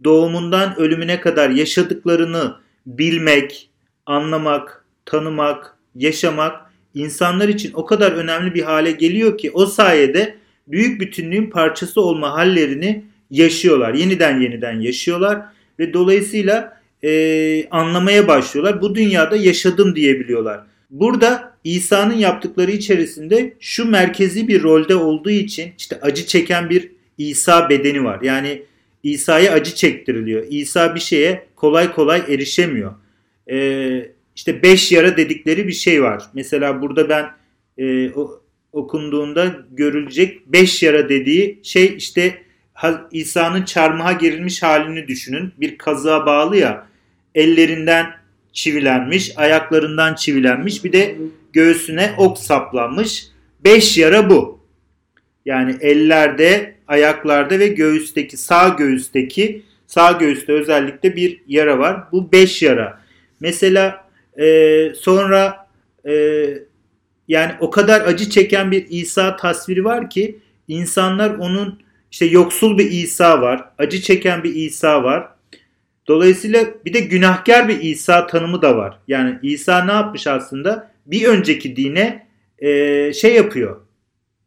doğumundan 0.04 0.78
ölümüne 0.78 1.20
kadar 1.20 1.50
yaşadıklarını 1.50 2.54
bilmek, 2.86 3.70
anlamak, 4.06 4.84
tanımak, 5.04 5.76
yaşamak 5.94 6.72
insanlar 6.94 7.48
için 7.48 7.70
o 7.74 7.86
kadar 7.86 8.12
önemli 8.12 8.54
bir 8.54 8.62
hale 8.62 8.90
geliyor 8.90 9.38
ki 9.38 9.50
o 9.50 9.66
sayede 9.66 10.38
büyük 10.68 11.00
bütünlüğün 11.00 11.50
parçası 11.50 12.00
olma 12.00 12.32
hallerini 12.32 13.04
yaşıyorlar. 13.30 13.94
Yeniden 13.94 14.40
yeniden 14.40 14.80
yaşıyorlar 14.80 15.42
ve 15.78 15.92
dolayısıyla 15.92 16.81
e, 17.04 17.68
anlamaya 17.70 18.28
başlıyorlar. 18.28 18.82
Bu 18.82 18.94
dünyada 18.94 19.36
yaşadım 19.36 19.96
diyebiliyorlar. 19.96 20.60
Burada 20.90 21.54
İsa'nın 21.64 22.14
yaptıkları 22.14 22.70
içerisinde 22.70 23.54
şu 23.60 23.90
merkezi 23.90 24.48
bir 24.48 24.62
rolde 24.62 24.94
olduğu 24.94 25.30
için 25.30 25.72
işte 25.78 26.00
acı 26.00 26.26
çeken 26.26 26.70
bir 26.70 26.92
İsa 27.18 27.68
bedeni 27.70 28.04
var. 28.04 28.20
Yani 28.22 28.62
İsa'ya 29.02 29.52
acı 29.52 29.74
çektiriliyor. 29.74 30.46
İsa 30.50 30.94
bir 30.94 31.00
şeye 31.00 31.46
kolay 31.56 31.92
kolay 31.92 32.22
erişemiyor. 32.28 32.94
Ee, 33.50 34.10
işte 34.36 34.62
beş 34.62 34.92
yara 34.92 35.16
dedikleri 35.16 35.68
bir 35.68 35.72
şey 35.72 36.02
var. 36.02 36.22
Mesela 36.34 36.82
burada 36.82 37.08
ben 37.08 37.26
e, 37.78 38.10
o, 38.10 38.42
okunduğunda 38.72 39.56
görülecek 39.70 40.46
beş 40.46 40.82
yara 40.82 41.08
dediği 41.08 41.60
şey 41.62 41.94
işte 41.96 42.42
İsa'nın 43.10 43.62
çarmıha 43.62 44.12
gerilmiş 44.12 44.62
halini 44.62 45.08
düşünün. 45.08 45.52
Bir 45.60 45.78
kazığa 45.78 46.26
bağlı 46.26 46.56
ya 46.56 46.86
ellerinden 47.34 48.06
çivilenmiş, 48.52 49.38
ayaklarından 49.38 50.14
çivilenmiş 50.14 50.84
bir 50.84 50.92
de 50.92 51.16
göğsüne 51.52 52.14
ok 52.18 52.38
saplanmış. 52.38 53.26
Beş 53.64 53.98
yara 53.98 54.30
bu. 54.30 54.62
Yani 55.44 55.76
ellerde, 55.80 56.74
ayaklarda 56.88 57.58
ve 57.58 57.66
göğüsteki, 57.68 58.36
sağ 58.36 58.68
göğüsteki, 58.68 59.62
sağ 59.86 60.12
göğüste 60.12 60.52
özellikle 60.52 61.16
bir 61.16 61.42
yara 61.46 61.78
var. 61.78 62.00
Bu 62.12 62.32
beş 62.32 62.62
yara. 62.62 63.00
Mesela 63.40 64.08
e, 64.40 64.92
sonra 64.94 65.68
e, 66.08 66.14
yani 67.28 67.52
o 67.60 67.70
kadar 67.70 68.00
acı 68.00 68.30
çeken 68.30 68.70
bir 68.70 68.86
İsa 68.90 69.36
tasviri 69.36 69.84
var 69.84 70.10
ki 70.10 70.38
insanlar 70.68 71.30
onun 71.30 71.82
işte 72.10 72.26
yoksul 72.26 72.78
bir 72.78 72.90
İsa 72.90 73.40
var, 73.40 73.64
acı 73.78 74.00
çeken 74.00 74.44
bir 74.44 74.54
İsa 74.54 75.02
var. 75.02 75.28
Dolayısıyla 76.08 76.64
bir 76.84 76.92
de 76.92 77.00
günahkar 77.00 77.68
bir 77.68 77.80
İsa 77.80 78.26
tanımı 78.26 78.62
da 78.62 78.76
var. 78.76 78.98
Yani 79.08 79.38
İsa 79.42 79.84
ne 79.84 79.92
yapmış 79.92 80.26
aslında? 80.26 80.92
Bir 81.06 81.24
önceki 81.24 81.76
dine 81.76 82.26
e, 82.58 83.12
şey 83.12 83.34
yapıyor, 83.34 83.80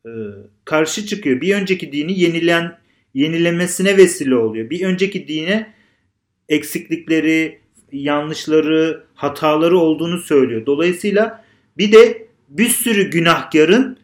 e, 0.05 0.11
karşı 0.65 1.05
çıkıyor. 1.05 1.41
Bir 1.41 1.55
önceki 1.55 1.91
dini 1.91 2.19
yenilen 2.19 2.77
yenilemesine 3.13 3.97
vesile 3.97 4.35
oluyor. 4.35 4.69
Bir 4.69 4.85
önceki 4.85 5.27
dine 5.27 5.73
eksiklikleri, 6.49 7.59
yanlışları, 7.91 9.03
hataları 9.15 9.77
olduğunu 9.77 10.17
söylüyor. 10.17 10.65
Dolayısıyla 10.65 11.45
bir 11.77 11.91
de 11.91 12.27
bir 12.49 12.69
sürü 12.69 13.09
günahkarın 13.09 13.97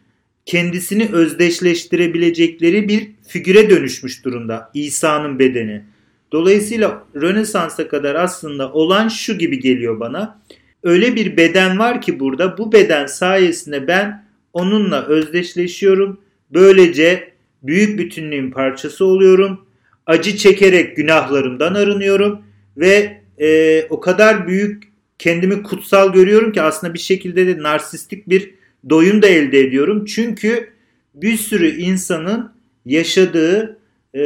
kendisini 0.45 1.10
özdeşleştirebilecekleri 1.12 2.88
bir 2.88 3.08
figüre 3.28 3.70
dönüşmüş 3.70 4.26
durumda 4.26 4.72
İsa'nın 4.74 5.39
bedeni. 5.39 5.84
Dolayısıyla 6.32 7.03
Rönesans'a 7.15 7.88
kadar 7.88 8.15
aslında 8.15 8.71
olan 8.71 9.07
şu 9.07 9.38
gibi 9.38 9.59
geliyor 9.59 9.99
bana. 9.99 10.41
Öyle 10.84 11.15
bir 11.15 11.38
beden 11.38 11.79
var 11.79 12.01
ki 12.01 12.19
burada 12.19 12.57
bu 12.57 12.71
beden 12.71 13.05
sayesinde 13.05 13.88
ben 13.88 14.25
onunla 14.53 15.05
özdeşleşiyorum. 15.05 16.21
Böylece 16.53 17.32
büyük 17.63 17.99
bütünlüğün 17.99 18.51
parçası 18.51 19.05
oluyorum. 19.05 19.65
Acı 20.05 20.38
çekerek 20.38 20.97
günahlarımdan 20.97 21.73
arınıyorum 21.73 22.41
ve 22.77 23.21
e, 23.39 23.84
o 23.89 23.99
kadar 23.99 24.47
büyük 24.47 24.91
kendimi 25.19 25.63
kutsal 25.63 26.13
görüyorum 26.13 26.51
ki 26.51 26.61
aslında 26.61 26.93
bir 26.93 26.99
şekilde 26.99 27.47
de 27.47 27.63
narsistik 27.63 28.29
bir 28.29 28.53
doyum 28.89 29.21
da 29.21 29.27
elde 29.27 29.59
ediyorum. 29.59 30.05
Çünkü 30.05 30.69
bir 31.13 31.38
sürü 31.38 31.67
insanın 31.67 32.51
yaşadığı, 32.86 33.77
e, 34.15 34.21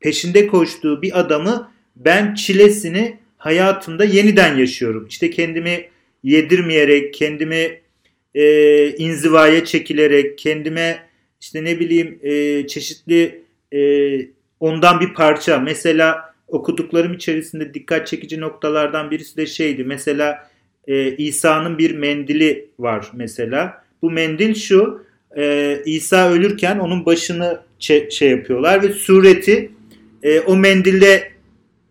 peşinde 0.00 0.46
koştuğu 0.46 1.02
bir 1.02 1.20
adamı 1.20 1.70
ben 1.96 2.34
çilesini 2.34 3.18
hayatımda 3.36 4.04
yeniden 4.04 4.56
yaşıyorum. 4.56 5.06
İşte 5.08 5.30
kendimi 5.30 5.88
yedirmeyerek, 6.22 7.14
kendimi 7.14 7.80
e, 8.34 8.90
inzivaya 8.90 9.64
çekilerek, 9.64 10.38
kendime 10.38 11.08
işte 11.40 11.64
ne 11.64 11.80
bileyim 11.80 12.18
e, 12.22 12.66
çeşitli 12.66 13.42
e, 13.74 13.80
ondan 14.60 15.00
bir 15.00 15.14
parça. 15.14 15.58
Mesela 15.58 16.34
okuduklarım 16.48 17.14
içerisinde 17.14 17.74
dikkat 17.74 18.06
çekici 18.06 18.40
noktalardan 18.40 19.10
birisi 19.10 19.36
de 19.36 19.46
şeydi. 19.46 19.84
Mesela 19.84 20.50
e, 20.86 21.16
İsa'nın 21.16 21.78
bir 21.78 21.96
mendili 21.96 22.68
var 22.78 23.10
mesela. 23.14 23.84
Bu 24.02 24.10
mendil 24.10 24.54
şu. 24.54 25.04
E, 25.36 25.76
İsa 25.86 26.30
ölürken 26.30 26.78
onun 26.78 27.06
başını 27.06 27.60
şey 27.78 28.30
yapıyorlar 28.30 28.82
ve 28.82 28.88
sureti 28.88 29.70
e, 30.22 30.40
o 30.40 30.56
mendilde 30.56 31.32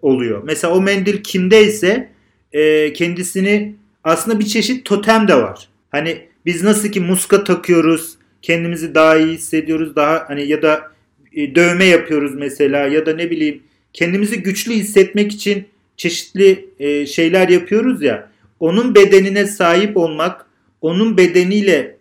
oluyor. 0.02 0.44
Mesela 0.44 0.74
o 0.74 0.82
mendil 0.82 1.24
kimdeyse 1.24 2.10
e, 2.54 2.94
kendisini 2.94 3.76
aslında 4.04 4.40
bir 4.40 4.46
çeşit 4.46 4.86
totem 4.86 5.28
de 5.28 5.36
var. 5.36 5.70
Hani 5.90 6.28
biz 6.46 6.64
nasıl 6.64 6.90
ki 6.90 7.00
muska 7.00 7.44
takıyoruz, 7.44 8.18
kendimizi 8.42 8.96
daha 8.96 9.18
iyi 9.18 9.34
hissediyoruz, 9.34 9.96
daha 9.96 10.26
hani 10.28 10.48
ya 10.48 10.62
da 10.62 10.92
e, 11.34 11.56
dövme 11.56 11.86
yapıyoruz 11.86 12.36
mesela 12.36 12.88
ya 12.88 13.06
da 13.06 13.16
ne 13.16 13.30
bileyim 13.30 13.64
kendimizi 13.94 14.44
güçlü 14.44 14.74
hissetmek 14.74 15.32
için 15.32 15.66
çeşitli 15.98 16.70
e, 16.80 17.06
şeyler 17.06 17.50
yapıyoruz 17.50 18.02
ya. 18.02 18.32
Onun 18.60 18.96
bedenine 18.96 19.46
sahip 19.46 19.98
olmak, 19.98 20.46
onun 20.82 21.18
bedeniyle 21.18 21.98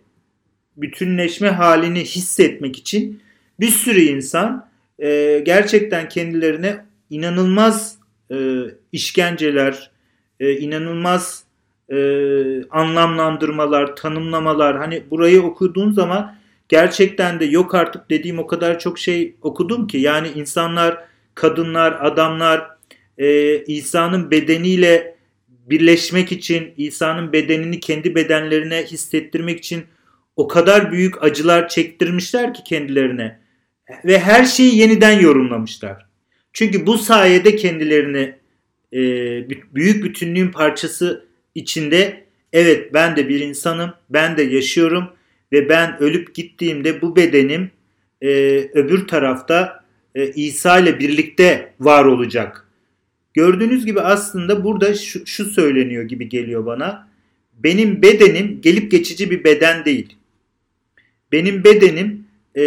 bütünleşme 0.77 1.49
halini 1.49 1.99
hissetmek 1.99 2.77
için 2.77 3.21
bir 3.59 3.69
sürü 3.69 4.01
insan 4.01 4.66
e, 4.99 5.39
gerçekten 5.45 6.09
kendilerine 6.09 6.85
inanılmaz 7.09 7.97
e, 8.31 8.35
işkenceler, 8.91 9.91
e, 10.39 10.57
inanılmaz 10.57 11.43
e, 11.89 11.97
anlamlandırmalar, 12.69 13.95
tanımlamalar. 13.95 14.77
Hani 14.77 15.03
burayı 15.11 15.41
okuduğun 15.41 15.91
zaman 15.91 16.35
gerçekten 16.69 17.39
de 17.39 17.45
yok 17.45 17.75
artık 17.75 18.09
dediğim 18.09 18.39
o 18.39 18.47
kadar 18.47 18.79
çok 18.79 18.99
şey 18.99 19.35
okudum 19.41 19.87
ki. 19.87 19.97
Yani 19.97 20.27
insanlar, 20.35 21.03
kadınlar, 21.35 21.97
adamlar 22.01 22.67
e, 23.17 23.57
İsa'nın 23.63 24.31
bedeniyle 24.31 25.17
birleşmek 25.49 26.31
için, 26.31 26.73
İsa'nın 26.77 27.33
bedenini 27.33 27.79
kendi 27.79 28.15
bedenlerine 28.15 28.85
hissettirmek 28.85 29.59
için 29.59 29.83
o 30.35 30.47
kadar 30.47 30.91
büyük 30.91 31.23
acılar 31.23 31.67
çektirmişler 31.67 32.53
ki 32.53 32.63
kendilerine 32.63 33.39
ve 34.05 34.19
her 34.19 34.45
şeyi 34.45 34.77
yeniden 34.77 35.19
yorumlamışlar. 35.19 36.05
Çünkü 36.53 36.85
bu 36.85 36.97
sayede 36.97 37.55
kendilerini 37.55 38.35
e, 38.93 38.99
büyük 39.75 40.03
bütünlüğün 40.03 40.51
parçası 40.51 41.25
içinde 41.55 42.23
evet 42.53 42.93
ben 42.93 43.15
de 43.15 43.29
bir 43.29 43.39
insanım, 43.39 43.93
ben 44.09 44.37
de 44.37 44.43
yaşıyorum 44.43 45.09
ve 45.51 45.69
ben 45.69 45.99
ölüp 45.99 46.35
gittiğimde 46.35 47.01
bu 47.01 47.15
bedenim 47.15 47.71
e, 48.21 48.29
öbür 48.73 49.07
tarafta 49.07 49.83
e, 50.15 50.31
İsa 50.31 50.79
ile 50.79 50.99
birlikte 50.99 51.73
var 51.79 52.05
olacak. 52.05 52.67
Gördüğünüz 53.33 53.85
gibi 53.85 54.01
aslında 54.01 54.63
burada 54.63 54.93
şu, 54.93 55.25
şu 55.25 55.45
söyleniyor 55.45 56.03
gibi 56.03 56.29
geliyor 56.29 56.65
bana. 56.65 57.07
Benim 57.53 58.01
bedenim 58.01 58.61
gelip 58.61 58.91
geçici 58.91 59.31
bir 59.31 59.43
beden 59.43 59.85
değil. 59.85 60.15
Benim 61.31 61.63
bedenim 61.63 62.25
e, 62.55 62.63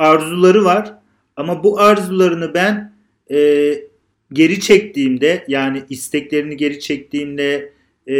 arzuları 0.00 0.64
var 0.64 0.94
ama 1.36 1.64
bu 1.64 1.80
arzularını 1.80 2.54
ben 2.54 2.92
e, 3.30 3.72
geri 4.32 4.60
çektiğimde 4.60 5.44
yani 5.48 5.82
isteklerini 5.88 6.56
geri 6.56 6.80
çektiğimde 6.80 7.72
e, 8.06 8.14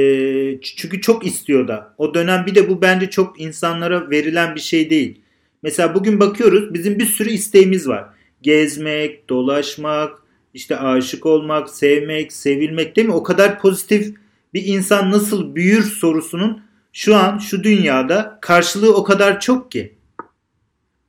çünkü 0.61 1.01
çok 1.01 1.26
istiyor 1.26 1.68
da 1.68 1.95
o 1.99 2.14
dönem 2.14 2.47
bir 2.47 2.55
de 2.55 2.68
bu 2.68 2.83
bence 2.83 3.11
çok 3.11 3.41
insanlara 3.41 4.11
verilen 4.11 4.55
bir 4.55 4.61
şey 4.61 4.91
değil. 4.91 5.20
Mesela 5.62 5.95
bugün 5.95 6.20
bakıyoruz 6.20 6.74
bizim 6.74 6.99
bir 6.99 7.07
sürü 7.07 7.31
isteğimiz 7.31 7.89
var. 7.89 8.05
Gezmek, 8.43 9.28
dolaşmak, 9.28 10.22
işte 10.55 10.76
aşık 10.76 11.26
olmak, 11.26 11.70
sevmek, 11.70 12.33
sevilmek 12.33 12.97
değil 12.97 13.07
mi? 13.09 13.14
O 13.14 13.22
kadar 13.22 13.61
pozitif 13.61 14.14
bir 14.55 14.64
insan 14.64 15.11
nasıl 15.11 15.55
büyür 15.55 15.83
sorusunun 15.83 16.62
şu 16.93 17.16
an 17.16 17.39
şu 17.39 17.64
dünyada 17.64 18.39
karşılığı 18.43 18.97
o 18.97 19.05
kadar 19.05 19.41
çok 19.41 19.70
ki. 19.70 19.99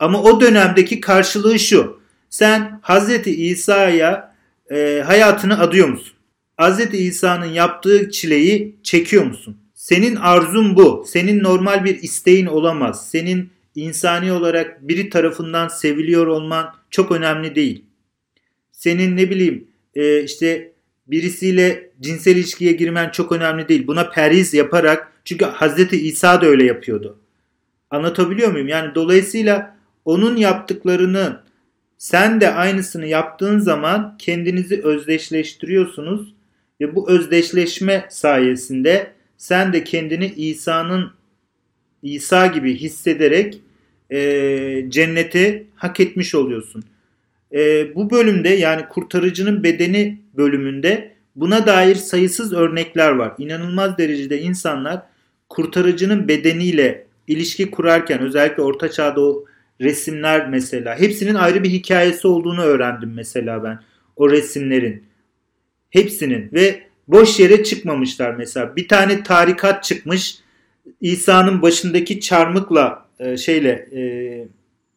Ama 0.02 0.24
o 0.24 0.42
dönemdeki 0.42 1.02
karşılığı 1.02 1.60
şu. 1.60 2.00
Sen 2.30 2.80
Hazreti 2.82 3.46
İsa'ya 3.46 4.36
e, 4.72 5.04
hayatını 5.06 5.60
adıyor 5.60 5.88
musun? 5.88 6.14
Hazreti 6.58 6.98
İsa'nın 6.98 7.46
yaptığı 7.46 8.12
çileyi 8.12 8.76
çekiyor 8.84 9.24
musun? 9.24 9.58
senin 9.82 10.16
arzun 10.16 10.76
bu. 10.76 11.06
Senin 11.08 11.44
normal 11.44 11.86
bir 11.86 12.04
isteğin 12.04 12.46
olamaz. 12.46 13.10
Senin 13.10 13.50
insani 13.76 14.32
olarak 14.32 14.88
biri 14.88 15.10
tarafından 15.10 15.68
seviliyor 15.68 16.28
olman 16.28 16.74
çok 16.90 17.12
önemli 17.12 17.56
değil. 17.56 17.86
Senin 18.72 19.18
ne 19.18 19.30
bileyim 19.30 19.68
e, 19.96 20.24
işte 20.24 20.72
birisiyle 21.08 21.92
cinsel 22.02 22.36
ilişkiye 22.36 22.72
girmen 22.72 23.10
çok 23.10 23.32
önemli 23.32 23.68
değil. 23.68 23.88
Buna 23.88 24.10
periz 24.10 24.54
yaparak 24.54 25.12
çünkü 25.26 25.46
Hazreti 25.46 26.08
İsa 26.08 26.42
da 26.42 26.46
öyle 26.46 26.66
yapıyordu. 26.66 27.20
Anlatabiliyor 27.90 28.52
muyum? 28.52 28.68
Yani 28.68 28.96
dolayısıyla 28.96 29.78
onun 30.06 30.36
yaptıklarını 30.36 31.40
sen 31.98 32.42
de 32.42 32.54
aynısını 32.54 33.06
yaptığın 33.06 33.60
zaman 33.60 34.16
kendinizi 34.18 34.82
özdeşleştiriyorsunuz 34.84 36.34
ve 36.82 36.96
bu 36.96 37.10
özdeşleşme 37.10 38.06
sayesinde 38.10 39.12
sen 39.38 39.74
de 39.74 39.84
kendini 39.84 40.34
İsa'nın 40.36 41.12
İsa 42.04 42.48
gibi 42.48 42.76
hissederek 42.76 43.62
e, 44.12 44.86
cenneti 44.90 45.68
hak 45.76 46.00
etmiş 46.00 46.36
oluyorsun. 46.36 46.84
E, 47.54 47.96
bu 47.96 48.12
bölümde 48.12 48.50
yani 48.50 48.82
kurtarıcının 48.90 49.64
bedeni 49.64 50.22
bölümünde 50.38 51.12
buna 51.36 51.66
dair 51.66 51.96
sayısız 51.96 52.54
örnekler 52.54 53.12
var. 53.12 53.34
İnanılmaz 53.38 53.98
derecede 53.98 54.42
insanlar 54.42 55.02
kurtarıcının 55.50 56.28
bedeniyle 56.28 57.06
ilişki 57.28 57.72
kurarken 57.72 58.20
özellikle 58.20 58.64
orta 58.64 58.92
çağda 58.92 59.22
o 59.22 59.46
resimler 59.82 60.50
mesela 60.50 61.00
hepsinin 61.00 61.36
ayrı 61.36 61.64
bir 61.64 61.70
hikayesi 61.70 62.28
olduğunu 62.28 62.62
öğrendim 62.62 63.14
mesela 63.16 63.64
ben 63.64 63.80
o 64.16 64.30
resimlerin. 64.30 65.04
Hepsinin 65.90 66.50
ve 66.54 66.84
boş 67.08 67.40
yere 67.40 67.64
çıkmamışlar 67.64 68.36
mesela. 68.36 68.76
Bir 68.76 68.88
tane 68.88 69.24
tarikat 69.24 69.84
çıkmış 69.84 70.38
İsa'nın 71.02 71.62
başındaki 71.62 72.20
çarmıkla 72.20 73.06
e, 73.20 73.38
şeyle 73.38 73.70
e, 73.70 74.02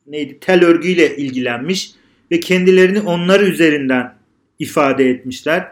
neydi 0.07 0.39
tel 0.41 0.65
örgüyle 0.65 1.17
ilgilenmiş 1.17 1.91
ve 2.31 2.41
kendilerini 2.41 3.01
onlar 3.01 3.41
üzerinden 3.41 4.15
ifade 4.59 5.11
etmişler. 5.11 5.69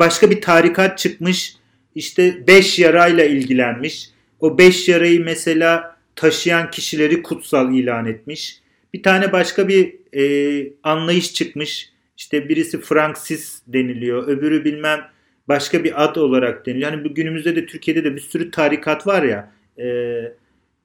Başka 0.00 0.30
bir 0.30 0.40
tarikat 0.40 0.98
çıkmış 0.98 1.56
işte 1.94 2.46
beş 2.46 2.78
yarayla 2.78 3.24
ilgilenmiş. 3.24 4.10
O 4.40 4.58
beş 4.58 4.88
yarayı 4.88 5.24
mesela 5.24 5.93
taşıyan 6.16 6.70
kişileri 6.70 7.22
kutsal 7.22 7.74
ilan 7.74 8.06
etmiş. 8.06 8.60
Bir 8.94 9.02
tane 9.02 9.32
başka 9.32 9.68
bir 9.68 9.94
e, 10.12 10.72
anlayış 10.82 11.34
çıkmış. 11.34 11.88
İşte 12.16 12.48
birisi 12.48 12.80
Franksis 12.80 13.60
deniliyor. 13.66 14.28
Öbürü 14.28 14.64
bilmem 14.64 15.00
başka 15.48 15.84
bir 15.84 16.04
ad 16.04 16.16
olarak 16.16 16.66
deniliyor. 16.66 16.90
Hani 16.90 17.14
günümüzde 17.14 17.56
de 17.56 17.66
Türkiye'de 17.66 18.04
de 18.04 18.16
bir 18.16 18.20
sürü 18.20 18.50
tarikat 18.50 19.06
var 19.06 19.22
ya. 19.22 19.52
E, 19.78 19.86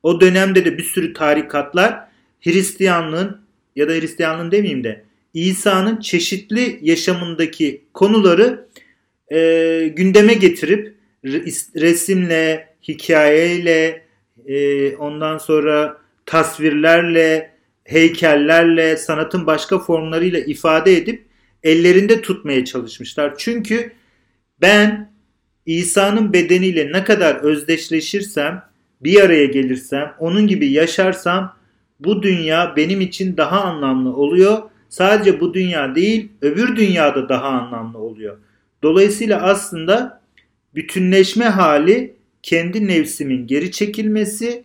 o 0.03 0.21
dönemde 0.21 0.65
de 0.65 0.77
bir 0.77 0.83
sürü 0.83 1.13
tarikatlar 1.13 1.99
Hristiyanlığın 2.41 3.41
ya 3.75 3.89
da 3.89 3.93
Hristiyanlığın 3.93 4.51
demeyeyim 4.51 4.83
de 4.83 5.03
İsa'nın 5.33 5.99
çeşitli 5.99 6.79
yaşamındaki 6.81 7.81
konuları 7.93 8.65
e, 9.31 9.91
gündeme 9.95 10.33
getirip 10.33 10.95
resimle, 11.75 12.67
hikayeyle, 12.87 14.08
e, 14.49 14.95
ondan 14.95 15.37
sonra 15.37 15.97
tasvirlerle, 16.25 17.51
heykellerle, 17.83 18.97
sanatın 18.97 19.47
başka 19.47 19.79
formlarıyla 19.79 20.39
ifade 20.39 20.97
edip 20.97 21.25
ellerinde 21.63 22.21
tutmaya 22.21 22.65
çalışmışlar. 22.65 23.33
Çünkü 23.37 23.91
ben 24.61 25.11
İsa'nın 25.65 26.33
bedeniyle 26.33 26.91
ne 26.91 27.03
kadar 27.03 27.35
özdeşleşirsem, 27.35 28.63
bir 29.01 29.21
araya 29.21 29.45
gelirsem, 29.45 30.13
onun 30.19 30.47
gibi 30.47 30.71
yaşarsam 30.71 31.55
bu 31.99 32.23
dünya 32.23 32.73
benim 32.75 33.01
için 33.01 33.37
daha 33.37 33.61
anlamlı 33.61 34.15
oluyor. 34.15 34.61
Sadece 34.89 35.39
bu 35.39 35.53
dünya 35.53 35.95
değil, 35.95 36.29
öbür 36.41 36.75
dünyada 36.75 37.29
daha 37.29 37.47
anlamlı 37.47 37.97
oluyor. 37.97 38.37
Dolayısıyla 38.83 39.41
aslında 39.41 40.21
bütünleşme 40.75 41.45
hali 41.45 42.18
kendi 42.43 42.87
nefsimin 42.87 43.47
geri 43.47 43.71
çekilmesi 43.71 44.63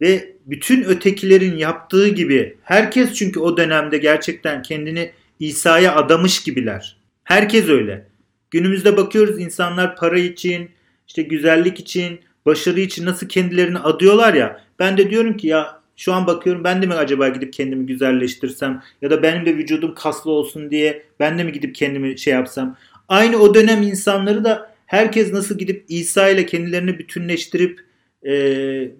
ve 0.00 0.34
bütün 0.46 0.82
ötekilerin 0.84 1.56
yaptığı 1.56 2.08
gibi 2.08 2.56
herkes 2.62 3.14
çünkü 3.14 3.40
o 3.40 3.56
dönemde 3.56 3.98
gerçekten 3.98 4.62
kendini 4.62 5.10
İsa'ya 5.40 5.94
adamış 5.94 6.42
gibiler. 6.42 6.96
Herkes 7.24 7.68
öyle. 7.68 8.06
Günümüzde 8.50 8.96
bakıyoruz 8.96 9.40
insanlar 9.40 9.96
para 9.96 10.18
için, 10.18 10.70
işte 11.08 11.22
güzellik 11.22 11.80
için, 11.80 12.20
başarı 12.46 12.80
için 12.80 13.06
nasıl 13.06 13.28
kendilerini 13.28 13.78
adıyorlar 13.78 14.34
ya. 14.34 14.60
Ben 14.78 14.96
de 14.96 15.10
diyorum 15.10 15.36
ki 15.36 15.46
ya 15.46 15.80
şu 15.96 16.12
an 16.12 16.26
bakıyorum 16.26 16.64
ben 16.64 16.82
de 16.82 16.86
mi 16.86 16.94
acaba 16.94 17.28
gidip 17.28 17.52
kendimi 17.52 17.86
güzelleştirsem 17.86 18.82
ya 19.02 19.10
da 19.10 19.22
benim 19.22 19.46
de 19.46 19.56
vücudum 19.56 19.94
kaslı 19.94 20.30
olsun 20.30 20.70
diye 20.70 21.02
ben 21.20 21.38
de 21.38 21.44
mi 21.44 21.52
gidip 21.52 21.74
kendimi 21.74 22.18
şey 22.18 22.34
yapsam. 22.34 22.76
Aynı 23.08 23.36
o 23.36 23.54
dönem 23.54 23.82
insanları 23.82 24.44
da 24.44 24.73
herkes 24.86 25.32
nasıl 25.32 25.58
gidip 25.58 25.84
İsa 25.88 26.28
ile 26.28 26.46
kendilerini 26.46 26.98
bütünleştirip 26.98 27.80
e, 28.26 28.30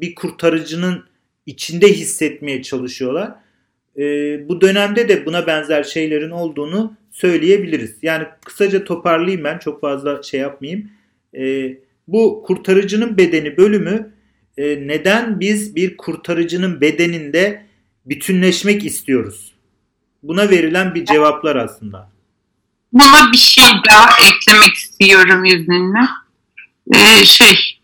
bir 0.00 0.14
kurtarıcının 0.14 1.04
içinde 1.46 1.92
hissetmeye 1.92 2.62
çalışıyorlar. 2.62 3.32
E, 3.98 4.02
bu 4.48 4.60
dönemde 4.60 5.08
de 5.08 5.26
buna 5.26 5.46
benzer 5.46 5.82
şeylerin 5.82 6.30
olduğunu 6.30 6.96
söyleyebiliriz. 7.10 7.96
Yani 8.02 8.24
kısaca 8.44 8.84
toparlayayım 8.84 9.44
ben 9.44 9.58
çok 9.58 9.80
fazla 9.80 10.22
şey 10.22 10.40
yapmayayım. 10.40 10.90
E, 11.36 11.74
bu 12.08 12.42
kurtarıcının 12.46 13.16
bedeni 13.16 13.56
bölümü 13.56 14.12
e, 14.56 14.86
neden 14.86 15.40
biz 15.40 15.76
bir 15.76 15.96
kurtarıcının 15.96 16.80
bedeninde 16.80 17.62
bütünleşmek 18.06 18.84
istiyoruz? 18.84 19.54
Buna 20.22 20.50
verilen 20.50 20.94
bir 20.94 21.04
cevaplar 21.04 21.56
aslında. 21.56 22.13
Buna 22.94 23.32
bir 23.32 23.36
şey 23.36 23.70
daha 23.90 24.16
eklemek 24.16 24.74
istiyorum 24.74 25.44
izninle. 25.44 26.08
Ee, 26.94 27.24
şey, 27.24 27.80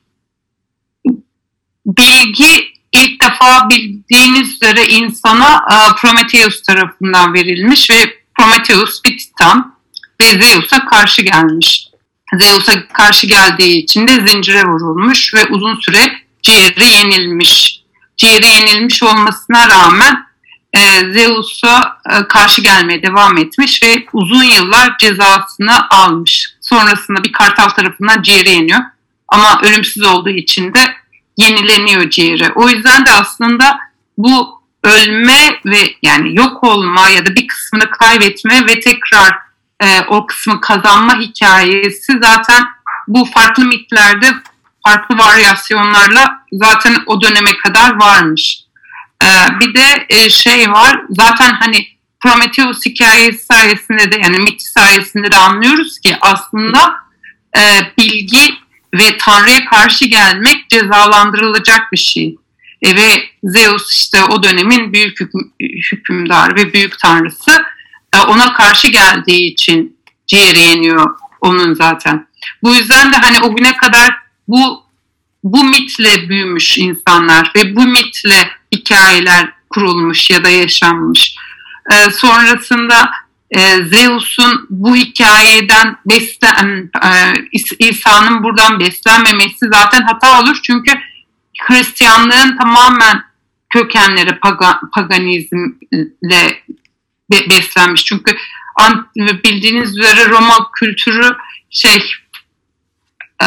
bilgi 1.87 2.73
ilk 2.93 3.23
defa 3.23 3.69
bildiğiniz 3.71 4.55
üzere 4.55 4.87
insana 4.87 5.65
e, 5.71 5.97
Prometheus 5.97 6.63
tarafından 6.63 7.35
verilmiş 7.35 7.91
ve 7.91 7.95
Prometheus 8.39 9.05
bir 9.05 9.19
titan 9.19 9.77
ve 10.23 10.43
Zeus'a 10.43 10.85
karşı 10.85 11.23
gelmiş. 11.23 11.87
Zeus'a 12.41 12.89
karşı 12.89 13.27
geldiği 13.27 13.83
için 13.83 14.09
de 14.09 14.29
zincire 14.29 14.65
vurulmuş 14.65 15.35
ve 15.35 15.47
uzun 15.47 15.81
süre 15.81 16.13
ciğeri 16.43 16.85
yenilmiş. 16.85 17.81
Ciğeri 18.17 18.47
yenilmiş 18.47 19.03
olmasına 19.03 19.69
rağmen 19.69 20.30
e, 20.73 21.13
Zeus'a 21.13 21.99
e, 22.11 22.29
karşı 22.29 22.63
gelmeye 22.63 23.03
devam 23.03 23.39
etmiş 23.39 23.83
ve 23.83 24.07
uzun 24.13 24.43
yıllar 24.43 24.99
cezasını 24.99 25.89
almış. 25.91 26.55
Sonrasında 26.61 27.25
bir 27.25 27.33
kartal 27.33 27.69
tarafından 27.69 28.23
ciğeri 28.23 28.51
yeniyor. 28.51 28.81
Ama 29.29 29.61
ölümsüz 29.63 30.03
olduğu 30.03 30.31
için 30.31 30.75
de 30.75 30.81
yenileniyor 31.37 32.11
ciğeri. 32.11 32.53
O 32.55 32.69
yüzden 32.69 33.07
de 33.07 33.11
aslında 33.11 33.79
bu 34.19 34.61
ölme 34.85 35.61
ve 35.67 35.95
yani 36.03 36.37
yok 36.37 36.65
olma 36.65 37.09
ya 37.09 37.27
da 37.27 37.37
bir 37.37 37.47
kısmını 37.47 37.91
kaybetme 37.91 38.67
ve 38.67 38.81
tekrar 38.81 39.39
e, 39.81 40.01
o 40.09 40.27
kısmı 40.27 40.61
kazanma 40.61 41.21
hikayesi 41.21 42.13
zaten 42.23 42.65
bu 43.09 43.25
farklı 43.25 43.65
mitlerde 43.65 44.27
farklı 44.87 45.19
varyasyonlarla 45.19 46.39
zaten 46.53 46.97
o 47.07 47.23
döneme 47.23 47.57
kadar 47.57 48.01
varmış. 48.01 48.65
Ee, 49.25 49.27
bir 49.61 49.75
de 49.75 50.07
e, 50.09 50.31
şey 50.31 50.71
var 50.71 51.03
zaten 51.11 51.53
hani 51.53 51.87
Prometheus 52.21 52.87
hikayesi 52.87 53.45
sayesinde 53.45 54.13
de 54.13 54.21
yani 54.23 54.39
mit 54.39 54.63
sayesinde 54.63 55.33
de 55.33 55.37
anlıyoruz 55.37 55.99
ki 55.99 56.17
aslında 56.21 56.95
e, 57.57 57.63
bilgi 57.99 58.55
ve 58.95 59.19
Tanrı'ya 59.19 59.65
karşı 59.65 60.05
gelmek 60.05 60.69
cezalandırılacak 60.69 61.93
bir 61.93 61.99
şey. 61.99 62.37
E, 62.83 62.97
ve 62.97 63.23
Zeus 63.45 63.97
işte 63.97 64.25
o 64.25 64.43
dönemin 64.43 64.93
büyük 64.93 65.21
hüküm, 65.21 65.53
hükümdar 65.93 66.57
ve 66.57 66.73
büyük 66.73 66.99
tanrısı 66.99 67.65
e, 68.15 68.19
ona 68.19 68.53
karşı 68.53 68.89
geldiği 68.89 69.53
için 69.53 69.97
ciğeri 70.27 70.61
yeniyor 70.61 71.17
onun 71.41 71.75
zaten. 71.75 72.27
Bu 72.63 72.75
yüzden 72.75 73.13
de 73.13 73.17
hani 73.17 73.41
o 73.41 73.57
güne 73.57 73.77
kadar 73.77 74.11
bu 74.49 74.91
bu 75.45 75.65
mitle 75.65 76.29
büyümüş 76.29 76.79
insanlar 76.79 77.53
ve 77.57 77.77
bu 77.77 77.83
mitle 77.83 78.51
hikayeler 78.75 79.53
kurulmuş 79.71 80.31
ya 80.31 80.45
da 80.45 80.49
yaşanmış. 80.49 81.37
Ee, 81.93 82.11
sonrasında 82.11 83.11
e, 83.51 83.85
Zeus'un 83.85 84.67
bu 84.71 84.97
hikayeden 84.97 85.97
beslen, 86.07 86.91
e, 87.05 87.35
İsa'nın 87.79 88.43
buradan 88.43 88.81
beslenmemesi 88.81 89.69
zaten 89.73 90.03
hata 90.03 90.41
olur. 90.41 90.59
Çünkü 90.63 90.93
Hristiyanlığın 91.61 92.57
tamamen 92.57 93.23
kökenleri 93.71 94.39
pagan, 94.39 94.91
paganizmle 94.91 96.63
be, 97.33 97.51
beslenmiş. 97.51 98.05
Çünkü 98.05 98.37
bildiğiniz 99.45 99.99
üzere 99.99 100.29
Roma 100.29 100.71
kültürü 100.73 101.37
şey 101.71 102.13
e, 103.43 103.47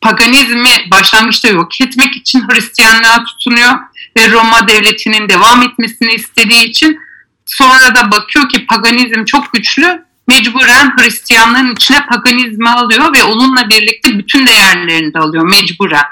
paganizmi 0.00 0.90
başlangıçta 0.90 1.48
yok 1.48 1.80
etmek 1.80 2.16
için 2.16 2.44
Hristiyanlığa 2.48 3.24
tutunuyor 3.24 3.72
ve 4.18 4.30
Roma 4.30 4.68
devletinin 4.68 5.28
devam 5.28 5.62
etmesini 5.62 6.14
istediği 6.14 6.64
için 6.64 6.98
sonra 7.46 7.94
da 7.94 8.10
bakıyor 8.10 8.48
ki 8.48 8.66
paganizm 8.66 9.24
çok 9.24 9.52
güçlü 9.52 10.04
mecburen 10.28 10.96
Hristiyanlığın 10.98 11.72
içine 11.72 12.06
paganizmi 12.06 12.70
alıyor 12.70 13.14
ve 13.16 13.24
onunla 13.24 13.68
birlikte 13.68 14.18
bütün 14.18 14.46
değerlerini 14.46 15.14
de 15.14 15.18
alıyor 15.18 15.44
mecburen. 15.44 16.04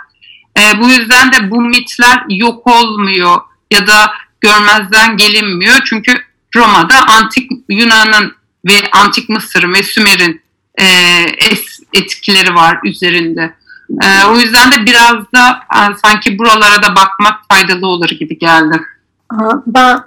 E, 0.58 0.80
bu 0.80 0.88
yüzden 0.88 1.32
de 1.32 1.50
bu 1.50 1.60
mitler 1.60 2.22
yok 2.28 2.66
olmuyor 2.66 3.40
ya 3.70 3.86
da 3.86 4.12
görmezden 4.40 5.16
gelinmiyor. 5.16 5.76
Çünkü 5.84 6.22
Roma'da 6.56 7.06
antik 7.06 7.50
Yunan'ın 7.68 8.36
ve 8.66 8.90
antik 8.92 9.28
Mısır 9.28 9.72
ve 9.72 9.82
Sümer'in 9.82 10.42
e, 10.80 10.86
etkileri 11.92 12.54
var 12.54 12.78
üzerinde. 12.84 13.54
E, 13.90 14.26
o 14.30 14.36
yüzden 14.36 14.72
de 14.72 14.86
biraz 14.86 15.32
da 15.34 15.58
e, 15.74 15.78
sanki 16.04 16.38
buralara 16.38 16.82
da 16.82 16.88
bakmak 16.96 17.40
faydalı 17.50 17.86
olur 17.86 18.08
gibi 18.08 18.38
geldi. 18.38 18.80
Ben 19.66 20.02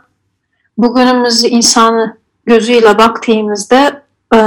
bugünümüz 0.78 1.44
insanı 1.44 2.18
gözüyle 2.46 2.98
baktığımızda 2.98 4.04
e, 4.36 4.38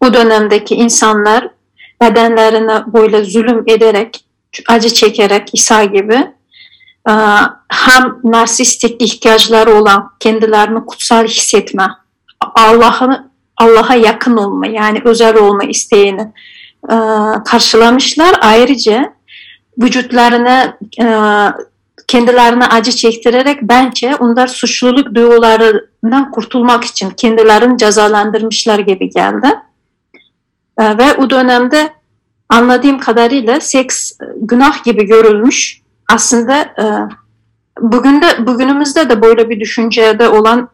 o 0.00 0.14
dönemdeki 0.14 0.74
insanlar 0.74 1.48
bedenlerine 2.00 2.82
böyle 2.86 3.24
zulüm 3.24 3.64
ederek, 3.66 4.24
acı 4.68 4.94
çekerek 4.94 5.50
İsa 5.52 5.84
gibi 5.84 6.14
e, 7.08 7.12
hem 7.68 8.14
narsistik 8.24 9.02
ihtiyaçları 9.02 9.74
olan 9.74 10.10
kendilerini 10.20 10.86
kutsal 10.86 11.26
hissetme, 11.26 11.88
Allah'ı 12.54 13.28
Allah'a 13.56 13.94
yakın 13.94 14.36
olma 14.36 14.66
yani 14.66 15.02
özel 15.04 15.36
olma 15.36 15.64
isteğini 15.64 16.32
e, 16.84 16.96
karşılamışlar. 17.44 18.36
Ayrıca 18.40 19.12
vücutlarına 19.78 20.78
kendilerine 22.08 22.66
acı 22.66 22.90
çektirerek 22.90 23.62
bence 23.62 24.16
onlar 24.16 24.46
suçluluk 24.46 25.14
duygularından 25.14 26.30
kurtulmak 26.30 26.84
için 26.84 27.10
kendilerini 27.10 27.78
cezalandırmışlar 27.78 28.78
gibi 28.78 29.10
geldi. 29.10 29.46
Ee, 30.78 30.98
ve 30.98 31.14
o 31.14 31.30
dönemde 31.30 31.90
anladığım 32.48 32.98
kadarıyla 32.98 33.60
seks 33.60 34.12
e, 34.12 34.24
günah 34.40 34.84
gibi 34.84 35.04
görülmüş. 35.04 35.82
Aslında 36.12 36.60
e, 36.60 36.84
bugün 37.80 38.22
de 38.22 38.46
bugünümüzde 38.46 39.10
de 39.10 39.22
böyle 39.22 39.50
bir 39.50 39.60
düşüncede 39.60 40.28
olan 40.28 40.70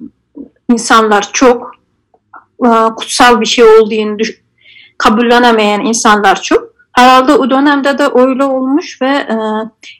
insanlar 0.72 1.28
çok 1.32 1.70
e, 2.66 2.68
kutsal 2.96 3.40
bir 3.40 3.46
şey 3.46 3.64
olduğunu 3.64 4.18
kabullenemeyen 4.98 5.80
insanlar 5.80 6.42
çok. 6.42 6.74
Herhalde 6.92 7.34
o 7.34 7.50
dönemde 7.50 7.98
de 7.98 8.08
öyle 8.14 8.44
olmuş 8.44 9.02
ve 9.02 9.08
e, 9.08 9.36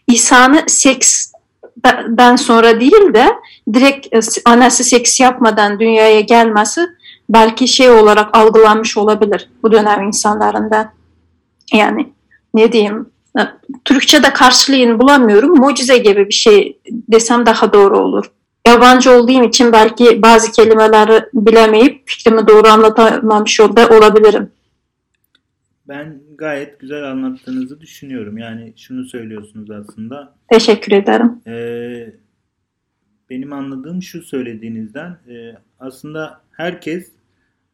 İsa'nın 0.07 0.67
seksden 0.67 2.37
sonra 2.37 2.81
değil 2.81 3.15
de 3.15 3.27
direkt 3.73 4.15
e, 4.15 4.21
anası 4.45 4.85
seks 4.85 5.21
yapmadan 5.21 5.81
dünyaya 5.81 6.21
gelmesi 6.21 6.87
belki 7.29 7.69
şey 7.69 7.91
olarak 7.91 8.37
algılanmış 8.37 8.97
olabilir 8.97 9.51
bu 9.63 9.73
dönem 9.73 10.03
insanlarında. 10.03 10.93
Yani 11.73 12.13
ne 12.55 12.73
diyeyim 12.73 13.07
e, 13.39 13.41
Türkçe'de 13.85 14.33
karşılığını 14.33 15.01
bulamıyorum. 15.01 15.59
Mucize 15.59 15.99
gibi 15.99 16.29
bir 16.29 16.35
şey 16.35 16.79
desem 16.91 17.47
daha 17.47 17.73
doğru 17.73 17.99
olur. 17.99 18.31
Yabancı 18.67 19.13
olduğum 19.13 19.45
için 19.45 19.73
belki 19.73 20.23
bazı 20.23 20.53
kelimeleri 20.53 21.25
bilemeyip 21.35 22.03
fikrimi 22.07 22.49
doğru 22.49 22.69
anlatamamış 22.69 23.61
olabilirim. 23.61 24.51
Ben 25.89 26.21
gayet 26.39 26.81
güzel 26.81 27.11
anlattığınızı 27.11 27.81
düşünüyorum. 27.81 28.39
Yani 28.39 28.73
şunu 28.77 29.05
söylüyorsunuz 29.05 29.71
aslında. 29.71 30.35
Teşekkür 30.49 30.93
ederim. 30.93 31.41
Ee, 31.47 32.13
benim 33.31 33.53
anladığım 33.53 34.03
şu 34.03 34.23
söylediğinizden 34.23 35.11
e, 35.29 35.55
aslında 35.81 36.41
herkes 36.51 37.11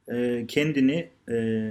e, 0.09 0.47
kendini 0.49 1.09
e, 1.31 1.67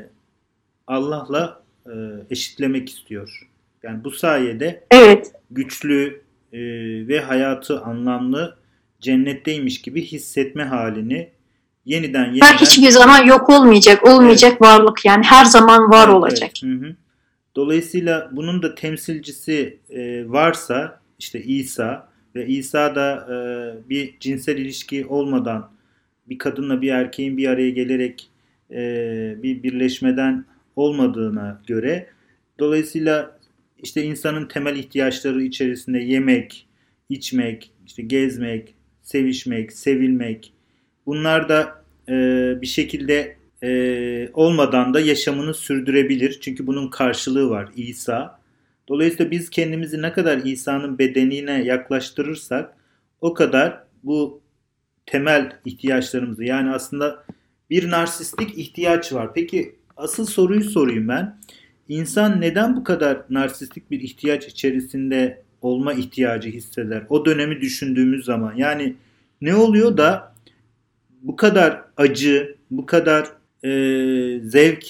Allah'la 0.87 1.63
e, 1.85 1.93
eşitlemek 2.29 2.89
istiyor. 2.89 3.49
Yani 3.83 4.03
bu 4.03 4.11
sayede 4.11 4.83
evet. 4.91 5.31
güçlü 5.51 6.21
e, 6.53 6.59
ve 7.07 7.19
hayatı 7.19 7.81
anlamlı 7.81 8.57
cennetteymiş 8.99 9.81
gibi 9.81 10.01
hissetme 10.01 10.63
halini 10.63 11.29
yeniden 11.89 12.25
yeniden... 12.25 12.57
hiçbir 12.57 12.89
zaman 12.89 13.25
yok 13.25 13.49
olmayacak, 13.49 14.07
olmayacak 14.07 14.51
evet. 14.51 14.61
varlık 14.61 15.05
yani 15.05 15.23
her 15.23 15.45
zaman 15.45 15.91
var 15.91 16.07
evet, 16.07 16.15
olacak. 16.15 16.51
Evet. 16.63 16.79
Hı 16.81 16.85
hı. 16.85 16.95
Dolayısıyla 17.55 18.29
bunun 18.31 18.63
da 18.63 18.75
temsilcisi 18.75 19.79
e, 19.89 20.29
varsa 20.29 20.99
işte 21.19 21.43
İsa 21.43 22.09
ve 22.35 22.47
İsa 22.47 22.95
da 22.95 23.27
e, 23.29 23.35
bir 23.89 24.19
cinsel 24.19 24.57
ilişki 24.57 25.05
olmadan 25.05 25.71
bir 26.29 26.37
kadınla 26.37 26.81
bir 26.81 26.89
erkeğin 26.89 27.37
bir 27.37 27.47
araya 27.47 27.69
gelerek 27.69 28.29
e, 28.71 28.77
bir 29.43 29.63
birleşmeden 29.63 30.45
olmadığına 30.75 31.61
göre 31.67 32.09
dolayısıyla 32.59 33.39
işte 33.77 34.03
insanın 34.03 34.47
temel 34.47 34.75
ihtiyaçları 34.75 35.43
içerisinde 35.43 35.99
yemek, 35.99 36.67
içmek, 37.09 37.71
işte 37.85 38.03
gezmek, 38.03 38.75
sevişmek, 39.01 39.73
sevilmek 39.73 40.53
bunlar 41.05 41.49
da 41.49 41.78
e, 42.09 42.13
bir 42.61 42.67
şekilde 42.67 43.37
e, 43.63 44.29
olmadan 44.33 44.93
da 44.93 44.99
yaşamını 44.99 45.53
sürdürebilir. 45.53 46.39
Çünkü 46.41 46.67
bunun 46.67 46.87
karşılığı 46.87 47.49
var 47.49 47.69
İsa. 47.75 48.39
Dolayısıyla 48.87 49.31
biz 49.31 49.49
kendimizi 49.49 50.01
ne 50.01 50.13
kadar 50.13 50.37
İsa'nın 50.37 50.99
bedenine 50.99 51.63
yaklaştırırsak 51.63 52.73
o 53.21 53.33
kadar 53.33 53.83
bu 54.03 54.41
temel 55.05 55.51
ihtiyaçlarımızı 55.65 56.43
yani 56.43 56.71
aslında 56.71 57.23
bir 57.69 57.91
narsistik 57.91 58.57
ihtiyaç 58.57 59.13
var. 59.13 59.33
Peki 59.33 59.75
asıl 59.97 60.25
soruyu 60.25 60.63
sorayım 60.63 61.07
ben. 61.07 61.39
İnsan 61.89 62.41
neden 62.41 62.75
bu 62.75 62.83
kadar 62.83 63.21
narsistik 63.29 63.91
bir 63.91 63.99
ihtiyaç 63.99 64.47
içerisinde 64.47 65.43
olma 65.61 65.93
ihtiyacı 65.93 66.49
hisseder? 66.49 67.03
O 67.09 67.25
dönemi 67.25 67.61
düşündüğümüz 67.61 68.25
zaman 68.25 68.55
yani 68.55 68.95
ne 69.41 69.55
oluyor 69.55 69.97
da 69.97 70.33
bu 71.21 71.35
kadar 71.35 71.83
acı, 71.97 72.55
bu 72.71 72.85
kadar 72.85 73.27
e, 73.63 73.69
zevk, 74.39 74.85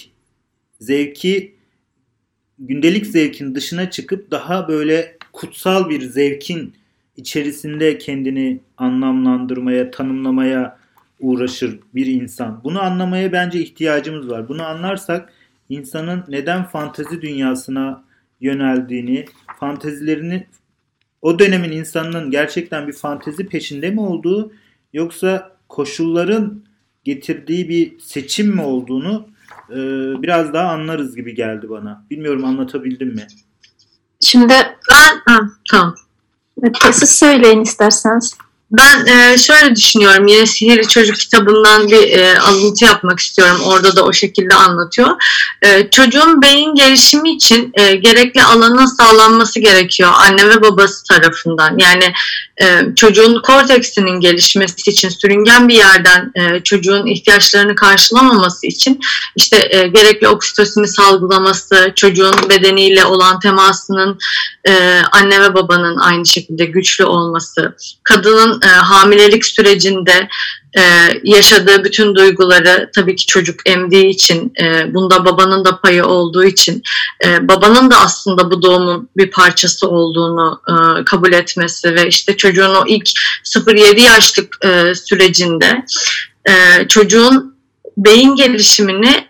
zevki 0.79 1.55
gündelik 2.59 3.05
zevkin 3.05 3.55
dışına 3.55 3.89
çıkıp 3.89 4.31
daha 4.31 4.67
böyle 4.67 5.17
kutsal 5.33 5.89
bir 5.89 6.01
zevkin 6.01 6.73
içerisinde 7.17 7.97
kendini 7.97 8.59
anlamlandırmaya, 8.77 9.91
tanımlamaya 9.91 10.79
uğraşır 11.19 11.79
bir 11.95 12.05
insan. 12.05 12.63
Bunu 12.63 12.81
anlamaya 12.81 13.31
bence 13.31 13.59
ihtiyacımız 13.59 14.29
var. 14.29 14.49
Bunu 14.49 14.63
anlarsak 14.63 15.33
insanın 15.69 16.23
neden 16.27 16.63
fantezi 16.63 17.21
dünyasına 17.21 18.03
yöneldiğini, 18.41 19.25
fantezilerini 19.59 20.47
o 21.21 21.39
dönemin 21.39 21.71
insanının 21.71 22.31
gerçekten 22.31 22.87
bir 22.87 22.93
fantezi 22.93 23.47
peşinde 23.47 23.89
mi 23.91 23.99
olduğu 23.99 24.53
yoksa 24.93 25.58
koşulların 25.69 26.63
getirdiği 27.03 27.69
bir 27.69 27.99
seçim 27.99 28.47
mi 28.47 28.61
olduğunu 28.61 29.27
e, 29.69 29.75
biraz 30.21 30.53
daha 30.53 30.71
anlarız 30.71 31.15
gibi 31.15 31.35
geldi 31.35 31.69
bana. 31.69 32.05
Bilmiyorum 32.09 32.45
anlatabildim 32.45 33.07
mi? 33.07 33.27
Şimdi 34.19 34.49
ben 34.49 34.75
ha, 35.27 35.39
tamam. 35.71 35.95
Siz 36.91 37.19
söyleyin 37.19 37.61
isterseniz. 37.61 38.33
Ben 38.71 39.05
e, 39.05 39.37
şöyle 39.37 39.75
düşünüyorum. 39.75 40.27
Yine 40.27 40.45
Sihirli 40.45 40.87
Çocuk 40.87 41.15
kitabından 41.15 41.87
bir 41.87 42.11
e, 42.17 42.39
alıntı 42.39 42.85
yapmak 42.85 43.19
istiyorum. 43.19 43.61
Orada 43.65 43.95
da 43.95 44.05
o 44.05 44.13
şekilde 44.13 44.55
anlatıyor. 44.55 45.09
E, 45.61 45.89
çocuğun 45.89 46.41
beyin 46.41 46.75
gelişimi 46.75 47.31
için 47.35 47.71
e, 47.73 47.95
gerekli 47.95 48.43
alanın 48.43 48.85
sağlanması 48.85 49.59
gerekiyor 49.59 50.09
anne 50.15 50.49
ve 50.49 50.61
babası 50.61 51.03
tarafından. 51.03 51.77
Yani 51.77 52.13
çocuğun 52.95 53.41
korteksinin 53.41 54.19
gelişmesi 54.19 54.89
için 54.91 55.09
sürüngen 55.09 55.67
bir 55.67 55.75
yerden 55.75 56.31
e, 56.35 56.63
çocuğun 56.63 57.05
ihtiyaçlarını 57.05 57.75
karşılamaması 57.75 58.67
için 58.67 58.99
işte 59.35 59.67
e, 59.71 59.87
gerekli 59.87 60.27
oksitosini 60.27 60.87
salgılaması, 60.87 61.93
çocuğun 61.95 62.49
bedeniyle 62.49 63.05
olan 63.05 63.39
temasının 63.39 64.19
e, 64.67 65.01
anne 65.11 65.41
ve 65.41 65.53
babanın 65.53 65.97
aynı 65.97 66.25
şekilde 66.25 66.65
güçlü 66.65 67.05
olması, 67.05 67.75
kadının 68.03 68.61
e, 68.61 68.67
hamilelik 68.67 69.45
sürecinde 69.45 70.27
e, 70.77 70.81
yaşadığı 71.23 71.83
bütün 71.83 72.15
duyguları 72.15 72.89
tabii 72.95 73.15
ki 73.15 73.25
çocuk 73.25 73.59
emdiği 73.65 74.05
için 74.05 74.53
e, 74.61 74.93
bunda 74.93 75.25
babanın 75.25 75.65
da 75.65 75.79
payı 75.79 76.05
olduğu 76.05 76.43
için 76.43 76.83
e, 77.25 77.47
babanın 77.47 77.91
da 77.91 77.99
aslında 77.99 78.51
bu 78.51 78.61
doğumun 78.61 79.09
bir 79.17 79.31
parçası 79.31 79.87
olduğunu 79.87 80.61
e, 80.67 81.05
kabul 81.05 81.33
etmesi 81.33 81.95
ve 81.95 82.07
işte 82.07 82.37
çocuğun 82.37 82.75
o 82.75 82.83
ilk 82.87 83.09
0-7 83.43 83.99
yaşlık 83.99 84.55
sürecinde 84.95 85.85
çocuğun 86.87 87.55
beyin 87.97 88.35
gelişimini 88.35 89.27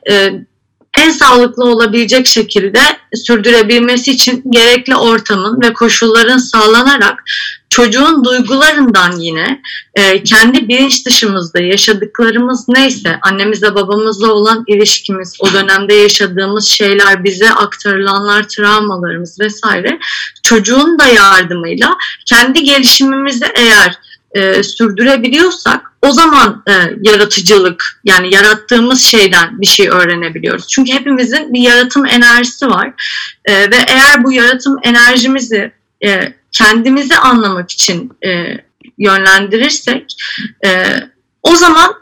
en 0.98 1.12
sağlıklı 1.12 1.64
olabilecek 1.64 2.28
şekilde 2.28 2.80
sürdürebilmesi 3.14 4.12
için 4.12 4.44
gerekli 4.50 4.96
ortamın 4.96 5.62
ve 5.62 5.74
koşulların 5.74 6.38
sağlanarak 6.38 7.24
çocuğun 7.80 8.24
duygularından 8.24 9.12
yine 9.12 9.62
e, 9.96 10.24
kendi 10.24 10.68
bilinç 10.68 11.06
dışımızda 11.06 11.62
yaşadıklarımız 11.62 12.70
neyse 12.70 13.20
annemizle 13.22 13.76
babamızla 13.76 14.32
olan 14.32 14.64
ilişkimiz 14.68 15.38
o 15.40 15.54
dönemde 15.54 15.94
yaşadığımız 15.94 16.68
şeyler 16.68 17.24
bize 17.24 17.50
aktarılanlar 17.50 18.44
travmalarımız 18.44 19.40
vesaire 19.40 20.00
çocuğun 20.44 21.00
da 21.00 21.08
yardımıyla 21.08 21.98
kendi 22.26 22.64
gelişimimizi 22.64 23.46
eğer 23.56 24.00
e, 24.32 24.64
sürdürebiliyorsak 24.64 25.92
o 26.02 26.12
zaman 26.12 26.64
e, 26.68 26.74
yaratıcılık 27.02 28.02
yani 28.04 28.34
yarattığımız 28.34 29.02
şeyden 29.02 29.62
bir 29.62 29.68
şey 29.68 29.90
öğrenebiliyoruz. 29.90 30.68
Çünkü 30.68 30.94
hepimizin 30.94 31.54
bir 31.54 31.60
yaratım 31.60 32.06
enerjisi 32.06 32.68
var 32.68 32.94
e, 33.46 33.54
ve 33.54 33.78
eğer 33.88 34.24
bu 34.24 34.32
yaratım 34.32 34.76
enerjimizi 34.84 35.72
e, 36.06 36.34
kendimizi 36.52 37.18
anlamak 37.18 37.72
için 37.72 38.12
e, 38.26 38.58
yönlendirirsek 38.98 40.16
e, 40.66 40.96
o 41.44 41.56
zaman 41.56 41.94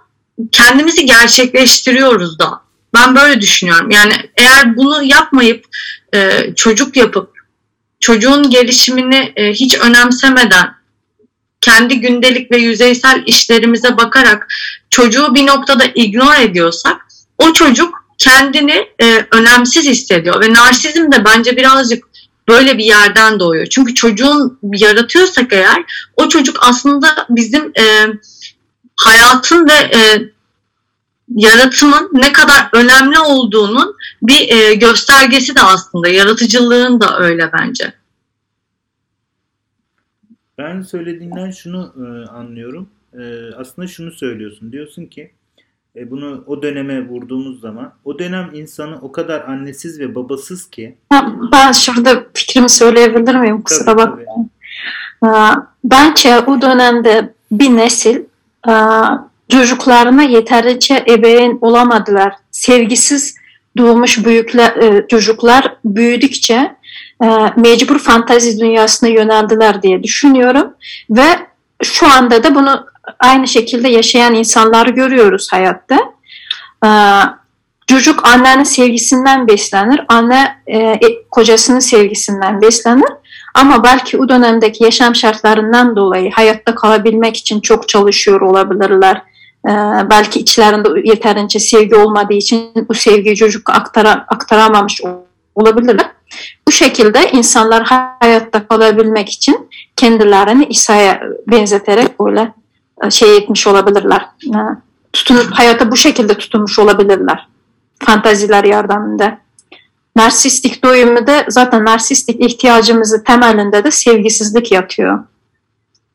kendimizi 0.52 1.06
gerçekleştiriyoruz 1.06 2.40
da. 2.40 2.62
Ben 2.94 3.16
böyle 3.16 3.42
düşünüyorum. 3.42 3.92
Yani 3.92 4.14
eğer 4.38 4.78
bunu 4.78 5.04
yapmayıp 5.04 5.66
e, 6.16 6.42
çocuk 6.56 6.98
yapıp 6.98 7.38
çocuğun 8.00 8.50
gelişimini 8.50 9.34
e, 9.36 9.54
hiç 9.54 9.78
önemsemeden 9.78 10.78
kendi 11.62 12.00
gündelik 12.00 12.52
ve 12.52 12.58
yüzeysel 12.58 13.24
işlerimize 13.26 13.98
bakarak 13.98 14.48
çocuğu 14.90 15.36
bir 15.36 15.48
noktada 15.48 15.84
ignore 15.96 16.44
ediyorsak 16.44 17.08
o 17.38 17.54
çocuk 17.54 18.08
kendini 18.18 18.88
e, 19.02 19.26
önemsiz 19.32 19.86
hissediyor 19.86 20.42
ve 20.42 20.54
narsizm 20.54 21.12
de 21.12 21.26
bence 21.26 21.58
birazcık 21.58 22.06
böyle 22.50 22.78
bir 22.78 22.84
yerden 22.84 23.40
doğuyor. 23.40 23.66
Çünkü 23.66 23.94
çocuğun 23.96 24.60
yaratıyorsak 24.64 25.54
eğer 25.54 25.84
o 26.18 26.30
çocuk 26.30 26.58
aslında 26.62 27.08
bizim 27.30 27.72
e, 27.80 27.84
hayatın 28.96 29.68
ve 29.70 29.74
e, 29.74 30.32
yaratımın 31.36 32.10
ne 32.14 32.34
kadar 32.34 32.70
önemli 32.74 33.20
olduğunun 33.20 33.96
bir 34.22 34.50
e, 34.50 34.74
göstergesi 34.74 35.56
de 35.56 35.62
aslında. 35.62 36.08
Yaratıcılığın 36.08 37.02
da 37.02 37.20
öyle 37.20 37.52
bence. 37.60 37.94
Ben 40.58 40.82
söylediğinden 40.82 41.52
şunu 41.52 41.94
e, 41.98 42.30
anlıyorum. 42.30 42.90
E, 43.14 43.54
aslında 43.56 43.88
şunu 43.88 44.12
söylüyorsun. 44.12 44.72
Diyorsun 44.72 45.06
ki 45.06 45.32
e, 45.98 46.12
bunu 46.12 46.44
o 46.48 46.62
döneme 46.62 47.08
vurduğumuz 47.08 47.62
zaman 47.62 47.94
o 48.06 48.20
dönem 48.20 48.50
insanı 48.54 48.98
o 49.02 49.12
kadar 49.12 49.42
annesiz 49.42 50.00
ve 50.00 50.16
babasız 50.16 50.70
ki 50.70 50.96
Ben 51.52 51.72
şurada 51.72 52.24
fikrimi 52.34 52.70
söyleyebilir 52.70 53.36
miyim? 53.36 53.62
Kusura 53.62 53.98
bakmayın. 53.98 54.52
Ee, 55.24 55.28
Bence 55.84 56.40
o 56.40 56.62
dönemde 56.62 57.34
bir 57.52 57.78
nesil 57.78 58.20
e, 58.68 58.74
çocuklarına 59.50 60.24
yeterince 60.24 61.06
ebeveyn 61.10 61.58
olamadılar. 61.62 62.34
Sevgisiz 62.52 63.36
doğmuş 63.78 64.26
büyükler, 64.26 64.76
e, 64.76 65.08
çocuklar 65.08 65.76
büyüdükçe 65.86 66.76
e, 67.24 67.28
mecbur 67.58 68.00
fantazi 68.00 68.60
dünyasına 68.60 69.10
yöneldiler 69.10 69.82
diye 69.82 70.04
düşünüyorum. 70.04 70.74
Ve 71.10 71.47
şu 71.84 72.08
anda 72.12 72.44
da 72.44 72.56
bunu 72.56 72.86
aynı 73.20 73.48
şekilde 73.48 73.90
yaşayan 73.90 74.34
insanları 74.34 74.90
görüyoruz 74.90 75.48
hayatta. 75.52 76.00
Ee, 76.86 76.90
Çocuk 77.88 78.28
annenin 78.28 78.64
sevgisinden 78.64 79.48
beslenir, 79.48 80.02
anne 80.08 80.58
e, 80.68 81.00
kocasının 81.32 81.80
sevgisinden 81.80 82.62
beslenir. 82.62 83.10
Ama 83.54 83.84
belki 83.84 84.18
o 84.18 84.30
dönemdeki 84.30 84.84
yaşam 84.84 85.16
şartlarından 85.16 85.96
dolayı 85.96 86.32
hayatta 86.32 86.76
kalabilmek 86.76 87.38
için 87.38 87.62
çok 87.62 87.90
çalışıyor 87.90 88.42
olabilirler. 88.42 89.22
Ee, 89.68 89.72
belki 90.10 90.40
içlerinde 90.40 91.10
yeterince 91.10 91.60
sevgi 91.60 91.96
olmadığı 91.96 92.34
için 92.34 92.88
bu 92.90 92.94
sevgiyi 92.94 93.36
çocuk 93.36 93.70
aktara, 93.70 94.12
aktaramamış 94.12 95.02
olabilirler. 95.56 96.12
Bu 96.68 96.72
şekilde 96.72 97.32
insanlar 97.32 97.84
hayatta 98.20 98.68
kalabilmek 98.68 99.30
için 99.30 99.67
kendilerini 99.98 100.66
İsa'ya 100.66 101.24
benzeterek 101.48 102.20
böyle 102.20 102.54
şey 103.10 103.38
etmiş 103.38 103.68
olabilirler. 103.68 104.26
Tutunup, 105.14 105.52
hayata 105.52 105.92
bu 105.92 105.96
şekilde 105.96 106.34
tutunmuş 106.34 106.80
olabilirler. 106.80 107.48
Fantaziler 108.00 108.64
yardımında. 108.64 109.40
Narsistik 110.16 110.84
doyumu 110.84 111.28
da 111.28 111.46
zaten 111.50 111.86
narsistik 111.86 112.46
ihtiyacımızı 112.46 113.24
temelinde 113.24 113.84
de 113.84 113.92
sevgisizlik 113.92 114.72
yatıyor. 114.72 115.20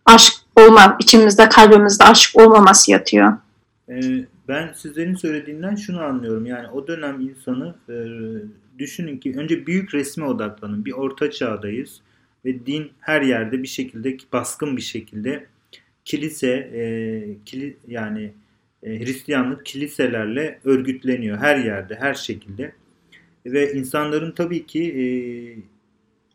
Aşk 0.07 0.33
olma, 0.57 0.97
içimizde 1.01 1.49
kalbimizde 1.49 2.05
aşk 2.05 2.41
olmaması 2.41 2.91
yatıyor. 2.91 3.33
Ee, 3.89 4.01
ben 4.49 4.73
sizlerin 4.77 5.15
söylediğinden 5.15 5.75
şunu 5.75 6.03
anlıyorum. 6.03 6.47
Yani 6.47 6.69
o 6.69 6.87
dönem 6.87 7.21
insanı 7.21 7.75
e, 7.89 7.97
düşünün 8.79 9.19
ki 9.19 9.35
önce 9.37 9.67
büyük 9.67 9.95
resme 9.95 10.25
odaklanın. 10.25 10.85
Bir 10.85 10.93
orta 10.93 11.31
çağdayız 11.31 12.01
ve 12.45 12.67
din 12.67 12.91
her 13.01 13.23
yerde 13.23 13.63
bir 13.63 13.69
şekilde 13.69 14.17
baskın 14.33 14.77
bir 14.77 14.83
şekilde 14.83 15.47
kilise 16.05 16.49
e, 16.51 16.83
kili, 17.45 17.77
yani 17.89 18.33
e, 18.83 19.01
Hristiyanlık 19.01 19.67
kiliselerle 19.67 20.61
örgütleniyor 20.65 21.39
her 21.39 21.57
yerde, 21.57 21.95
her 21.95 22.15
şekilde. 22.15 22.73
Ve 23.47 23.73
insanların 23.73 24.33
tabii 24.33 24.67
ki 24.67 24.83
e, 24.83 25.05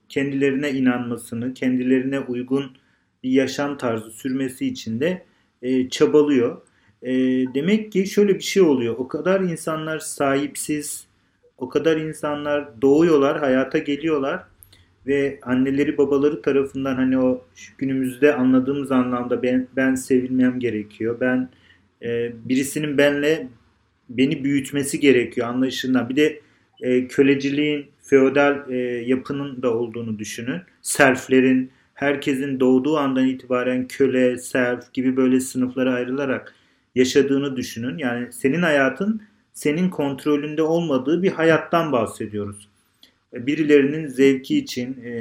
kendilerine 0.10 0.72
inanmasını, 0.72 1.54
kendilerine 1.54 2.20
uygun 2.20 2.78
bir 3.24 3.32
yaşam 3.32 3.78
tarzı 3.78 4.12
sürmesi 4.12 4.68
için 4.68 5.00
de 5.00 5.26
e, 5.62 5.90
çabalıyor. 5.90 6.62
E, 7.02 7.14
demek 7.54 7.92
ki 7.92 8.08
şöyle 8.08 8.36
bir 8.36 8.44
şey 8.44 8.64
oluyor. 8.64 8.96
O 8.98 9.08
kadar 9.08 9.42
insanlar 9.42 10.00
sahipsiz, 10.00 11.08
o 11.58 11.70
kadar 11.70 11.98
insanlar 11.98 12.82
doğuyorlar, 12.82 13.40
hayata 13.40 13.78
geliyorlar 13.78 14.44
ve 15.08 15.40
anneleri 15.42 15.98
babaları 15.98 16.42
tarafından 16.42 16.96
hani 16.96 17.20
o 17.20 17.46
günümüzde 17.78 18.36
anladığımız 18.36 18.92
anlamda 18.92 19.44
ben, 19.44 19.68
ben 19.76 19.96
sevilmem 19.96 20.60
gerekiyor. 20.60 21.18
Ben 21.20 21.50
e, 22.04 22.32
birisinin 22.46 22.98
benle 22.98 23.48
beni 24.10 24.44
büyütmesi 24.44 25.00
gerekiyor 25.00 25.48
anlayışından. 25.48 26.10
Bir 26.10 26.16
de 26.16 26.42
e, 26.82 27.08
köleciliğin 27.08 27.86
feodal 28.02 28.72
e, 28.72 28.76
yapının 29.06 29.62
da 29.62 29.74
olduğunu 29.74 30.20
düşünün. 30.20 30.62
Selflerin 30.82 31.72
herkesin 31.94 32.60
doğduğu 32.60 32.98
andan 32.98 33.28
itibaren 33.28 33.88
köle, 33.88 34.38
self 34.38 34.94
gibi 34.94 35.18
böyle 35.18 35.40
sınıflara 35.40 35.94
ayrılarak 35.94 36.54
yaşadığını 36.96 37.58
düşünün. 37.58 37.98
Yani 37.98 38.34
senin 38.34 38.62
hayatın 38.62 39.22
senin 39.54 39.90
kontrolünde 39.90 40.62
olmadığı 40.62 41.24
bir 41.24 41.32
hayattan 41.32 41.92
bahsediyoruz. 41.92 42.70
Birilerinin 43.46 44.08
zevki 44.08 44.58
için 44.58 45.04
e, 45.04 45.12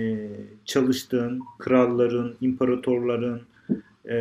çalıştığın, 0.65 1.41
kralların, 1.59 2.37
imparatorların 2.41 3.43
e, 4.11 4.17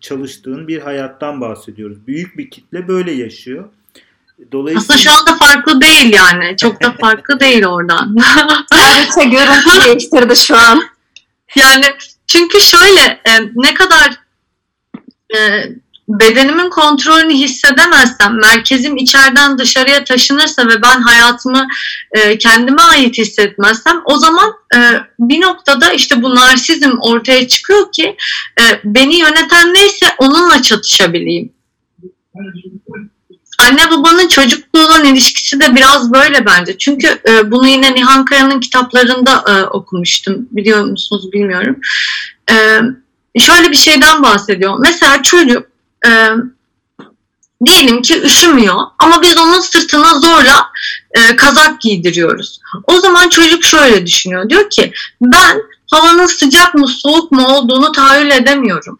çalıştığın 0.00 0.68
bir 0.68 0.78
hayattan 0.78 1.40
bahsediyoruz. 1.40 2.06
Büyük 2.06 2.38
bir 2.38 2.50
kitle 2.50 2.88
böyle 2.88 3.12
yaşıyor. 3.12 3.64
Dolayısıyla... 4.52 4.94
Aslında 4.94 4.98
şu 4.98 5.10
anda 5.10 5.44
farklı 5.44 5.80
değil 5.80 6.12
yani. 6.12 6.56
Çok 6.56 6.82
da 6.82 6.92
farklı 7.00 7.40
değil 7.40 7.66
oradan. 7.66 8.16
Sadece 8.72 9.30
görüntü 9.36 9.86
değiştirdi 9.86 10.36
şu 10.36 10.56
an. 10.56 10.82
Yani 11.56 11.84
çünkü 12.26 12.60
şöyle 12.60 13.00
e, 13.00 13.30
ne 13.54 13.74
kadar 13.74 14.16
e, 15.36 15.38
bedenimin 16.20 16.70
kontrolünü 16.70 17.34
hissedemezsem, 17.34 18.40
merkezim 18.40 18.96
içeriden 18.96 19.58
dışarıya 19.58 20.04
taşınırsa 20.04 20.68
ve 20.68 20.82
ben 20.82 21.00
hayatımı 21.00 21.66
e, 22.12 22.38
kendime 22.38 22.82
ait 22.82 23.18
hissetmezsem 23.18 24.00
o 24.04 24.18
zaman 24.18 24.52
e, 24.74 24.78
bir 25.18 25.40
noktada 25.40 25.92
işte 25.92 26.22
bu 26.22 26.34
narsizm 26.34 26.90
ortaya 27.00 27.48
çıkıyor 27.48 27.92
ki 27.92 28.16
e, 28.60 28.62
beni 28.84 29.16
yöneten 29.16 29.74
neyse 29.74 30.06
onunla 30.18 30.62
çatışabileyim. 30.62 31.52
Anne 33.58 33.90
babanın 33.90 34.28
çocukla 34.28 34.86
olan 34.86 35.04
ilişkisi 35.04 35.60
de 35.60 35.76
biraz 35.76 36.12
böyle 36.12 36.46
bence. 36.46 36.78
Çünkü 36.78 37.20
e, 37.28 37.50
bunu 37.50 37.68
yine 37.68 37.94
Nihan 37.94 38.24
Kaya'nın 38.24 38.60
kitaplarında 38.60 39.44
e, 39.48 39.64
okumuştum. 39.66 40.48
Biliyor 40.50 40.84
musunuz 40.84 41.32
bilmiyorum. 41.32 41.76
E, 42.50 42.80
şöyle 43.40 43.70
bir 43.70 43.76
şeyden 43.76 44.22
bahsediyor. 44.22 44.78
Mesela 44.78 45.22
çocuk 45.22 45.71
e, 46.06 46.10
diyelim 47.64 48.02
ki 48.02 48.22
üşümüyor 48.22 48.76
ama 48.98 49.22
biz 49.22 49.38
onun 49.38 49.60
sırtına 49.60 50.20
zorla 50.20 50.70
e, 51.10 51.36
kazak 51.36 51.80
giydiriyoruz. 51.80 52.60
O 52.84 53.00
zaman 53.00 53.28
çocuk 53.28 53.64
şöyle 53.64 54.06
düşünüyor. 54.06 54.50
Diyor 54.50 54.70
ki 54.70 54.92
ben 55.20 55.62
havanın 55.90 56.26
sıcak 56.26 56.74
mı 56.74 56.88
soğuk 56.88 57.32
mu 57.32 57.46
olduğunu 57.46 57.92
tahayyül 57.92 58.30
edemiyorum. 58.30 58.98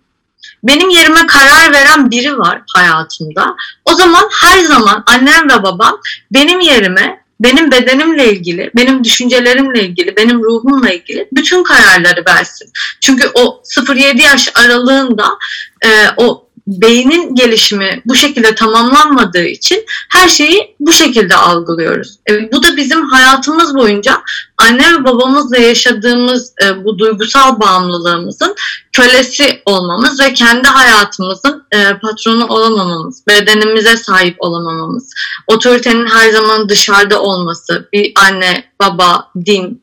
benim 0.65 0.89
yerime 0.89 1.27
karar 1.27 1.73
veren 1.73 2.11
biri 2.11 2.39
var 2.39 2.62
hayatımda. 2.74 3.57
O 3.85 3.95
zaman 3.95 4.29
her 4.41 4.61
zaman 4.61 5.03
annem 5.07 5.51
ve 5.51 5.62
babam 5.62 6.01
benim 6.33 6.61
yerime 6.61 7.23
benim 7.41 7.70
bedenimle 7.70 8.33
ilgili, 8.33 8.70
benim 8.77 9.05
düşüncelerimle 9.05 9.85
ilgili, 9.85 10.16
benim 10.16 10.43
ruhumla 10.43 10.91
ilgili 10.91 11.29
bütün 11.33 11.62
kararları 11.62 12.24
versin. 12.27 12.70
Çünkü 13.01 13.31
o 13.35 13.62
0-7 13.65 14.23
yaş 14.23 14.49
aralığında 14.55 15.39
e, 15.85 15.89
o 16.16 16.41
beynin 16.66 17.34
gelişimi 17.34 18.02
bu 18.05 18.14
şekilde 18.14 18.55
tamamlanmadığı 18.55 19.44
için 19.44 19.84
her 20.10 20.28
şeyi 20.28 20.76
bu 20.80 20.93
şekilde 20.93 21.34
algılıyoruz. 21.34 22.18
E, 22.30 22.52
bu 22.52 22.62
da 22.62 22.76
bizim 22.76 23.06
hayatımız 23.06 23.74
boyunca 23.74 24.22
anne 24.59 24.94
ve 24.94 25.05
babamızla 25.05 25.59
yaşadığımız 25.59 26.55
e, 26.64 26.84
bu 26.84 26.98
duygusal 26.98 27.60
bağımlılığımızın 27.60 28.55
kölesi 28.93 29.62
olmamız 29.66 30.20
ve 30.20 30.34
kendi 30.34 30.68
hayatımızın 30.68 31.66
e, 31.72 31.98
patronu 31.98 32.47
olamamamız, 32.47 33.26
bedenimize 33.28 33.97
sahip 33.97 34.36
olamamamız, 34.39 35.10
otoritenin 35.47 36.06
her 36.06 36.30
zaman 36.30 36.68
dışarıda 36.68 37.22
olması, 37.22 37.89
bir 37.93 38.12
anne, 38.16 38.64
baba, 38.80 39.30
din, 39.47 39.82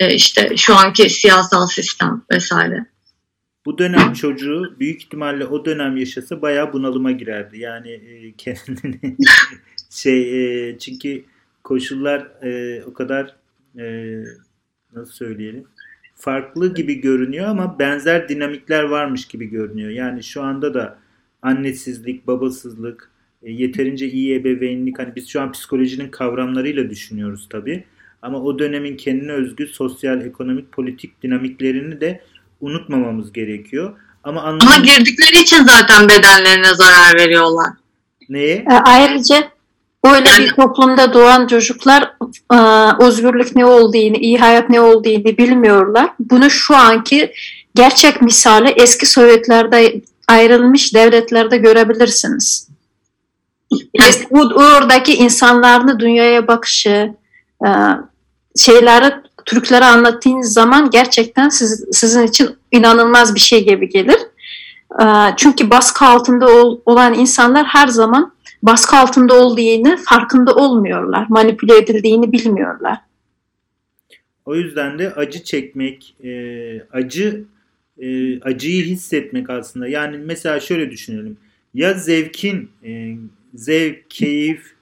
e, 0.00 0.14
işte 0.14 0.56
şu 0.56 0.76
anki 0.76 1.10
siyasal 1.10 1.66
sistem 1.66 2.22
vesaire 2.32 2.86
bu 3.68 3.78
dönem 3.78 4.12
çocuğu 4.12 4.76
büyük 4.80 5.02
ihtimalle 5.02 5.46
o 5.46 5.64
dönem 5.64 5.96
yaşasa 5.96 6.42
bayağı 6.42 6.72
bunalıma 6.72 7.10
girerdi. 7.10 7.58
Yani 7.58 7.90
e, 7.90 8.32
kendini 8.32 9.16
şey 9.90 10.68
e, 10.70 10.78
çünkü 10.78 11.24
koşullar 11.64 12.20
e, 12.42 12.82
o 12.84 12.92
kadar 12.92 13.36
e, 13.78 14.16
nasıl 14.92 15.12
söyleyelim 15.12 15.64
farklı 16.14 16.74
gibi 16.74 17.00
görünüyor 17.00 17.46
ama 17.46 17.78
benzer 17.78 18.28
dinamikler 18.28 18.82
varmış 18.82 19.28
gibi 19.28 19.46
görünüyor. 19.46 19.90
Yani 19.90 20.22
şu 20.22 20.42
anda 20.42 20.74
da 20.74 20.98
annesizlik, 21.42 22.26
babasızlık, 22.26 23.10
e, 23.42 23.52
yeterince 23.52 24.08
iyi 24.08 24.34
ebeveynlik 24.34 24.98
hani 24.98 25.16
biz 25.16 25.28
şu 25.28 25.40
an 25.40 25.52
psikolojinin 25.52 26.08
kavramlarıyla 26.08 26.90
düşünüyoruz 26.90 27.46
tabii. 27.50 27.84
Ama 28.22 28.42
o 28.42 28.58
dönemin 28.58 28.96
kendine 28.96 29.32
özgü 29.32 29.66
sosyal, 29.66 30.26
ekonomik, 30.26 30.72
politik 30.72 31.22
dinamiklerini 31.22 32.00
de 32.00 32.20
unutmamamız 32.60 33.32
gerekiyor. 33.32 33.94
Ama, 34.24 34.40
anlam- 34.42 34.66
Ama 34.66 34.84
girdikleri 34.84 35.42
için 35.42 35.64
zaten 35.64 36.08
bedenlerine 36.08 36.74
zarar 36.74 37.14
veriyorlar. 37.18 37.68
Neye? 38.28 38.54
E, 38.54 38.72
ayrıca 38.84 39.48
öyle 40.04 40.28
yani, 40.28 40.44
bir 40.44 40.52
toplumda 40.52 41.14
doğan 41.14 41.46
çocuklar 41.46 42.12
e, 42.52 42.56
özgürlük 43.04 43.56
ne 43.56 43.66
olduğunu, 43.66 44.16
iyi 44.16 44.38
hayat 44.38 44.70
ne 44.70 44.80
olduğunu 44.80 45.24
bilmiyorlar. 45.24 46.10
Bunu 46.20 46.50
şu 46.50 46.76
anki 46.76 47.32
gerçek 47.74 48.22
misali 48.22 48.68
eski 48.68 49.06
Sovyetlerde 49.06 50.02
ayrılmış 50.28 50.94
devletlerde 50.94 51.56
görebilirsiniz. 51.56 52.68
Yani, 53.94 54.14
oradaki 54.54 55.14
insanların 55.14 55.98
dünyaya 55.98 56.46
bakışı, 56.46 57.14
e, 57.66 57.68
şeyleri 58.56 59.14
Türklere 59.48 59.84
anlattığınız 59.84 60.52
zaman 60.52 60.90
gerçekten 60.90 61.48
siz, 61.48 61.84
sizin 61.92 62.26
için 62.26 62.56
inanılmaz 62.72 63.34
bir 63.34 63.40
şey 63.40 63.64
gibi 63.64 63.88
gelir. 63.88 64.18
Ee, 65.02 65.04
çünkü 65.36 65.70
baskı 65.70 66.04
altında 66.04 66.46
olan 66.86 67.14
insanlar 67.14 67.66
her 67.66 67.88
zaman 67.88 68.32
baskı 68.62 68.96
altında 68.96 69.34
olduğunu 69.34 69.96
farkında 69.96 70.54
olmuyorlar. 70.54 71.26
Manipüle 71.28 71.76
edildiğini 71.76 72.32
bilmiyorlar. 72.32 72.98
O 74.44 74.54
yüzden 74.54 74.98
de 74.98 75.14
acı 75.14 75.44
çekmek, 75.44 76.14
e, 76.24 76.30
acı 76.92 77.44
e, 77.98 78.40
acıyı 78.40 78.84
hissetmek 78.84 79.50
aslında. 79.50 79.88
Yani 79.88 80.18
mesela 80.18 80.60
şöyle 80.60 80.90
düşünelim. 80.90 81.36
Ya 81.74 81.94
zevkin, 81.94 82.70
e, 82.84 83.16
zevk, 83.54 84.10
keyif, 84.10 84.74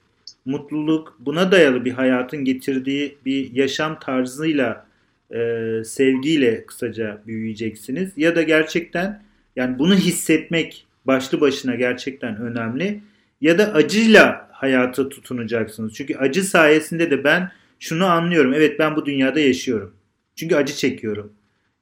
mutluluk 0.47 1.17
buna 1.19 1.51
dayalı 1.51 1.85
bir 1.85 1.91
hayatın 1.91 2.45
getirdiği 2.45 3.17
bir 3.25 3.53
yaşam 3.53 3.99
tarzıyla 3.99 4.87
e, 5.31 5.37
sevgiyle 5.85 6.65
kısaca 6.65 7.21
büyüyeceksiniz 7.27 8.11
ya 8.17 8.35
da 8.35 8.41
gerçekten 8.43 9.23
yani 9.55 9.79
bunu 9.79 9.95
hissetmek 9.95 10.85
başlı 11.05 11.41
başına 11.41 11.75
gerçekten 11.75 12.37
önemli 12.37 12.99
ya 13.41 13.57
da 13.57 13.73
acıyla 13.73 14.49
hayata 14.51 15.09
tutunacaksınız. 15.09 15.93
Çünkü 15.93 16.15
acı 16.15 16.43
sayesinde 16.43 17.11
de 17.11 17.23
ben 17.23 17.51
şunu 17.79 18.05
anlıyorum. 18.05 18.53
Evet 18.53 18.79
ben 18.79 18.95
bu 18.95 19.05
dünyada 19.05 19.39
yaşıyorum. 19.39 19.93
Çünkü 20.35 20.55
acı 20.55 20.73
çekiyorum. 20.73 21.33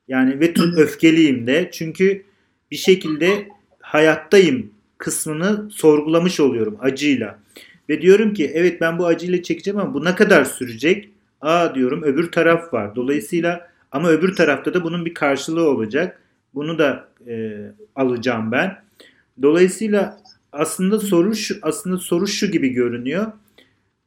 Yani 0.08 0.40
ve 0.40 0.54
öfkeliyim 0.78 1.48
de. 1.48 1.70
Çünkü 1.74 2.24
bir 2.72 2.76
şekilde 2.76 3.48
hayattayım 3.80 4.72
kısmını 4.98 5.72
sorgulamış 5.72 6.40
oluyorum 6.40 6.78
acıyla. 6.82 7.40
Ve 7.90 8.02
diyorum 8.02 8.34
ki 8.34 8.52
evet 8.54 8.82
ben 8.82 9.00
bu 9.00 9.06
acıyla 9.06 9.44
çekeceğim 9.44 9.80
ama 9.80 9.94
bu 9.94 10.06
ne 10.06 10.16
kadar 10.16 10.46
sürecek? 10.46 11.10
Aa 11.42 11.76
diyorum 11.76 12.04
öbür 12.04 12.32
taraf 12.32 12.74
var. 12.74 12.96
Dolayısıyla 12.96 13.70
ama 13.92 14.10
öbür 14.10 14.36
tarafta 14.36 14.74
da 14.74 14.84
bunun 14.84 15.06
bir 15.06 15.14
karşılığı 15.14 15.70
olacak. 15.70 16.22
Bunu 16.56 16.80
da 16.80 17.08
e, 17.28 17.58
alacağım 17.96 18.52
ben. 18.52 18.84
Dolayısıyla 19.42 20.18
aslında 20.52 21.00
soru 21.00 21.36
şu, 21.36 21.56
aslında 21.62 21.98
soru 21.98 22.28
şu 22.28 22.52
gibi 22.52 22.70
görünüyor. 22.70 23.32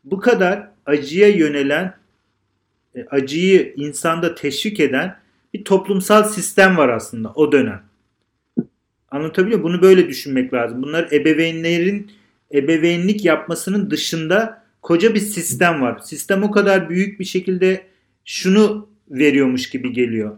Bu 0.05 0.21
kadar 0.21 0.69
acıya 0.87 1.29
yönelen, 1.29 1.95
e, 2.95 3.05
acıyı 3.05 3.75
insanda 3.77 4.35
teşvik 4.35 4.81
eden 4.81 5.17
bir 5.55 5.65
toplumsal 5.65 6.25
sistem 6.25 6.77
var 6.77 6.89
aslında 6.89 7.33
o 7.35 7.53
dönem. 7.53 7.83
Anlatabiliyor 9.11 9.61
muyum? 9.61 9.75
Bunu 9.75 9.83
böyle 9.83 10.09
düşünmek 10.09 10.55
lazım. 10.55 10.83
Bunlar 10.83 11.09
ebeveynlerin 11.13 12.11
ebeveynlik 12.55 13.25
yapmasının 13.25 13.91
dışında 13.91 14.63
koca 14.83 15.15
bir 15.15 15.21
sistem 15.21 15.83
var. 15.83 15.99
Sistem 15.99 16.43
o 16.43 16.51
kadar 16.51 16.91
büyük 16.91 17.21
bir 17.21 17.25
şekilde 17.25 17.87
şunu 18.25 18.89
veriyormuş 19.11 19.71
gibi 19.71 19.93
geliyor. 19.93 20.37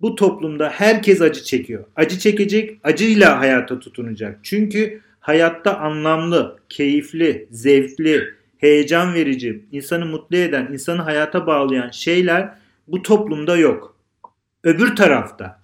Bu 0.00 0.14
toplumda 0.14 0.70
herkes 0.70 1.20
acı 1.20 1.44
çekiyor. 1.44 1.84
Acı 1.96 2.18
çekecek, 2.18 2.78
acıyla 2.84 3.40
hayata 3.40 3.78
tutunacak. 3.78 4.38
Çünkü 4.42 5.00
hayatta 5.20 5.78
anlamlı, 5.78 6.58
keyifli, 6.68 7.48
zevkli, 7.50 8.24
heyecan 8.58 9.14
verici, 9.14 9.64
insanı 9.72 10.06
mutlu 10.06 10.36
eden, 10.36 10.68
insanı 10.72 11.02
hayata 11.02 11.46
bağlayan 11.46 11.90
şeyler 11.90 12.54
bu 12.88 13.02
toplumda 13.02 13.56
yok. 13.56 13.96
Öbür 14.64 14.96
tarafta. 14.96 15.60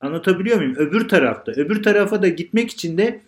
Anlatabiliyor 0.00 0.56
muyum? 0.56 0.74
Öbür 0.76 1.08
tarafta. 1.08 1.52
Öbür 1.52 1.82
tarafa 1.82 2.22
da 2.22 2.28
gitmek 2.28 2.70
için 2.70 2.98
de 2.98 3.20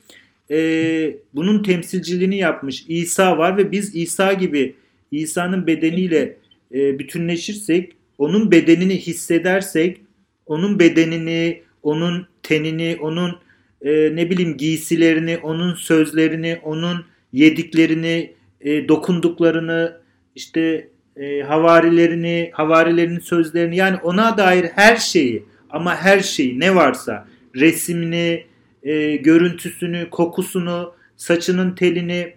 e, 0.51 1.17
bunun 1.35 1.63
temsilciliğini 1.63 2.37
yapmış 2.37 2.85
İsa 2.89 3.39
var 3.39 3.57
ve 3.57 3.73
biz 3.73 3.95
İsa 3.95 4.33
gibi 4.33 4.75
İsa'nın 5.11 5.67
bedeniyle 5.67 6.37
e, 6.75 6.99
bütünleşirsek, 6.99 7.93
onun 8.19 8.51
bedenini 8.51 8.99
hissedersek, 8.99 10.01
onun 10.47 10.79
bedenini, 10.79 11.63
onun 11.83 12.27
tenini, 12.43 12.97
onun 13.01 13.39
e, 13.83 14.17
ne 14.17 14.31
bileyim 14.31 14.57
giysilerini, 14.57 15.39
onun 15.39 15.75
sözlerini, 15.75 16.59
onun 16.63 17.05
yediklerini, 17.33 18.35
e, 18.61 18.89
dokunduklarını, 18.89 20.01
işte 20.35 20.89
e, 21.17 21.41
havarilerini, 21.41 22.51
havarilerinin 22.53 23.21
sözlerini 23.21 23.77
yani 23.77 23.97
ona 24.03 24.39
dair 24.39 24.65
her 24.65 24.97
şeyi 24.97 25.45
ama 25.71 25.97
her 25.97 26.21
şeyi 26.21 26.61
ne 26.61 26.75
varsa 26.75 27.27
resmini, 27.55 28.45
e, 28.85 29.17
görüntüsünü, 29.17 30.11
kokusunu, 30.11 30.95
saçının 31.17 31.75
telini 31.75 32.35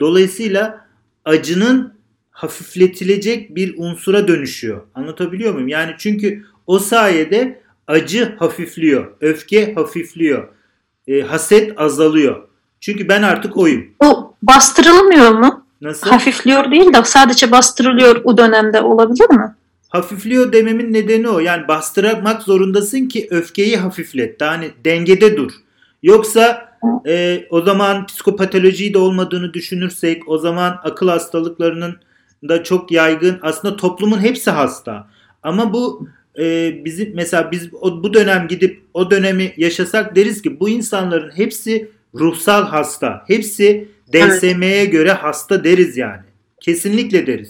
dolayısıyla 0.00 0.86
acının 1.24 1.94
hafifletilecek 2.30 3.56
bir 3.56 3.74
unsura 3.76 4.28
dönüşüyor. 4.28 4.82
Anlatabiliyor 4.94 5.54
muyum? 5.54 5.68
Yani 5.68 5.94
çünkü 5.98 6.44
o 6.66 6.78
sayede 6.78 7.62
acı 7.86 8.36
hafifliyor, 8.38 9.12
öfke 9.20 9.74
hafifliyor, 9.74 10.48
e, 11.08 11.20
haset 11.20 11.80
azalıyor. 11.80 12.48
Çünkü 12.80 13.08
ben 13.08 13.22
artık 13.22 13.56
oyum. 13.56 13.90
O 14.00 14.34
bastırılmıyor 14.42 15.30
mu? 15.30 15.66
Nasıl? 15.80 16.10
Hafifliyor 16.10 16.70
değil 16.70 16.92
de 16.94 17.04
sadece 17.04 17.50
bastırılıyor 17.50 18.20
o 18.24 18.38
dönemde 18.38 18.80
olabilir 18.80 19.30
mi? 19.30 19.54
Hafifliyor 19.92 20.52
dememin 20.52 20.92
nedeni 20.92 21.28
o. 21.28 21.38
Yani 21.38 21.68
bastırmak 21.68 22.42
zorundasın 22.42 23.08
ki 23.08 23.26
öfkeyi 23.30 23.76
hafiflet. 23.76 24.40
Yani 24.40 24.70
dengede 24.84 25.36
dur. 25.36 25.52
Yoksa 26.02 26.68
e, 27.06 27.44
o 27.50 27.62
zaman 27.62 28.06
psikopatolojiyi 28.06 28.94
de 28.94 28.98
olmadığını 28.98 29.54
düşünürsek 29.54 30.28
o 30.28 30.38
zaman 30.38 30.80
akıl 30.84 31.08
hastalıklarının 31.08 31.96
da 32.48 32.64
çok 32.64 32.92
yaygın. 32.92 33.38
Aslında 33.42 33.76
toplumun 33.76 34.20
hepsi 34.20 34.50
hasta. 34.50 35.08
Ama 35.42 35.72
bu 35.72 36.08
e, 36.38 36.74
bizim 36.84 37.14
mesela 37.14 37.50
biz 37.50 37.68
o, 37.80 38.02
bu 38.02 38.14
dönem 38.14 38.48
gidip 38.48 38.82
o 38.94 39.10
dönemi 39.10 39.52
yaşasak 39.56 40.16
deriz 40.16 40.42
ki 40.42 40.60
bu 40.60 40.68
insanların 40.68 41.30
hepsi 41.36 41.90
ruhsal 42.14 42.66
hasta. 42.66 43.24
Hepsi 43.26 43.88
DSM'ye 44.12 44.82
evet. 44.82 44.92
göre 44.92 45.12
hasta 45.12 45.64
deriz 45.64 45.96
yani. 45.96 46.22
Kesinlikle 46.60 47.26
deriz. 47.26 47.48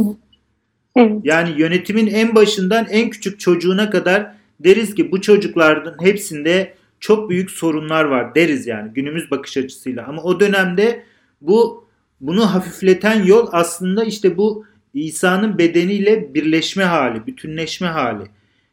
Yani 1.24 1.55
yönetimin 1.56 2.06
en 2.06 2.35
başından 2.35 2.86
en 2.90 3.10
küçük 3.10 3.40
çocuğuna 3.40 3.90
kadar 3.90 4.32
deriz 4.60 4.94
ki 4.94 5.12
bu 5.12 5.20
çocukların 5.20 5.97
hepsinde 6.01 6.74
çok 7.01 7.31
büyük 7.31 7.51
sorunlar 7.51 8.05
var 8.05 8.35
deriz 8.35 8.66
yani 8.66 8.93
günümüz 8.94 9.31
bakış 9.31 9.56
açısıyla. 9.56 10.06
Ama 10.06 10.23
o 10.23 10.40
dönemde 10.40 11.02
bu 11.40 11.89
bunu 12.20 12.55
hafifleten 12.55 13.24
yol 13.24 13.48
aslında 13.52 14.05
işte 14.05 14.36
bu 14.36 14.66
İsa'nın 14.94 15.59
bedeniyle 15.59 16.35
birleşme 16.35 16.85
hali, 16.85 17.27
bütünleşme 17.27 17.86
hali. 17.86 18.24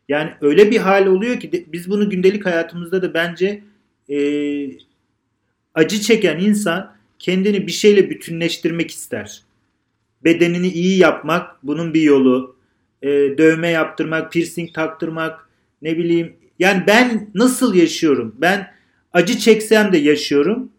Yani 0.09 0.31
öyle 0.41 0.71
bir 0.71 0.77
hal 0.77 1.05
oluyor 1.05 1.39
ki 1.39 1.51
de, 1.51 1.65
biz 1.67 1.89
bunu 1.89 2.09
gündelik 2.09 2.45
hayatımızda 2.45 3.01
da 3.01 3.13
bence 3.13 3.63
e, 4.09 4.17
acı 5.73 6.01
çeken 6.01 6.39
insan 6.39 6.93
kendini 7.19 7.67
bir 7.67 7.71
şeyle 7.71 8.09
bütünleştirmek 8.09 8.91
ister. 8.91 9.41
Bedenini 10.23 10.67
iyi 10.67 10.97
yapmak 10.97 11.63
bunun 11.63 11.93
bir 11.93 12.01
yolu. 12.01 12.55
E, 13.01 13.07
dövme 13.09 13.69
yaptırmak, 13.69 14.31
piercing 14.31 14.73
taktırmak, 14.73 15.49
ne 15.81 15.97
bileyim. 15.97 16.33
Yani 16.59 16.83
ben 16.87 17.29
nasıl 17.35 17.75
yaşıyorum? 17.75 18.35
Ben 18.37 18.71
acı 19.13 19.37
çeksem 19.37 19.93
de 19.93 19.97
yaşıyorum 19.97 20.69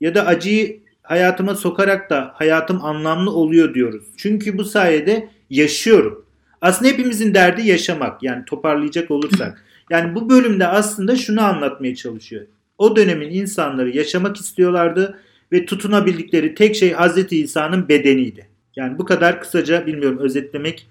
ya 0.00 0.14
da 0.14 0.26
acıyı 0.26 0.80
hayatıma 1.02 1.54
sokarak 1.54 2.10
da 2.10 2.32
hayatım 2.34 2.84
anlamlı 2.84 3.30
oluyor 3.30 3.74
diyoruz. 3.74 4.04
Çünkü 4.16 4.58
bu 4.58 4.64
sayede 4.64 5.28
yaşıyorum. 5.50 6.24
Aslında 6.60 6.90
hepimizin 6.90 7.34
derdi 7.34 7.68
yaşamak. 7.68 8.22
Yani 8.22 8.44
toparlayacak 8.44 9.10
olursak. 9.10 9.62
Yani 9.90 10.14
bu 10.14 10.30
bölümde 10.30 10.66
aslında 10.66 11.16
şunu 11.16 11.42
anlatmaya 11.44 11.94
çalışıyor. 11.94 12.46
O 12.78 12.96
dönemin 12.96 13.30
insanları 13.30 13.96
yaşamak 13.96 14.36
istiyorlardı 14.36 15.18
ve 15.52 15.66
tutunabildikleri 15.66 16.54
tek 16.54 16.76
şey 16.76 16.92
Hazreti 16.92 17.40
İsa'nın 17.40 17.88
bedeniydi. 17.88 18.46
Yani 18.76 18.98
bu 18.98 19.04
kadar 19.04 19.40
kısaca 19.40 19.86
bilmiyorum 19.86 20.18
özetlemek 20.18 20.86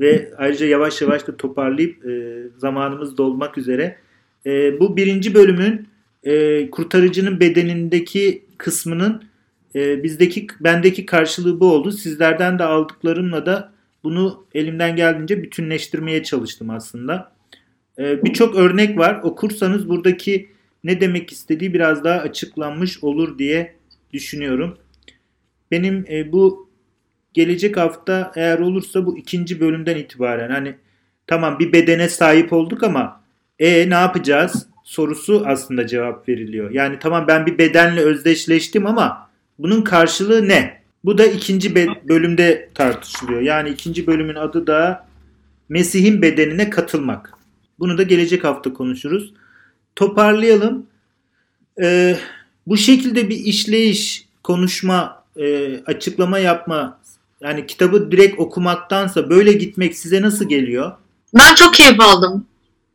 ve 0.00 0.30
ayrıca 0.36 0.66
yavaş 0.66 1.02
yavaş 1.02 1.26
da 1.26 1.36
toparlayıp 1.36 2.06
e, 2.06 2.42
zamanımız 2.56 3.18
dolmak 3.18 3.58
üzere. 3.58 3.96
E, 4.46 4.80
bu 4.80 4.96
birinci 4.96 5.34
bölümün 5.34 5.88
e, 6.24 6.70
kurtarıcının 6.70 7.40
bedenindeki 7.40 8.44
kısmının 8.58 9.24
e, 9.74 10.02
bizdeki 10.02 10.46
bendeki 10.60 11.06
karşılığı 11.06 11.60
bu 11.60 11.72
oldu. 11.72 11.92
Sizlerden 11.92 12.58
de 12.58 12.64
aldıklarımla 12.64 13.46
da 13.46 13.72
bunu 14.04 14.46
elimden 14.54 14.96
geldiğince 14.96 15.42
bütünleştirmeye 15.42 16.22
çalıştım 16.22 16.70
aslında. 16.70 17.32
E, 17.98 18.24
Birçok 18.24 18.56
örnek 18.56 18.98
var. 18.98 19.20
Okursanız 19.22 19.88
buradaki 19.88 20.48
ne 20.84 21.00
demek 21.00 21.32
istediği 21.32 21.74
biraz 21.74 22.04
daha 22.04 22.20
açıklanmış 22.20 23.04
olur 23.04 23.38
diye 23.38 23.76
düşünüyorum. 24.12 24.78
Benim 25.70 26.04
e, 26.10 26.32
bu 26.32 26.65
gelecek 27.36 27.76
hafta 27.76 28.32
eğer 28.36 28.58
olursa 28.58 29.06
bu 29.06 29.18
ikinci 29.18 29.60
bölümden 29.60 29.96
itibaren 29.96 30.50
hani 30.50 30.74
tamam 31.26 31.58
bir 31.58 31.72
bedene 31.72 32.08
sahip 32.08 32.52
olduk 32.52 32.82
ama 32.82 33.20
e 33.58 33.90
ne 33.90 33.94
yapacağız 33.94 34.66
sorusu 34.84 35.42
aslında 35.46 35.86
cevap 35.86 36.28
veriliyor. 36.28 36.70
Yani 36.70 36.98
tamam 36.98 37.24
ben 37.28 37.46
bir 37.46 37.58
bedenle 37.58 38.00
özdeşleştim 38.00 38.86
ama 38.86 39.30
bunun 39.58 39.82
karşılığı 39.82 40.48
ne? 40.48 40.82
Bu 41.04 41.18
da 41.18 41.26
ikinci 41.26 41.74
bölümde 42.08 42.70
tartışılıyor. 42.74 43.40
Yani 43.40 43.68
ikinci 43.68 44.06
bölümün 44.06 44.34
adı 44.34 44.66
da 44.66 45.06
Mesih'in 45.68 46.22
bedenine 46.22 46.70
katılmak. 46.70 47.32
Bunu 47.78 47.98
da 47.98 48.02
gelecek 48.02 48.44
hafta 48.44 48.72
konuşuruz. 48.72 49.32
Toparlayalım. 49.96 50.86
Ee, 51.82 52.16
bu 52.66 52.76
şekilde 52.76 53.28
bir 53.28 53.36
işleyiş, 53.36 54.28
konuşma, 54.42 55.24
e, 55.36 55.76
açıklama 55.86 56.38
yapma, 56.38 56.98
yani 57.40 57.66
kitabı 57.66 58.10
direkt 58.10 58.40
okumaktansa 58.40 59.30
böyle 59.30 59.52
gitmek 59.52 59.96
size 59.96 60.22
nasıl 60.22 60.48
geliyor? 60.48 60.92
Ben 61.34 61.54
çok 61.54 61.74
keyif 61.74 62.00
aldım. 62.00 62.46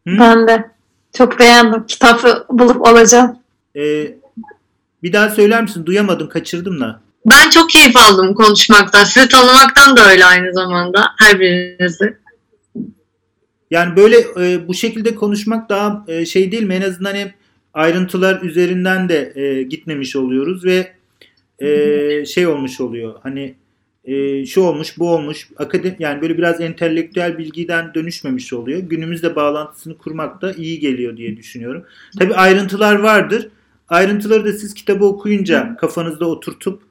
Hı? 0.08 0.20
Ben 0.20 0.48
de. 0.48 0.72
Çok 1.18 1.40
beğendim. 1.40 1.86
Kitabı 1.86 2.46
bulup 2.50 2.88
alacağım. 2.88 3.38
Ee, 3.76 4.16
bir 5.04 5.14
daha 5.14 5.30
söyler 5.30 5.62
misin? 5.62 5.86
Duyamadım, 5.86 6.30
kaçırdım 6.30 6.80
da. 6.80 7.02
Ben 7.26 7.50
çok 7.50 7.70
keyif 7.70 7.96
aldım 7.98 8.34
konuşmaktan. 8.34 9.04
Sizi 9.04 9.30
tanımaktan 9.30 9.98
da 9.98 10.10
öyle 10.10 10.26
aynı 10.26 10.54
zamanda. 10.54 11.12
Her 11.20 11.40
birinizi. 11.40 12.18
Yani 13.72 13.96
böyle 13.96 14.18
e, 14.40 14.68
bu 14.68 14.74
şekilde 14.74 15.16
konuşmak 15.16 15.70
daha 15.70 16.06
e, 16.08 16.26
şey 16.26 16.52
değil 16.52 16.64
mi? 16.64 16.74
En 16.74 16.82
azından 16.82 17.16
hep 17.16 17.34
ayrıntılar 17.74 18.42
üzerinden 18.42 19.10
de 19.10 19.34
e, 19.36 19.64
gitmemiş 19.64 20.16
oluyoruz 20.16 20.66
ve 20.66 20.94
e, 21.60 22.26
şey 22.26 22.48
olmuş 22.48 22.82
oluyor. 22.82 23.16
Hani 23.24 23.56
e, 24.06 24.46
şu 24.46 24.62
olmuş, 24.62 24.98
bu 24.98 25.10
olmuş. 25.10 25.50
Akademi 25.58 25.96
yani 26.00 26.22
böyle 26.22 26.38
biraz 26.38 26.62
entelektüel 26.62 27.38
bilgiden 27.38 27.94
dönüşmemiş 27.94 28.54
oluyor. 28.54 28.80
Günümüzde 28.80 29.36
bağlantısını 29.36 29.98
kurmak 29.98 30.42
da 30.42 30.54
iyi 30.54 30.80
geliyor 30.80 31.18
diye 31.18 31.38
düşünüyorum. 31.38 31.84
Tabii 32.20 32.36
ayrıntılar 32.36 32.96
vardır. 32.96 33.50
Ayrıntıları 33.90 34.46
da 34.46 34.54
siz 34.54 34.74
kitabı 34.74 35.06
okuyunca 35.06 35.78
kafanızda 35.80 36.26
oturtup 36.26 36.82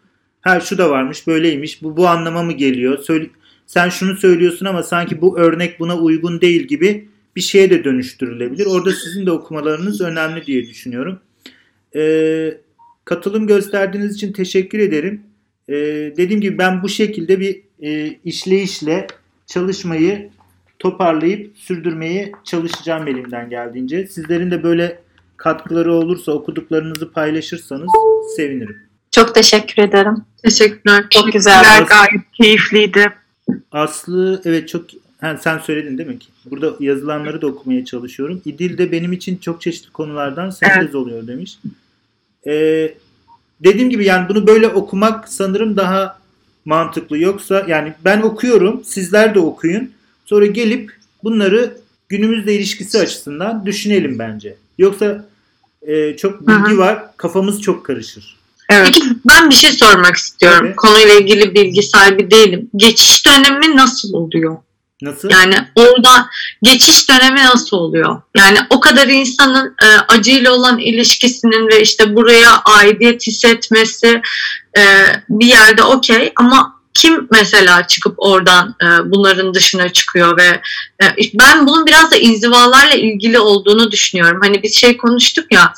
ha 0.40 0.60
şu 0.60 0.78
da 0.78 0.90
varmış, 0.90 1.26
böyleymiş. 1.26 1.82
Bu 1.82 1.96
bu 1.96 2.08
anlama 2.08 2.42
mı 2.42 2.52
geliyor? 2.52 2.98
Söyle, 2.98 3.30
sen 3.66 3.88
şunu 3.88 4.16
söylüyorsun 4.16 4.66
ama 4.66 4.82
sanki 4.82 5.20
bu 5.20 5.38
örnek 5.38 5.80
buna 5.80 5.98
uygun 5.98 6.40
değil 6.40 6.62
gibi 6.62 7.08
bir 7.36 7.40
şeye 7.40 7.70
de 7.70 7.84
dönüştürülebilir. 7.84 8.66
Orada 8.66 8.92
sizin 8.92 9.26
de 9.26 9.30
okumalarınız 9.30 10.00
önemli 10.00 10.46
diye 10.46 10.66
düşünüyorum. 10.66 11.20
Ee, 11.96 12.58
katılım 13.04 13.46
gösterdiğiniz 13.46 14.14
için 14.14 14.32
teşekkür 14.32 14.78
ederim. 14.78 15.22
Ee, 15.70 15.74
dediğim 16.16 16.40
gibi 16.40 16.58
ben 16.58 16.82
bu 16.82 16.88
şekilde 16.88 17.40
bir 17.40 17.62
e, 17.82 18.18
işleyişle 18.24 19.06
çalışmayı 19.46 20.30
toparlayıp 20.78 21.58
sürdürmeye 21.58 22.32
çalışacağım 22.44 23.08
elimden 23.08 23.50
geldiğince. 23.50 24.06
Sizlerin 24.06 24.50
de 24.50 24.62
böyle 24.62 24.98
katkıları 25.36 25.94
olursa 25.94 26.32
okuduklarınızı 26.32 27.12
paylaşırsanız 27.12 27.90
sevinirim. 28.36 28.76
Çok 29.10 29.34
teşekkür 29.34 29.82
ederim. 29.82 30.16
Teşekkürler. 30.44 31.04
Çok 31.10 31.32
güzel. 31.32 31.64
Gayet 31.64 32.32
keyifliydi. 32.32 33.12
Aslı 33.72 34.42
evet 34.44 34.68
çok 34.68 34.84
ha, 35.20 35.36
sen 35.36 35.58
söyledin 35.58 35.98
değil 35.98 36.08
mi 36.08 36.18
ki? 36.18 36.28
Burada 36.44 36.74
yazılanları 36.80 37.42
da 37.42 37.46
okumaya 37.46 37.84
çalışıyorum. 37.84 38.42
İdil 38.44 38.78
de 38.78 38.92
benim 38.92 39.12
için 39.12 39.36
çok 39.36 39.60
çeşitli 39.60 39.92
konulardan 39.92 40.50
sentez 40.50 40.84
evet. 40.84 40.94
oluyor 40.94 41.26
demiş. 41.26 41.58
Ee, 42.46 42.94
dediğim 43.64 43.90
gibi 43.90 44.04
yani 44.04 44.28
bunu 44.28 44.46
böyle 44.46 44.68
okumak 44.68 45.28
sanırım 45.28 45.76
daha 45.76 46.18
mantıklı. 46.64 47.18
Yoksa 47.18 47.64
yani 47.68 47.94
ben 48.04 48.20
okuyorum, 48.20 48.84
sizler 48.84 49.34
de 49.34 49.38
okuyun. 49.38 49.90
Sonra 50.26 50.46
gelip 50.46 50.92
bunları 51.24 51.76
günümüzle 52.08 52.54
ilişkisi 52.54 52.98
açısından 52.98 53.66
düşünelim 53.66 54.18
bence. 54.18 54.56
Yoksa 54.78 55.24
e, 55.82 56.16
çok 56.16 56.40
bilgi 56.40 56.70
Hı-hı. 56.70 56.78
var, 56.78 57.16
kafamız 57.16 57.62
çok 57.62 57.86
karışır. 57.86 58.36
Evet. 58.70 58.86
Peki 58.86 59.06
ben 59.28 59.50
bir 59.50 59.54
şey 59.54 59.72
sormak 59.72 60.16
istiyorum. 60.16 60.66
Evet. 60.66 60.76
Konuyla 60.76 61.14
ilgili 61.14 61.54
bilgi 61.54 61.82
sahibi 61.82 62.30
değilim. 62.30 62.70
Geçiş 62.76 63.26
dönemi 63.26 63.76
nasıl 63.76 64.12
oluyor? 64.14 64.56
Nasıl? 65.02 65.30
Yani 65.30 65.54
orada 65.74 66.28
geçiş 66.62 67.08
dönemi 67.08 67.44
nasıl 67.44 67.76
oluyor? 67.76 68.22
Yani 68.36 68.58
o 68.70 68.80
kadar 68.80 69.08
insanın 69.08 69.76
e, 69.82 69.86
acıyla 70.08 70.52
olan 70.52 70.78
ilişkisinin 70.78 71.68
ve 71.68 71.82
işte 71.82 72.16
buraya 72.16 72.62
aidiyet 72.64 73.26
hissetmesi 73.26 74.22
e, 74.78 74.82
bir 75.28 75.46
yerde 75.46 75.82
okey 75.82 76.32
ama 76.36 76.80
kim 76.94 77.28
mesela 77.30 77.86
çıkıp 77.86 78.14
oradan 78.16 78.74
e, 78.82 78.86
bunların 79.10 79.54
dışına 79.54 79.88
çıkıyor 79.88 80.38
ve 80.38 80.60
e, 81.02 81.06
ben 81.34 81.66
bunun 81.66 81.86
biraz 81.86 82.10
da 82.10 82.16
inzivalarla 82.16 82.94
ilgili 82.94 83.38
olduğunu 83.38 83.90
düşünüyorum. 83.90 84.40
Hani 84.42 84.62
biz 84.62 84.76
şey 84.76 84.96
konuştuk 84.96 85.52
ya 85.52 85.72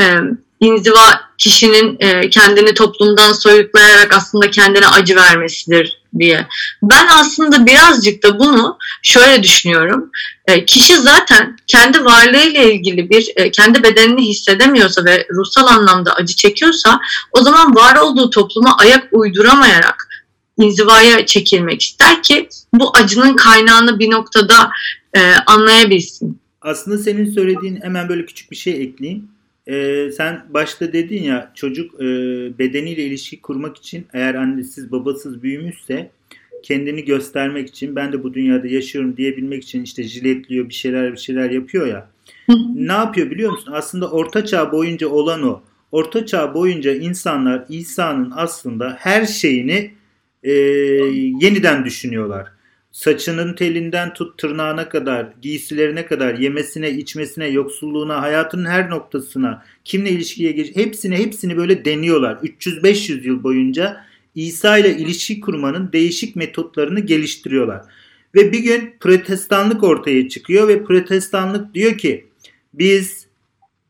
e, 0.00 0.16
inziva 0.60 1.20
kişinin 1.38 1.96
e, 2.00 2.30
kendini 2.30 2.74
toplumdan 2.74 3.32
soyutlayarak 3.32 4.14
aslında 4.14 4.50
kendine 4.50 4.88
acı 4.88 5.16
vermesidir 5.16 6.02
diye. 6.20 6.46
Ben 6.82 7.06
aslında 7.06 7.66
birazcık 7.66 8.22
da 8.22 8.38
bunu 8.38 8.78
şöyle 9.02 9.42
düşünüyorum. 9.42 10.10
E, 10.46 10.64
kişi 10.64 10.96
zaten 10.96 11.56
kendi 11.66 12.04
varlığıyla 12.04 12.62
ilgili 12.62 13.10
bir 13.10 13.32
e, 13.36 13.50
kendi 13.50 13.82
bedenini 13.82 14.28
hissedemiyorsa 14.28 15.04
ve 15.04 15.26
ruhsal 15.30 15.66
anlamda 15.66 16.14
acı 16.14 16.36
çekiyorsa 16.36 17.00
o 17.32 17.42
zaman 17.42 17.74
var 17.74 17.96
olduğu 17.96 18.30
topluma 18.30 18.76
ayak 18.76 19.08
uyduramayarak 19.12 20.08
inzivaya 20.58 21.26
çekilmek 21.26 21.82
ister 21.82 22.22
ki 22.22 22.48
bu 22.72 22.90
acının 22.96 23.36
kaynağını 23.36 23.98
bir 23.98 24.10
noktada 24.10 24.70
e, 25.16 25.32
anlayabilsin. 25.46 26.40
Aslında 26.60 26.98
senin 26.98 27.34
söylediğin 27.34 27.80
hemen 27.82 28.08
böyle 28.08 28.26
küçük 28.26 28.50
bir 28.50 28.56
şey 28.56 28.82
ekleyeyim 28.82 29.35
e, 29.66 30.10
sen 30.10 30.46
başta 30.50 30.92
dedin 30.92 31.22
ya 31.22 31.52
çocuk 31.54 31.94
e, 31.94 32.04
bedeniyle 32.58 33.02
ilişki 33.02 33.40
kurmak 33.40 33.76
için 33.76 34.06
eğer 34.12 34.34
annesiz 34.34 34.92
babasız 34.92 35.42
büyümüşse 35.42 36.10
kendini 36.62 37.04
göstermek 37.04 37.68
için 37.68 37.96
ben 37.96 38.12
de 38.12 38.22
bu 38.22 38.34
dünyada 38.34 38.68
yaşıyorum 38.68 39.16
diyebilmek 39.16 39.62
için 39.62 39.82
işte 39.82 40.02
jiletliyor 40.02 40.68
bir 40.68 40.74
şeyler 40.74 41.12
bir 41.12 41.18
şeyler 41.18 41.50
yapıyor 41.50 41.86
ya. 41.86 42.08
ne 42.74 42.92
yapıyor 42.92 43.30
biliyor 43.30 43.52
musun? 43.52 43.72
Aslında 43.72 44.10
orta 44.10 44.44
çağ 44.44 44.72
boyunca 44.72 45.08
olan 45.08 45.42
o. 45.42 45.62
Orta 45.92 46.26
çağ 46.26 46.54
boyunca 46.54 46.94
insanlar 46.94 47.64
İsa'nın 47.68 48.32
aslında 48.36 48.96
her 48.98 49.26
şeyini 49.26 49.90
e, 50.42 50.52
yeniden 51.40 51.84
düşünüyorlar. 51.84 52.55
Saçının 52.96 53.54
telinden 53.54 54.14
tut 54.14 54.38
tırnağına 54.38 54.88
kadar, 54.88 55.32
giysilerine 55.42 56.06
kadar, 56.06 56.34
yemesine, 56.34 56.90
içmesine, 56.90 57.46
yoksulluğuna, 57.46 58.22
hayatının 58.22 58.64
her 58.64 58.90
noktasına, 58.90 59.64
kimle 59.84 60.10
ilişkiye 60.10 60.52
geç, 60.52 60.76
hepsini 60.76 61.16
hepsini 61.16 61.56
böyle 61.56 61.84
deniyorlar. 61.84 62.36
300-500 62.36 63.26
yıl 63.26 63.42
boyunca 63.42 64.04
İsa 64.34 64.78
ile 64.78 64.96
ilişki 64.96 65.40
kurmanın 65.40 65.92
değişik 65.92 66.36
metotlarını 66.36 67.00
geliştiriyorlar. 67.00 67.82
Ve 68.34 68.52
bir 68.52 68.58
gün 68.58 68.94
protestanlık 69.00 69.84
ortaya 69.84 70.28
çıkıyor 70.28 70.68
ve 70.68 70.84
protestanlık 70.84 71.74
diyor 71.74 71.98
ki 71.98 72.26
biz 72.74 73.26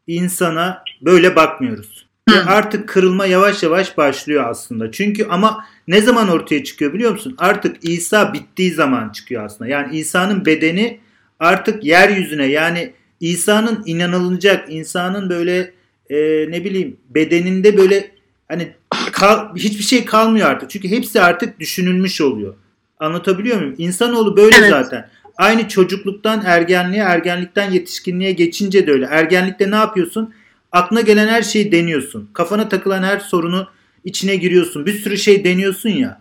insana 0.07 0.85
böyle 1.03 1.37
bakmıyoruz. 1.37 1.96
Ve 2.29 2.45
artık 2.45 2.89
kırılma 2.89 3.27
yavaş 3.27 3.63
yavaş 3.63 3.99
başlıyor 3.99 4.45
aslında. 4.49 4.93
Çünkü 4.93 5.27
ama 5.31 5.65
ne 5.89 6.01
zaman 6.01 6.29
ortaya 6.29 6.65
çıkıyor 6.65 6.93
biliyor 6.93 7.13
musun? 7.13 7.35
Artık 7.39 7.77
İsa 7.83 8.33
bittiği 8.33 8.71
zaman 8.71 9.09
çıkıyor 9.09 9.45
aslında. 9.45 9.71
Yani 9.71 9.97
İsa'nın 9.99 10.47
bedeni 10.47 11.01
artık 11.41 11.85
yeryüzüne 11.85 12.47
yani 12.47 12.93
İsa'nın 13.21 13.83
inanılacak, 13.87 14.73
insanın 14.73 15.31
böyle 15.31 15.73
e, 16.11 16.17
ne 16.51 16.65
bileyim 16.65 16.97
bedeninde 17.11 17.79
böyle 17.79 18.11
hani 18.49 18.73
kal, 19.13 19.57
hiçbir 19.57 19.85
şey 19.85 20.05
kalmıyor 20.05 20.51
artık. 20.51 20.71
Çünkü 20.71 20.89
hepsi 20.89 21.21
artık 21.21 21.61
düşünülmüş 21.61 22.21
oluyor. 22.21 22.55
Anlatabiliyor 23.01 23.57
muyum? 23.57 23.75
İnsanoğlu 23.79 24.37
böyle 24.37 24.57
Evet. 24.57 24.71
zaten. 24.71 25.09
Aynı 25.37 25.69
çocukluktan 25.69 26.43
ergenliğe, 26.47 27.03
ergenlikten 27.03 27.71
yetişkinliğe 27.71 28.33
geçince 28.33 28.87
de 28.87 28.93
öyle. 28.93 29.07
Ergenlikte 29.11 29.71
ne 29.71 29.77
yapıyorsun? 29.77 30.35
Aklına 30.73 31.01
gelen 31.01 31.29
her 31.29 31.43
şeyi 31.43 31.73
deniyorsun. 31.73 32.31
Kafana 32.33 32.69
takılan 32.69 33.03
her 33.03 33.19
sorunu 33.19 33.69
içine 34.05 34.37
giriyorsun. 34.37 34.87
Bir 34.87 34.93
sürü 34.93 35.19
şey 35.19 35.45
deniyorsun 35.45 35.89
ya. 35.89 36.21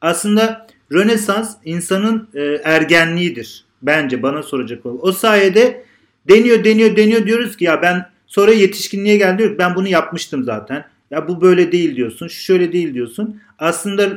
Aslında 0.00 0.66
Rönesans 0.92 1.56
insanın 1.64 2.28
e, 2.34 2.40
ergenliğidir. 2.64 3.64
Bence 3.82 4.22
bana 4.22 4.42
soracak 4.42 4.86
ol. 4.86 4.98
O 5.02 5.12
sayede 5.12 5.84
deniyor, 6.28 6.64
deniyor, 6.64 6.96
deniyor 6.96 7.26
diyoruz 7.26 7.56
ki 7.56 7.64
ya 7.64 7.82
ben 7.82 8.06
sonra 8.26 8.52
yetişkinliğe 8.52 9.16
geldi 9.16 9.38
diyor 9.38 9.58
ben 9.58 9.74
bunu 9.74 9.88
yapmıştım 9.88 10.44
zaten. 10.44 10.84
Ya 11.10 11.28
bu 11.28 11.40
böyle 11.40 11.72
değil 11.72 11.96
diyorsun, 11.96 12.28
şu 12.28 12.42
şöyle 12.42 12.72
değil 12.72 12.94
diyorsun. 12.94 13.40
Aslında 13.58 14.08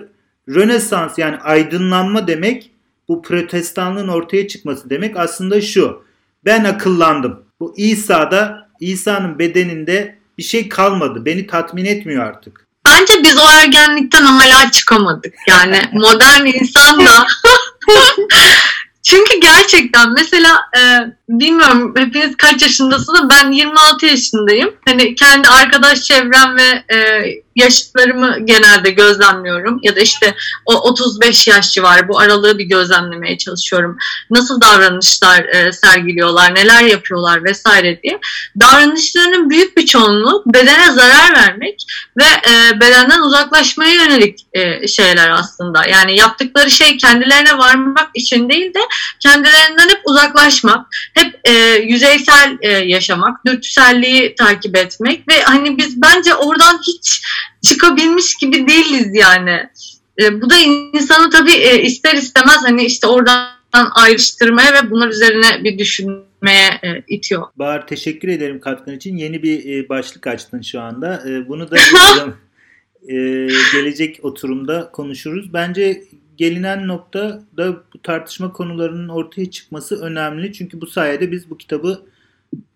Rönesans 0.49 1.17
yani 1.17 1.37
aydınlanma 1.37 2.27
demek 2.27 2.71
bu 3.07 3.21
protestanlığın 3.21 4.07
ortaya 4.07 4.47
çıkması 4.47 4.89
demek 4.89 5.17
aslında 5.17 5.61
şu. 5.61 6.03
Ben 6.45 6.63
akıllandım. 6.63 7.43
Bu 7.59 7.73
İsa'da, 7.77 8.62
İsa'nın 8.79 9.39
bedeninde 9.39 10.17
bir 10.37 10.43
şey 10.43 10.69
kalmadı. 10.69 11.25
Beni 11.25 11.47
tatmin 11.47 11.85
etmiyor 11.85 12.25
artık. 12.25 12.67
Bence 12.85 13.13
biz 13.23 13.37
o 13.37 13.49
ergenlikten 13.49 14.23
hala 14.23 14.71
çıkamadık. 14.71 15.33
Yani 15.47 15.81
modern 15.93 16.45
insan 16.45 17.05
da 17.05 17.27
Çünkü 19.03 19.39
gerçekten 19.39 20.13
mesela 20.13 20.61
e, 20.77 20.81
bilmiyorum 21.39 21.93
hepiniz 21.97 22.37
kaç 22.37 22.61
yaşındasınız 22.61 23.29
ben 23.29 23.51
26 23.51 24.05
yaşındayım. 24.05 24.73
Hani 24.85 25.15
kendi 25.15 25.47
arkadaş 25.49 26.01
çevrem 26.01 26.57
ve 26.57 26.95
e, 26.95 27.25
yaşıtlarımı 27.55 28.37
genelde 28.45 28.89
gözlemliyorum. 28.89 29.79
Ya 29.83 29.95
da 29.95 29.99
işte 29.99 30.35
o 30.65 30.73
35 30.73 31.47
yaş 31.47 31.71
civarı 31.71 32.07
bu 32.07 32.19
aralığı 32.19 32.57
bir 32.57 32.63
gözlemlemeye 32.63 33.37
çalışıyorum. 33.37 33.97
Nasıl 34.29 34.61
davranışlar 34.61 35.43
e, 35.43 35.71
sergiliyorlar, 35.71 36.55
neler 36.55 36.81
yapıyorlar 36.81 37.43
vesaire 37.43 37.99
diye. 38.03 38.19
Davranışlarının 38.59 39.49
büyük 39.49 39.77
bir 39.77 39.85
çoğunluğu 39.85 40.43
bedene 40.45 40.91
zarar 40.91 41.35
vermek 41.35 41.85
ve 42.17 42.23
e, 42.23 42.79
bedenden 42.79 43.21
uzaklaşmaya 43.21 43.93
yönelik 43.93 44.39
e, 44.53 44.87
şeyler 44.87 45.29
aslında. 45.29 45.85
Yani 45.85 46.17
yaptıkları 46.17 46.71
şey 46.71 46.97
kendilerine 46.97 47.57
varmak 47.57 48.09
için 48.13 48.49
değil 48.49 48.73
de 48.73 48.79
kendilerinden 49.19 49.89
hep 49.89 50.01
uzaklaşmak, 50.05 50.87
hep 51.23 51.39
e, 51.43 51.51
yüzeysel 51.83 52.57
e, 52.61 52.71
yaşamak, 52.71 53.45
dürtüselliği 53.45 54.35
takip 54.35 54.77
etmek 54.77 55.27
ve 55.27 55.41
hani 55.43 55.77
biz 55.77 56.01
bence 56.01 56.35
oradan 56.35 56.79
hiç 56.87 57.21
çıkabilmiş 57.61 58.35
gibi 58.35 58.67
değiliz 58.67 59.07
yani. 59.13 59.69
E, 60.21 60.41
bu 60.41 60.49
da 60.49 60.57
insanı 60.93 61.29
tabii 61.29 61.51
e, 61.51 61.81
ister 61.81 62.13
istemez 62.13 62.57
hani 62.63 62.85
işte 62.85 63.07
oradan 63.07 63.47
ayrıştırmaya 63.95 64.73
ve 64.73 64.91
bunlar 64.91 65.07
üzerine 65.07 65.63
bir 65.63 65.77
düşünmeye 65.77 66.79
e, 66.83 67.03
itiyor. 67.07 67.43
Bahar 67.55 67.87
teşekkür 67.87 68.27
ederim 68.27 68.59
katkın 68.59 68.95
için. 68.95 69.17
Yeni 69.17 69.43
bir 69.43 69.77
e, 69.77 69.89
başlık 69.89 70.27
açtın 70.27 70.61
şu 70.61 70.81
anda. 70.81 71.23
E, 71.29 71.47
bunu 71.47 71.71
da 71.71 71.77
e, 73.09 73.15
gelecek 73.73 74.19
oturumda 74.23 74.89
konuşuruz. 74.91 75.53
Bence 75.53 76.03
gelinen 76.37 76.87
nokta 76.87 77.41
da 77.57 77.73
bu 77.93 78.01
tartışma 78.03 78.53
konularının 78.53 79.09
ortaya 79.09 79.51
çıkması 79.51 80.01
önemli. 80.01 80.53
Çünkü 80.53 80.81
bu 80.81 80.87
sayede 80.87 81.31
biz 81.31 81.49
bu 81.49 81.57
kitabı 81.57 82.01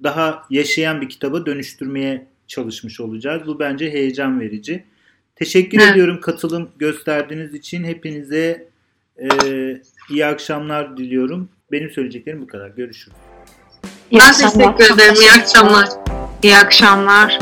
daha 0.03 0.43
yaşayan 0.49 1.01
bir 1.01 1.09
kitaba 1.09 1.45
dönüştürmeye 1.45 2.27
çalışmış 2.47 2.99
olacağız. 2.99 3.47
Bu 3.47 3.59
bence 3.59 3.91
heyecan 3.91 4.39
verici. 4.39 4.83
Teşekkür 5.35 5.79
Evet. 5.81 5.91
ediyorum 5.91 6.21
katılım 6.21 6.69
gösterdiğiniz 6.79 7.53
için. 7.53 7.83
Hepinize 7.83 8.67
e, 9.21 9.27
iyi 10.09 10.25
akşamlar 10.25 10.97
diliyorum. 10.97 11.49
Benim 11.71 11.89
söyleyeceklerim 11.91 12.41
bu 12.41 12.47
kadar. 12.47 12.69
Görüşürüz. 12.69 13.17
İyi 14.11 14.19
Ben 14.19 14.29
akşamlar. 14.29 14.77
teşekkür 14.77 14.95
ederim. 14.95 15.21
İyi 15.21 15.31
akşamlar. 15.31 15.87
İyi 16.43 16.57
akşamlar. 16.57 17.39